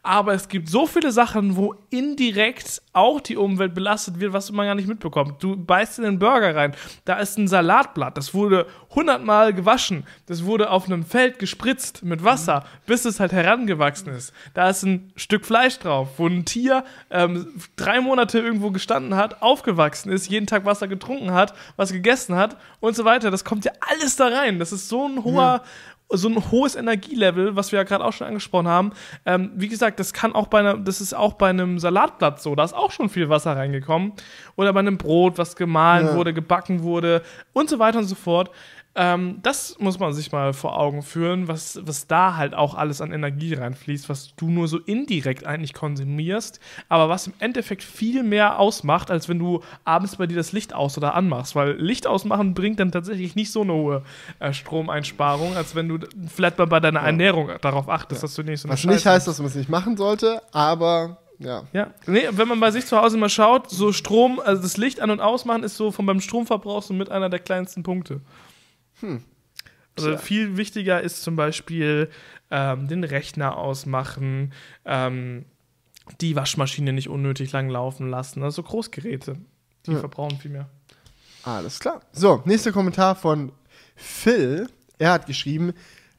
[0.02, 4.66] Aber es gibt so viele Sachen, wo indirekt auch die Umwelt belastet wird, was man
[4.66, 5.42] gar nicht mitbekommt.
[5.42, 10.44] Du beißt in den Burger rein, da ist ein Salatblatt, das wurde hundertmal gewaschen, das
[10.44, 14.32] wurde auf einem Feld gespritzt mit Wasser, bis es halt herangewachsen ist.
[14.54, 19.42] Da ist ein Stück Fleisch drauf, wo ein Tier ähm, drei Monate irgendwo gestanden hat,
[19.42, 23.30] aufgewachsen ist, jeden Tag Wasser getrunken hat, was gegessen hat und so weiter.
[23.30, 24.58] Das kommt ja alles da rein.
[24.58, 25.62] Das ist so ein hoher,
[26.10, 28.92] so ein hohes Energielevel, was wir ja gerade auch schon angesprochen haben.
[29.26, 32.54] Ähm, wie gesagt, das kann auch bei einer, das ist auch bei einem Salatblatt so.
[32.54, 34.12] Da ist auch schon viel Wasser reingekommen.
[34.56, 36.14] Oder bei einem Brot, was gemahlen Ja.
[36.16, 37.22] wurde, gebacken wurde
[37.52, 38.50] und so weiter und so fort.
[39.00, 43.00] Ähm, das muss man sich mal vor Augen führen, was, was da halt auch alles
[43.00, 46.58] an Energie reinfließt, was du nur so indirekt eigentlich konsumierst,
[46.88, 50.74] aber was im Endeffekt viel mehr ausmacht, als wenn du abends bei dir das Licht
[50.74, 51.54] aus- oder anmachst.
[51.54, 54.02] Weil Licht ausmachen bringt dann tatsächlich nicht so eine hohe
[54.40, 58.60] äh, Stromeinsparung, als wenn du vielleicht mal bei deiner Ernährung darauf achtest, dass du nicht
[58.60, 61.62] so eine Was nicht Scheiße- heißt, dass man es nicht machen sollte, aber ja.
[61.72, 65.00] ja, nee, wenn man bei sich zu Hause mal schaut, so Strom, also das Licht
[65.00, 68.20] an- und ausmachen ist so von beim Stromverbrauch so mit einer der kleinsten Punkte.
[69.96, 70.18] Also Tja.
[70.18, 72.08] viel wichtiger ist zum Beispiel
[72.50, 74.52] ähm, den Rechner ausmachen,
[74.84, 75.44] ähm,
[76.20, 78.42] die Waschmaschine nicht unnötig lang laufen lassen.
[78.42, 79.36] Also Großgeräte,
[79.86, 79.98] die Ja.
[79.98, 80.68] verbrauchen viel mehr.
[81.42, 82.00] Alles klar.
[82.12, 83.52] So, nächster Kommentar von
[83.96, 84.68] Phil.
[84.98, 85.72] Er hat geschrieben: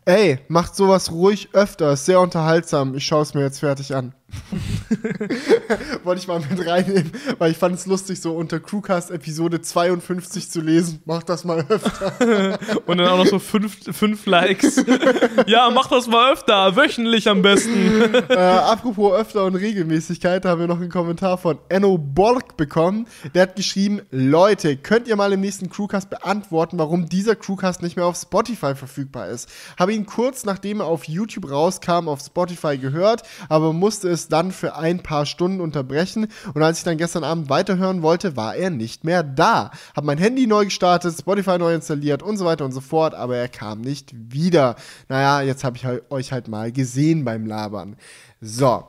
[0.05, 2.95] Ey, macht sowas ruhig öfter, ist sehr unterhaltsam.
[2.95, 4.13] Ich schaue es mir jetzt fertig an.
[6.03, 10.49] Wollte ich mal mit reinnehmen, weil ich fand es lustig, so unter Crewcast Episode 52
[10.49, 11.01] zu lesen.
[11.05, 12.59] Macht das mal öfter.
[12.85, 14.83] Und dann auch noch so fünf, fünf Likes.
[15.47, 18.13] ja, mach das mal öfter, wöchentlich am besten.
[18.29, 23.07] äh, apropos öfter und Regelmäßigkeit, da haben wir noch einen Kommentar von Enno Borg bekommen.
[23.33, 27.95] Der hat geschrieben: Leute, könnt ihr mal im nächsten Crewcast beantworten, warum dieser Crewcast nicht
[27.95, 29.49] mehr auf Spotify verfügbar ist?
[29.77, 34.51] Habe ihn kurz nachdem er auf YouTube rauskam auf Spotify gehört, aber musste es dann
[34.51, 36.27] für ein paar Stunden unterbrechen.
[36.53, 39.71] Und als ich dann gestern Abend weiterhören wollte, war er nicht mehr da.
[39.95, 43.37] Hab mein Handy neu gestartet, Spotify neu installiert und so weiter und so fort, aber
[43.37, 44.75] er kam nicht wieder.
[45.07, 47.95] Naja, jetzt habe ich euch halt mal gesehen beim Labern.
[48.41, 48.83] So.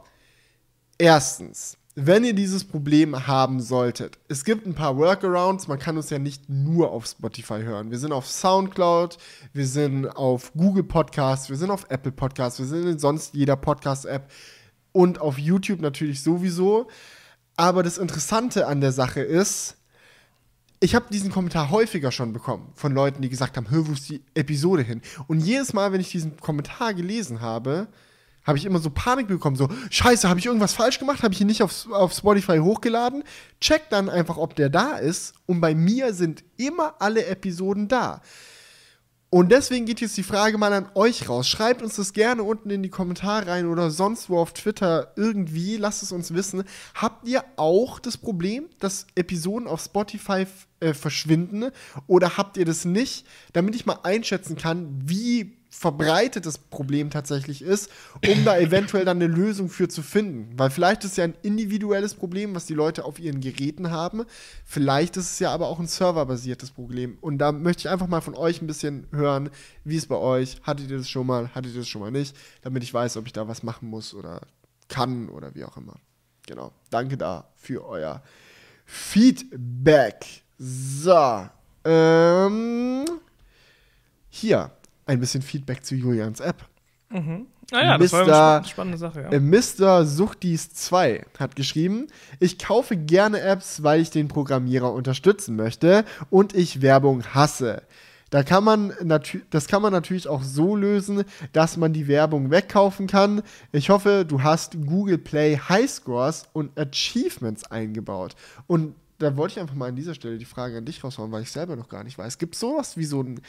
[0.99, 6.09] Erstens, wenn ihr dieses Problem haben solltet, es gibt ein paar Workarounds, man kann uns
[6.11, 7.91] ja nicht nur auf Spotify hören.
[7.91, 9.19] Wir sind auf Soundcloud,
[9.53, 13.57] wir sind auf Google Podcasts, wir sind auf Apple Podcasts, wir sind in sonst jeder
[13.57, 14.31] Podcast-App
[14.93, 16.89] und auf YouTube natürlich sowieso.
[17.57, 19.77] Aber das Interessante an der Sache ist,
[20.81, 24.09] ich habe diesen Kommentar häufiger schon bekommen von Leuten, die gesagt haben, hör, wo ist
[24.09, 25.03] die Episode hin?
[25.27, 27.89] Und jedes Mal, wenn ich diesen Kommentar gelesen habe,
[28.45, 31.23] habe ich immer so Panik bekommen, so, scheiße, habe ich irgendwas falsch gemacht?
[31.23, 33.23] Habe ich ihn nicht auf, auf Spotify hochgeladen?
[33.61, 35.35] Check dann einfach, ob der da ist.
[35.45, 38.23] Und bei mir sind immer alle Episoden da.
[39.33, 41.49] Und deswegen geht jetzt die Frage mal an euch raus.
[41.49, 45.77] Schreibt uns das gerne unten in die Kommentare rein oder sonst wo auf Twitter irgendwie.
[45.77, 46.65] Lasst es uns wissen.
[46.97, 50.47] Habt ihr auch das Problem, dass Episoden auf Spotify
[50.81, 51.71] äh, verschwinden?
[52.09, 53.25] Oder habt ihr das nicht?
[53.53, 57.91] Damit ich mal einschätzen kann, wie verbreitet das Problem tatsächlich ist,
[58.27, 60.59] um da eventuell dann eine Lösung für zu finden.
[60.59, 64.25] Weil vielleicht ist es ja ein individuelles Problem, was die Leute auf ihren Geräten haben.
[64.65, 67.19] Vielleicht ist es ja aber auch ein serverbasiertes Problem.
[67.21, 69.49] Und da möchte ich einfach mal von euch ein bisschen hören,
[69.85, 70.61] wie es bei euch.
[70.65, 71.55] Hattet ihr das schon mal?
[71.55, 72.37] Hattet ihr das schon mal nicht?
[72.63, 74.41] Damit ich weiß, ob ich da was machen muss oder
[74.89, 75.95] kann oder wie auch immer.
[76.47, 76.73] Genau.
[76.91, 78.23] Danke da für euer
[78.85, 80.43] Feedback.
[80.59, 81.49] So.
[81.85, 83.05] Ähm,
[84.29, 84.73] hier
[85.11, 86.65] ein bisschen Feedback zu Julians App.
[87.73, 89.29] Naja, das war eine spa- spannende Sache, ja.
[89.31, 90.03] Äh, Mr.
[90.05, 92.07] Suchtis2 hat geschrieben,
[92.39, 97.83] ich kaufe gerne Apps, weil ich den Programmierer unterstützen möchte und ich Werbung hasse.
[98.31, 98.93] Da kann man
[99.51, 103.43] das kann man natürlich auch so lösen, dass man die Werbung wegkaufen kann.
[103.73, 108.37] Ich hoffe, du hast Google Play Highscores und Achievements eingebaut.
[108.69, 111.43] Und da wollte ich einfach mal an dieser Stelle die Frage an dich raushauen, weil
[111.43, 112.39] ich selber noch gar nicht weiß.
[112.39, 113.41] Gibt es sowas wie so ein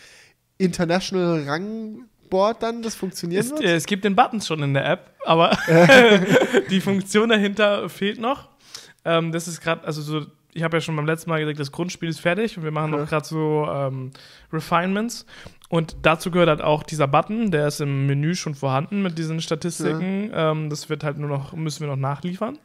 [0.62, 3.46] International Rangboard dann, das funktioniert?
[3.46, 5.58] Es, äh, es gibt den Button schon in der App, aber
[6.70, 8.50] die Funktion dahinter fehlt noch.
[9.04, 11.72] Ähm, das ist gerade, also so ich habe ja schon beim letzten Mal gesagt, das
[11.72, 13.00] Grundspiel ist fertig und wir machen ja.
[13.00, 14.12] noch gerade so ähm,
[14.52, 15.26] Refinements.
[15.70, 19.40] Und dazu gehört halt auch dieser Button, der ist im Menü schon vorhanden mit diesen
[19.40, 20.30] Statistiken.
[20.30, 20.52] Ja.
[20.52, 22.58] Ähm, das wird halt nur noch, müssen wir noch nachliefern.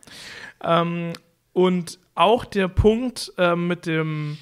[0.64, 1.12] Ähm,
[1.52, 4.39] und auch der Punkt ähm, mit dem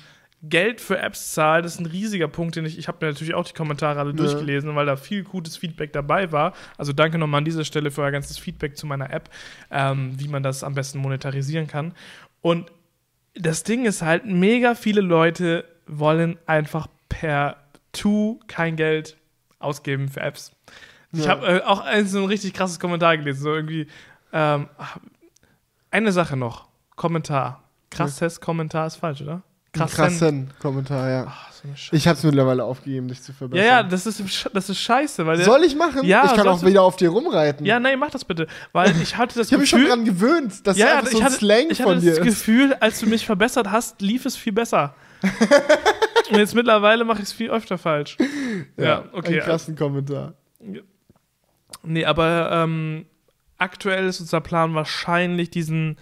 [0.49, 3.35] Geld für Apps zahlen, das ist ein riesiger Punkt, den ich, ich habe mir natürlich
[3.35, 4.16] auch die Kommentare alle ja.
[4.16, 6.53] durchgelesen, weil da viel gutes Feedback dabei war.
[6.77, 9.31] Also danke nochmal an dieser Stelle für euer ganzes Feedback zu meiner App,
[9.71, 11.95] ähm, wie man das am besten monetarisieren kann.
[12.41, 12.71] Und
[13.35, 17.57] das Ding ist halt, mega viele Leute wollen einfach per
[17.93, 19.16] Tu kein Geld
[19.59, 20.53] ausgeben für Apps.
[21.12, 21.21] Ja.
[21.21, 23.87] Ich habe äh, auch ein, so ein richtig krasses Kommentar gelesen, so irgendwie
[24.33, 24.69] ähm,
[25.91, 27.62] eine Sache noch, Kommentar.
[27.91, 28.41] Krasses ja.
[28.45, 29.43] Kommentar ist falsch, oder?
[29.75, 31.27] Krassen, krassen Kommentar, ja.
[31.29, 33.67] Ach, so ich habe es mittlerweile aufgegeben, dich zu verbessern.
[33.67, 35.27] Ja, ja, das ist, das ist scheiße.
[35.27, 36.05] Weil Soll ich machen?
[36.05, 37.65] Ja, ich kann auch wieder auf dir rumreiten.
[37.65, 38.47] Ja, nein, mach das bitte.
[38.73, 40.67] Weil ich hatte das ich habe mich schon dran gewöhnt.
[40.67, 42.13] Das ja, ist so ein hatte, Slang ich von dir.
[42.13, 44.95] Ich hatte das Gefühl, als du mich verbessert hast, lief es viel besser.
[46.31, 48.19] Und jetzt mittlerweile mache ich es viel öfter falsch.
[48.77, 49.41] Ja, ja okay.
[49.41, 50.35] Ein krassen Kommentar.
[51.83, 53.07] Nee, aber ähm,
[53.59, 55.97] aktuell ist unser Plan wahrscheinlich, diesen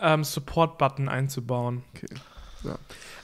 [0.00, 1.82] ähm, Support-Button einzubauen.
[1.94, 2.14] Okay.
[2.64, 2.78] Ja.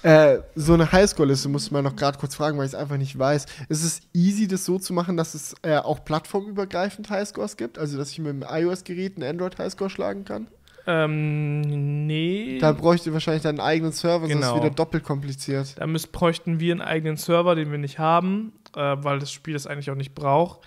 [0.04, 3.18] Äh, so eine Highscore-Liste muss man noch gerade kurz fragen, weil ich es einfach nicht
[3.18, 3.46] weiß.
[3.70, 7.78] Ist es easy, das so zu machen, dass es äh, auch plattformübergreifend Highscores gibt?
[7.78, 10.48] Also, dass ich mit einem iOS-Gerät einen Android-Highscore schlagen kann?
[10.86, 11.62] Ähm,
[12.06, 12.58] nee.
[12.60, 14.42] Da bräuchte wahrscheinlich deinen eigenen Server, genau.
[14.42, 15.74] sonst ist wieder doppelt kompliziert.
[15.78, 19.54] Da müsst, bräuchten wir einen eigenen Server, den wir nicht haben, äh, weil das Spiel
[19.54, 20.60] das eigentlich auch nicht braucht.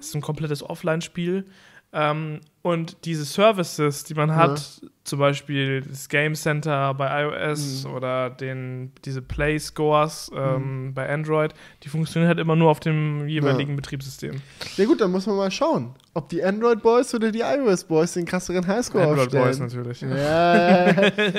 [0.00, 1.44] Es ist ein komplettes Offline-Spiel.
[1.92, 4.88] Ähm, und diese Services, die man hat, ja.
[5.04, 7.94] zum Beispiel das Game Center bei iOS mhm.
[7.94, 10.94] oder den, diese Play Scores ähm, mhm.
[10.94, 13.76] bei Android, die funktionieren halt immer nur auf dem jeweiligen ja.
[13.76, 14.42] Betriebssystem.
[14.76, 18.12] Ja gut, dann muss man mal schauen, ob die Android Boys oder die iOS Boys
[18.12, 19.44] den krasseren Highscore Android aufstellen.
[19.46, 20.00] Boys natürlich.
[20.02, 20.90] Ja,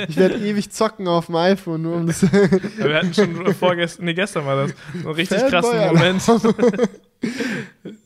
[0.08, 2.24] ich werde ewig zocken auf dem iPhone, nur um das.
[2.24, 6.90] wir hatten schon vorgestern, nee, gestern war das, so einen richtig Fanboy krassen Moment.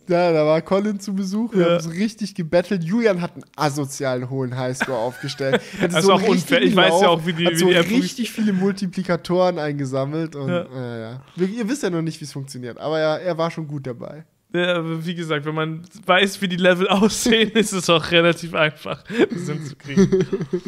[0.07, 1.53] Ja, da war Colin zu Besuch.
[1.53, 1.73] Wir ja.
[1.73, 2.83] haben so richtig gebettelt.
[2.83, 5.61] Julian hat einen asozialen hohen Highscore aufgestellt.
[5.81, 6.61] Das ist so auch unfair.
[6.61, 7.45] Ich weiß ja auch, wie die.
[7.45, 10.35] Hat so wie die richtig viele Multiplikatoren eingesammelt.
[10.35, 11.21] Und, ja.
[11.37, 11.45] Äh.
[11.45, 12.77] Ihr wisst ja noch nicht, wie es funktioniert.
[12.77, 14.25] Aber ja, er war schon gut dabei.
[14.55, 19.03] Ja, wie gesagt, wenn man weiß, wie die Level aussehen, ist es auch relativ einfach,
[19.03, 20.27] das hinzukriegen.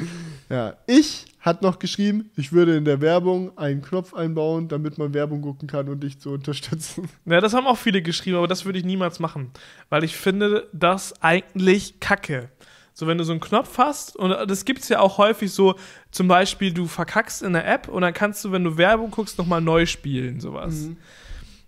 [0.49, 5.13] ja, ich hat noch geschrieben, ich würde in der Werbung einen Knopf einbauen, damit man
[5.13, 7.07] Werbung gucken kann und dich zu unterstützen.
[7.25, 9.51] Ja, das haben auch viele geschrieben, aber das würde ich niemals machen,
[9.89, 12.49] weil ich finde das eigentlich kacke.
[12.93, 15.75] So, wenn du so einen Knopf hast, und das gibt es ja auch häufig so,
[16.11, 19.37] zum Beispiel, du verkackst in der App und dann kannst du, wenn du Werbung guckst,
[19.37, 20.73] nochmal neu spielen, sowas.
[20.73, 20.97] Mhm.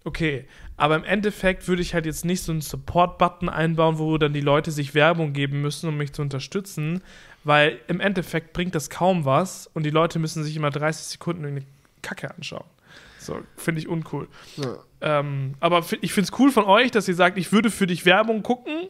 [0.07, 0.45] Okay,
[0.77, 4.39] aber im Endeffekt würde ich halt jetzt nicht so einen Support-Button einbauen, wo dann die
[4.39, 7.03] Leute sich Werbung geben müssen, um mich zu unterstützen,
[7.43, 11.45] weil im Endeffekt bringt das kaum was und die Leute müssen sich immer 30 Sekunden
[11.45, 11.63] eine
[12.01, 12.63] Kacke anschauen.
[13.19, 14.29] So, finde ich uncool.
[14.55, 14.77] Ja.
[15.01, 18.05] Ähm, aber ich finde es cool von euch, dass ihr sagt, ich würde für dich
[18.05, 18.87] Werbung gucken.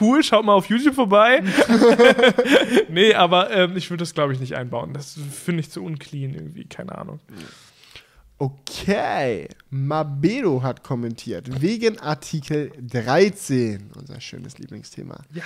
[0.00, 1.42] Cool, schaut mal auf YouTube vorbei.
[2.88, 4.92] nee, aber ähm, ich würde das, glaube ich, nicht einbauen.
[4.92, 7.18] Das finde ich zu unclean irgendwie, keine Ahnung.
[8.42, 15.20] Okay, Mabedo hat kommentiert wegen Artikel 13, unser schönes Lieblingsthema.
[15.34, 15.42] Ja.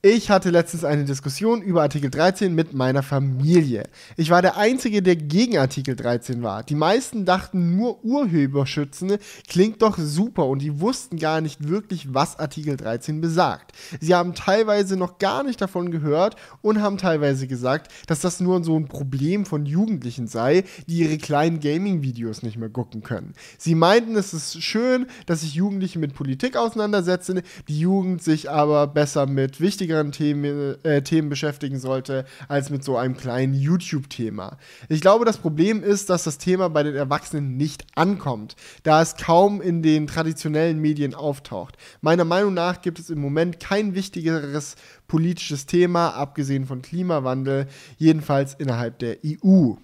[0.00, 3.82] Ich hatte letztens eine Diskussion über Artikel 13 mit meiner Familie.
[4.16, 6.62] Ich war der Einzige, der gegen Artikel 13 war.
[6.62, 9.18] Die meisten dachten nur Urheberschützen
[9.48, 13.72] klingt doch super und die wussten gar nicht wirklich, was Artikel 13 besagt.
[14.00, 18.62] Sie haben teilweise noch gar nicht davon gehört und haben teilweise gesagt, dass das nur
[18.62, 23.32] so ein Problem von Jugendlichen sei, die ihre kleinen Gaming-Videos nicht mehr gucken können.
[23.58, 28.86] Sie meinten, es ist schön, dass sich Jugendliche mit Politik auseinandersetzen, die Jugend sich aber
[28.86, 34.58] besser mit wichtigen wichtigeren Themen, äh, Themen beschäftigen sollte, als mit so einem kleinen YouTube-Thema.
[34.88, 39.16] Ich glaube, das Problem ist, dass das Thema bei den Erwachsenen nicht ankommt, da es
[39.16, 41.76] kaum in den traditionellen Medien auftaucht.
[42.00, 44.76] Meiner Meinung nach gibt es im Moment kein wichtigeres
[45.06, 47.66] politisches Thema, abgesehen von Klimawandel,
[47.96, 49.74] jedenfalls innerhalb der EU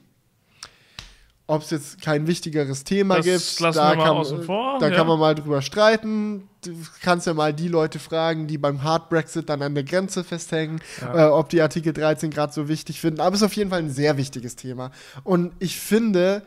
[1.47, 4.97] ob es jetzt kein wichtiger Thema das gibt, da, kann, vor, da ja.
[4.97, 6.49] kann man mal drüber streiten.
[6.65, 6.73] Du
[7.03, 10.81] kannst ja mal die Leute fragen, die beim Hard Brexit dann an der Grenze festhängen,
[11.03, 11.27] ja.
[11.27, 13.21] äh, ob die Artikel 13 gerade so wichtig finden.
[13.21, 14.91] Aber es ist auf jeden Fall ein sehr wichtiges Thema.
[15.23, 16.43] Und ich finde,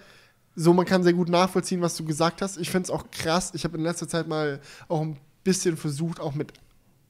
[0.56, 2.58] so, man kann sehr gut nachvollziehen, was du gesagt hast.
[2.58, 3.52] Ich finde es auch krass.
[3.54, 6.54] Ich habe in letzter Zeit mal auch ein bisschen versucht, auch mit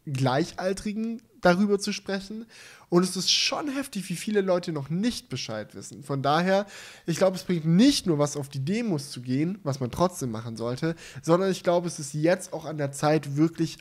[0.05, 2.45] Gleichaltrigen darüber zu sprechen.
[2.89, 6.03] Und es ist schon heftig, wie viele Leute noch nicht Bescheid wissen.
[6.03, 6.65] Von daher,
[7.05, 10.31] ich glaube, es bringt nicht nur was auf die Demos zu gehen, was man trotzdem
[10.31, 13.77] machen sollte, sondern ich glaube, es ist jetzt auch an der Zeit, wirklich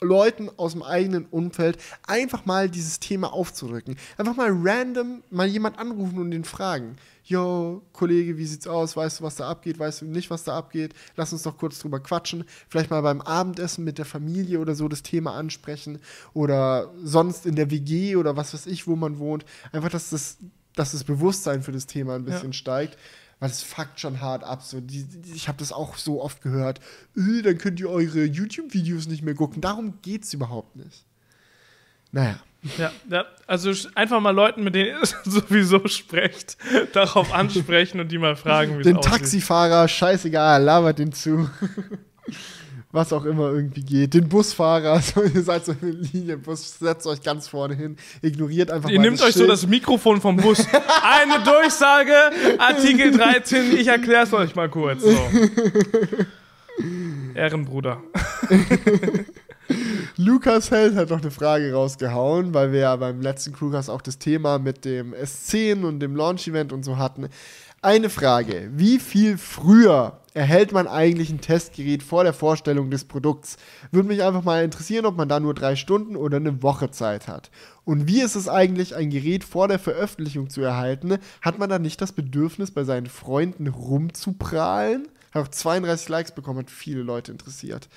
[0.00, 3.96] Leuten aus dem eigenen Umfeld einfach mal dieses Thema aufzurücken.
[4.16, 6.96] Einfach mal random mal jemand anrufen und den fragen.
[7.28, 8.96] Yo, Kollege, wie sieht's aus?
[8.96, 9.78] Weißt du, was da abgeht?
[9.78, 10.94] Weißt du nicht, was da abgeht?
[11.14, 12.44] Lass uns doch kurz drüber quatschen.
[12.68, 15.98] Vielleicht mal beim Abendessen mit der Familie oder so das Thema ansprechen.
[16.32, 19.44] Oder sonst in der WG oder was weiß ich, wo man wohnt.
[19.72, 20.38] Einfach, dass das,
[20.74, 22.54] dass das Bewusstsein für das Thema ein bisschen ja.
[22.54, 22.96] steigt
[23.40, 24.62] weil es fuckt schon hart ab.
[24.62, 26.80] So, die, die, ich habe das auch so oft gehört.
[27.16, 29.60] Öh, dann könnt ihr eure YouTube-Videos nicht mehr gucken.
[29.60, 31.04] Darum geht es überhaupt nicht.
[32.10, 32.40] Naja.
[32.76, 36.56] Ja, ja, also einfach mal Leuten, mit denen ihr sowieso sprecht,
[36.92, 39.04] darauf ansprechen und die mal fragen, wie es aussieht.
[39.04, 41.48] Den Taxifahrer, scheißegal, labert den zu
[42.92, 44.14] was auch immer irgendwie geht.
[44.14, 48.70] Den Busfahrer, so, ihr seid so eine Linie, Bus, setzt euch ganz vorne hin, ignoriert
[48.70, 49.44] einfach Ihr nehmt euch Schild.
[49.44, 50.64] so das Mikrofon vom Bus.
[51.02, 52.14] Eine Durchsage,
[52.58, 55.02] Artikel 13, ich erkläre es euch mal kurz.
[55.02, 55.28] So.
[57.34, 58.02] Ehrenbruder.
[60.16, 64.18] Lukas Held hat noch eine Frage rausgehauen, weil wir ja beim letzten Crewcast auch das
[64.18, 67.28] Thema mit dem S10 und dem Launch-Event und so hatten.
[67.82, 73.56] Eine Frage: Wie viel früher erhält man eigentlich ein Testgerät vor der Vorstellung des Produkts?
[73.92, 77.28] Würde mich einfach mal interessieren, ob man da nur drei Stunden oder eine Woche Zeit
[77.28, 77.50] hat.
[77.84, 81.18] Und wie ist es eigentlich, ein Gerät vor der Veröffentlichung zu erhalten?
[81.40, 85.08] Hat man da nicht das Bedürfnis, bei seinen Freunden rumzuprahlen?
[85.32, 87.88] Hat auch 32 Likes bekommen, hat viele Leute interessiert.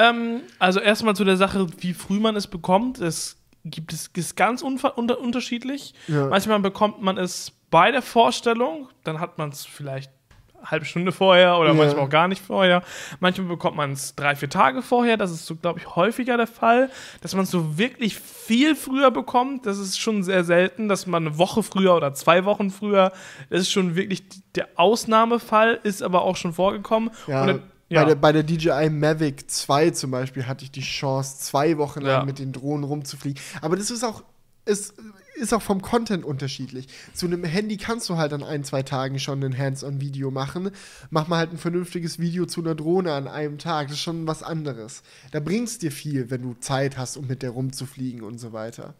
[0.00, 3.00] Ähm, also erstmal zu der Sache, wie früh man es bekommt.
[3.00, 5.94] Es gibt es ist ganz unter unterschiedlich.
[6.08, 6.26] Ja.
[6.28, 10.10] Manchmal bekommt man es bei der Vorstellung, dann hat man es vielleicht
[10.58, 11.74] eine halbe Stunde vorher oder ja.
[11.74, 12.82] manchmal auch gar nicht vorher.
[13.20, 15.18] Manchmal bekommt man es drei, vier Tage vorher.
[15.18, 16.90] Das ist so, glaube ich, häufiger der Fall.
[17.20, 20.88] Dass man es so wirklich viel früher bekommt, das ist schon sehr selten.
[20.88, 23.12] Dass man eine Woche früher oder zwei Wochen früher,
[23.50, 24.22] das ist schon wirklich
[24.54, 27.10] der Ausnahmefall, ist aber auch schon vorgekommen.
[27.26, 27.42] Ja.
[27.42, 28.02] Und ja.
[28.02, 32.00] Bei, der, bei der DJI Mavic 2 zum Beispiel hatte ich die Chance, zwei Wochen
[32.00, 32.24] lang ja.
[32.24, 33.42] mit den Drohnen rumzufliegen.
[33.60, 34.22] Aber das ist auch
[34.64, 34.94] es
[35.34, 36.86] ist auch vom Content unterschiedlich.
[37.14, 40.70] Zu einem Handy kannst du halt an ein, zwei Tagen schon ein Hands-on-Video machen.
[41.10, 43.88] Mach mal halt ein vernünftiges Video zu einer Drohne an einem Tag.
[43.88, 45.02] Das ist schon was anderes.
[45.32, 48.94] Da bringst dir viel, wenn du Zeit hast, um mit der rumzufliegen und so weiter.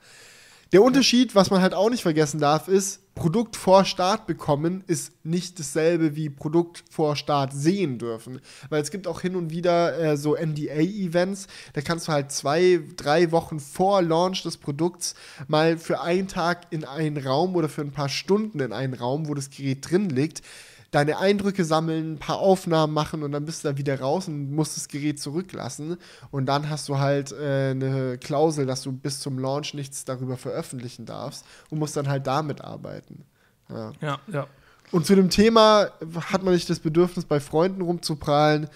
[0.72, 5.12] Der Unterschied, was man halt auch nicht vergessen darf, ist, Produkt vor Start bekommen ist
[5.24, 8.40] nicht dasselbe wie Produkt vor Start sehen dürfen.
[8.68, 12.80] Weil es gibt auch hin und wieder äh, so NDA-Events, da kannst du halt zwei,
[12.96, 15.16] drei Wochen vor Launch des Produkts
[15.48, 19.28] mal für einen Tag in einen Raum oder für ein paar Stunden in einen Raum,
[19.28, 20.42] wo das Gerät drin liegt,
[20.90, 24.52] deine Eindrücke sammeln, ein paar Aufnahmen machen und dann bist du da wieder raus und
[24.52, 25.96] musst das Gerät zurücklassen.
[26.30, 30.36] Und dann hast du halt äh, eine Klausel, dass du bis zum Launch nichts darüber
[30.36, 33.24] veröffentlichen darfst und musst dann halt damit arbeiten.
[33.68, 34.18] Ja, ja.
[34.32, 34.46] ja.
[34.90, 35.90] Und zu dem Thema
[36.32, 38.68] hat man nicht das Bedürfnis, bei Freunden rumzuprallen.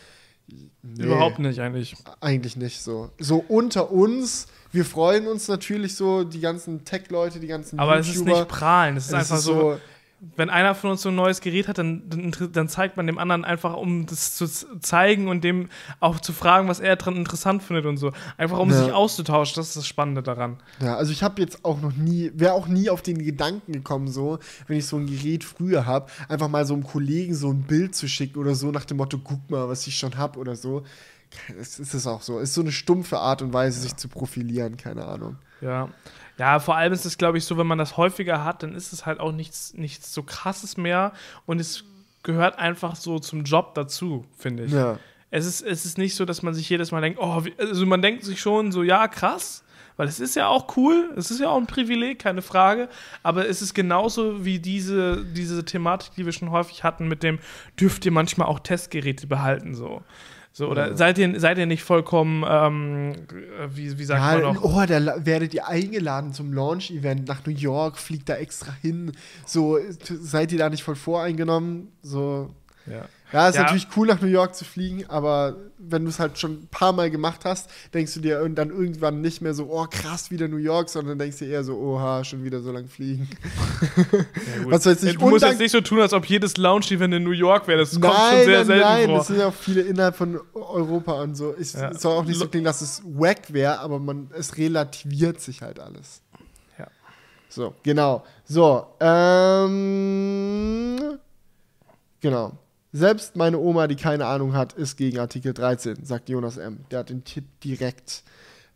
[0.82, 1.96] Nee, Überhaupt nicht, eigentlich.
[2.20, 3.10] Eigentlich nicht so.
[3.18, 8.10] So unter uns, wir freuen uns natürlich so, die ganzen Tech-Leute, die ganzen Aber YouTuber.
[8.10, 9.80] es ist nicht prahlen, es ist es einfach ist so, so
[10.36, 13.18] wenn einer von uns so ein neues Gerät hat, dann, dann, dann, zeigt man dem
[13.18, 14.46] anderen einfach, um das zu
[14.80, 15.68] zeigen und dem
[16.00, 18.12] auch zu fragen, was er dran interessant findet und so.
[18.36, 18.82] Einfach um ja.
[18.82, 20.58] sich auszutauschen, das ist das Spannende daran.
[20.80, 24.08] Ja, also ich habe jetzt auch noch nie, wäre auch nie auf den Gedanken gekommen,
[24.08, 27.62] so, wenn ich so ein Gerät früher habe, einfach mal so einem Kollegen so ein
[27.62, 30.56] Bild zu schicken oder so nach dem Motto, guck mal, was ich schon habe oder
[30.56, 30.84] so.
[31.58, 32.38] Es ist auch so.
[32.38, 33.82] Es ist so eine stumpfe Art und Weise, ja.
[33.82, 35.36] sich zu profilieren, keine Ahnung.
[35.60, 35.88] Ja.
[36.38, 38.92] Ja, vor allem ist es, glaube ich, so, wenn man das häufiger hat, dann ist
[38.92, 41.12] es halt auch nichts, nichts so krasses mehr
[41.46, 41.84] und es
[42.22, 44.72] gehört einfach so zum Job dazu, finde ich.
[44.72, 44.98] Ja.
[45.30, 48.02] Es ist, es ist nicht so, dass man sich jedes Mal denkt, oh, also man
[48.02, 49.64] denkt sich schon so, ja, krass,
[49.96, 52.88] weil es ist ja auch cool, es ist ja auch ein Privileg, keine Frage,
[53.22, 57.38] aber es ist genauso wie diese, diese Thematik, die wir schon häufig hatten, mit dem,
[57.78, 60.02] dürft ihr manchmal auch Testgeräte behalten, so.
[60.56, 60.96] So, oder ja.
[60.96, 63.26] seid, ihr, seid ihr nicht vollkommen, ähm,
[63.70, 64.62] wie, wie sagt ja, man noch?
[64.62, 69.10] Oh, da werdet ihr eingeladen zum Launch-Event nach New York, fliegt da extra hin.
[69.44, 71.88] So, seid ihr da nicht voll voreingenommen?
[72.02, 72.54] So.
[72.86, 73.06] Ja.
[73.34, 73.62] Ja, ist ja.
[73.62, 76.92] natürlich cool, nach New York zu fliegen, aber wenn du es halt schon ein paar
[76.92, 80.58] Mal gemacht hast, denkst du dir dann irgendwann nicht mehr so, oh krass, wieder New
[80.58, 83.28] York, sondern denkst dir eher so, oha, schon wieder so lang fliegen.
[84.04, 87.24] Ja, Was soll nicht, du musst jetzt nicht so tun, als ob jedes Lounge-Event in
[87.24, 87.80] New York wäre.
[87.80, 89.18] Das kommt nein, schon sehr nein, selten nein, vor.
[89.18, 91.54] das sind ja auch viele innerhalb von Europa und so.
[91.58, 91.90] Ich, ja.
[91.90, 95.62] Es soll auch nicht so klingen, dass es wack wäre, aber man, es relativiert sich
[95.62, 96.22] halt alles.
[96.78, 96.86] Ja.
[97.48, 98.24] So, genau.
[98.44, 99.78] So, ähm,
[102.20, 102.52] genau.
[102.96, 106.78] Selbst meine Oma, die keine Ahnung hat, ist gegen Artikel 13, sagt Jonas M.
[106.92, 108.22] Der hat den Tipp direkt.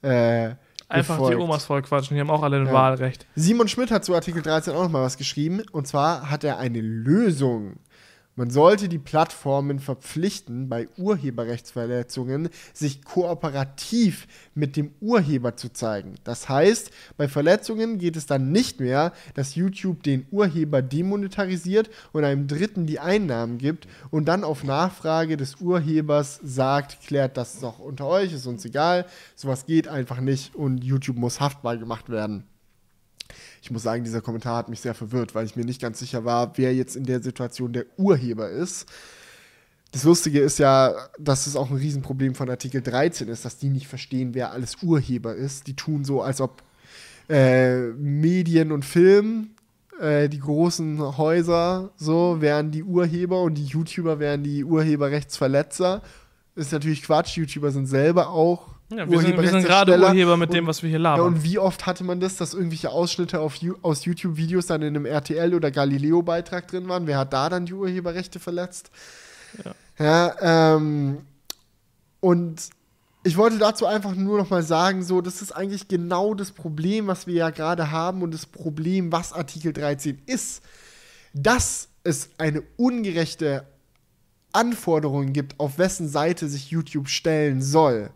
[0.03, 0.55] Äh,
[0.89, 1.39] Einfach befolgt.
[1.39, 2.73] die Omas voll quatschen, die haben auch alle ein Ja.
[2.73, 3.27] Wahlrecht.
[3.37, 5.63] Simon Schmidt hat zu Artikel 13 auch noch mal was geschrieben.
[5.71, 7.77] Und zwar hat er eine Lösung.
[8.39, 16.15] Man sollte die Plattformen verpflichten, bei Urheberrechtsverletzungen sich kooperativ mit dem Urheber zu zeigen.
[16.23, 22.23] Das heißt, bei Verletzungen geht es dann nicht mehr, dass YouTube den Urheber demonetarisiert und
[22.23, 27.81] einem Dritten die Einnahmen gibt und dann auf Nachfrage des Urhebers sagt, klärt das doch
[27.81, 29.07] unter euch, ist uns egal.
[29.35, 32.45] Sowas geht einfach nicht und YouTube muss haftbar gemacht werden.
[33.69, 36.25] Ich muss sagen, dieser Kommentar hat mich sehr verwirrt, weil ich mir nicht ganz sicher
[36.25, 38.87] war, wer jetzt in der Situation der Urheber ist.
[39.93, 43.69] Das Lustige ist ja, dass es auch ein Riesenproblem von Artikel 13 ist, dass die
[43.69, 45.67] nicht verstehen, wer alles Urheber ist.
[45.67, 46.63] Die tun so, als ob
[47.29, 49.51] äh, Medien und Film,
[50.01, 56.01] äh, die großen Häuser, so wären die Urheber und die YouTuber wären die Urheberrechtsverletzer.
[56.55, 57.37] Ist natürlich Quatsch.
[57.37, 59.99] YouTuber sind selber auch Ja, wir, sind, wir sind gerade.
[59.99, 61.27] Urheber mit dem, Und- was wir hier ja, labern.
[61.27, 65.05] und wie oft hatte man das, dass irgendwelche Ausschnitte auf, aus YouTube-Videos dann in einem
[65.05, 67.07] RTL- oder Galileo-Beitrag drin waren?
[67.07, 68.91] Wer hat da dann die Urheberrechte verletzt?
[69.99, 71.19] Ja, ähm,
[72.21, 72.71] und
[73.25, 77.09] ich wollte dazu einfach nur noch mal sagen, so, das ist eigentlich genau das Problem,
[77.09, 80.63] was wir ja gerade haben und das Problem, was Artikel 13 ist,
[81.35, 83.67] dass es eine ungerechte
[84.53, 88.11] Anforderung gibt, auf wessen Seite sich YouTube stellen soll.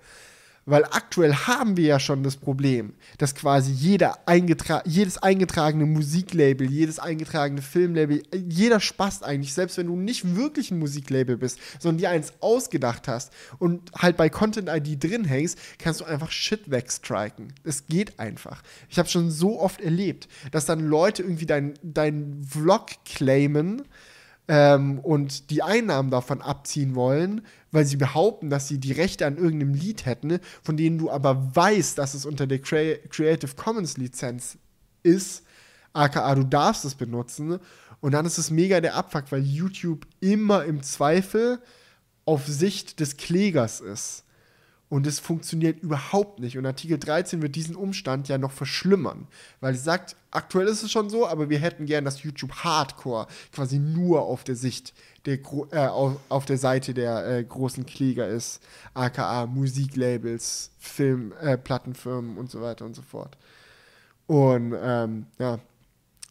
[0.65, 6.71] Weil aktuell haben wir ja schon das Problem, dass quasi jeder eingetra jedes eingetragene Musiklabel,
[6.71, 11.99] jedes eingetragene Filmlabel, jeder Spaß eigentlich, selbst wenn du nicht wirklich ein Musiklabel bist, sondern
[11.99, 16.71] dir eins ausgedacht hast und halt bei Content ID drin hängst, kannst du einfach Shit
[16.71, 17.53] wegstriken.
[17.65, 18.63] Es geht einfach.
[18.89, 23.83] Ich habe schon so oft erlebt, dass dann Leute irgendwie deinen dein Vlog claimen,
[24.49, 29.37] ähm, und die Einnahmen davon abziehen wollen, weil sie behaupten, dass sie die Rechte an
[29.37, 33.97] irgendeinem Lied hätten, von denen du aber weißt, dass es unter der Crea Creative Commons
[33.97, 34.59] Lizenz
[35.03, 35.45] ist,
[35.93, 37.59] aka du darfst es benutzen.
[38.01, 41.61] Und dann ist es mega der Abfuck, weil YouTube immer im Zweifel
[42.25, 44.25] auf Sicht des Klägers ist.
[44.93, 46.59] Und es funktioniert überhaupt nicht.
[46.59, 49.27] Und Artikel 13 wird diesen Umstand ja noch verschlimmern.
[49.59, 53.27] Weil es sagt, aktuell ist es schon so, aber wir hätten gern, dass YouTube Hardcore
[53.53, 54.93] quasi nur auf der Sicht
[55.25, 58.61] der Gro äh, auf, auf der Seite der äh, großen Kläger ist.
[58.93, 63.39] aka Musiklabels, Film, äh, Plattenfirmen und so weiter und so fort.
[64.27, 65.59] Und ähm, ja,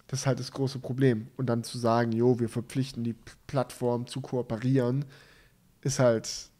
[0.06, 1.30] das ist halt das große Problem.
[1.36, 3.16] Und dann zu sagen, jo, wir verpflichten die
[3.48, 5.06] Plattform zu kooperieren,
[5.82, 6.51] ist halt,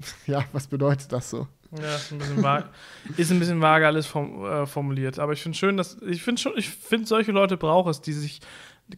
[0.26, 1.48] ja, was bedeutet das so?
[1.70, 2.68] Ja, ist ein bisschen vage,
[3.16, 5.18] ist ein bisschen vage alles form, äh, formuliert.
[5.18, 8.12] Aber ich finde schön, dass ich finde schon, ich finde solche Leute braucht es, die
[8.12, 8.40] sich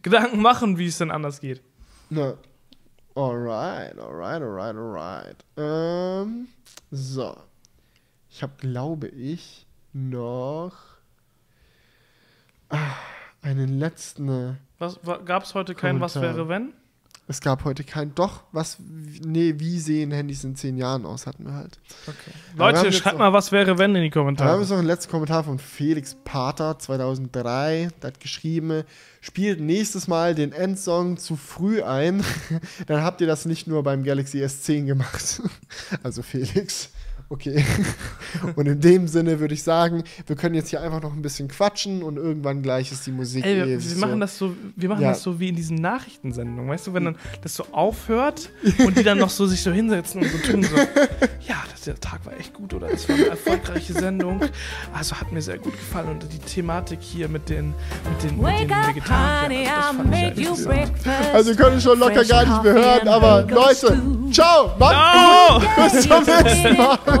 [0.01, 1.61] Gedanken machen, wie es denn anders geht.
[2.09, 2.35] Na,
[3.15, 5.45] alright, alright, alright, alright.
[5.57, 6.47] Ähm,
[6.91, 7.35] so.
[8.29, 10.73] Ich habe, glaube ich, noch
[12.69, 12.95] ah,
[13.41, 14.57] einen letzten.
[14.79, 16.37] Was gab es heute kein Was Kommentar.
[16.37, 16.73] wäre wenn?
[17.27, 18.13] Es gab heute kein.
[18.15, 18.77] Doch, was.
[18.79, 21.79] Nee, wie sehen Handys in zehn Jahren aus, hatten wir halt.
[22.05, 22.31] Okay.
[22.57, 24.59] haben Leute, schreibt mal, was wäre wenn in die Da haben wir Kommentare.
[24.59, 27.89] jetzt noch einen letzten Kommentar von Felix Pater 2003.
[28.01, 28.83] Der hat geschrieben,
[29.21, 32.23] spielt nächstes Mal den Endsong zu früh ein.
[32.87, 35.41] Dann habt ihr das nicht nur beim Galaxy S10 gemacht.
[36.03, 36.89] Also Felix.
[37.31, 37.63] Okay.
[38.57, 41.47] Und in dem Sinne würde ich sagen, wir können jetzt hier einfach noch ein bisschen
[41.47, 44.53] quatschen und irgendwann gleich ist die Musik Ey, eh wir, wir so- machen das so,
[44.75, 45.09] wir machen Ja.
[45.09, 48.49] das so wie in diesen Nachrichtensendungen, weißt du, wenn dann das so aufhört
[48.85, 50.75] und die dann noch so sich so hinsetzen und so tun so,
[51.47, 54.41] ja, das, der Tag war echt gut oder das war eine erfolgreiche Sendung,
[54.93, 57.73] also hat mir sehr gut gefallen und die Thematik hier mit den
[58.09, 61.33] mit den, mit Wake den up, Vegetariern, breakfast.
[61.33, 64.01] Also wir können schon locker gar nicht mehr hören, aber Leute,
[64.31, 65.59] ciao, macht's No!
[65.59, 67.20] gut, bis zum nächsten Mal.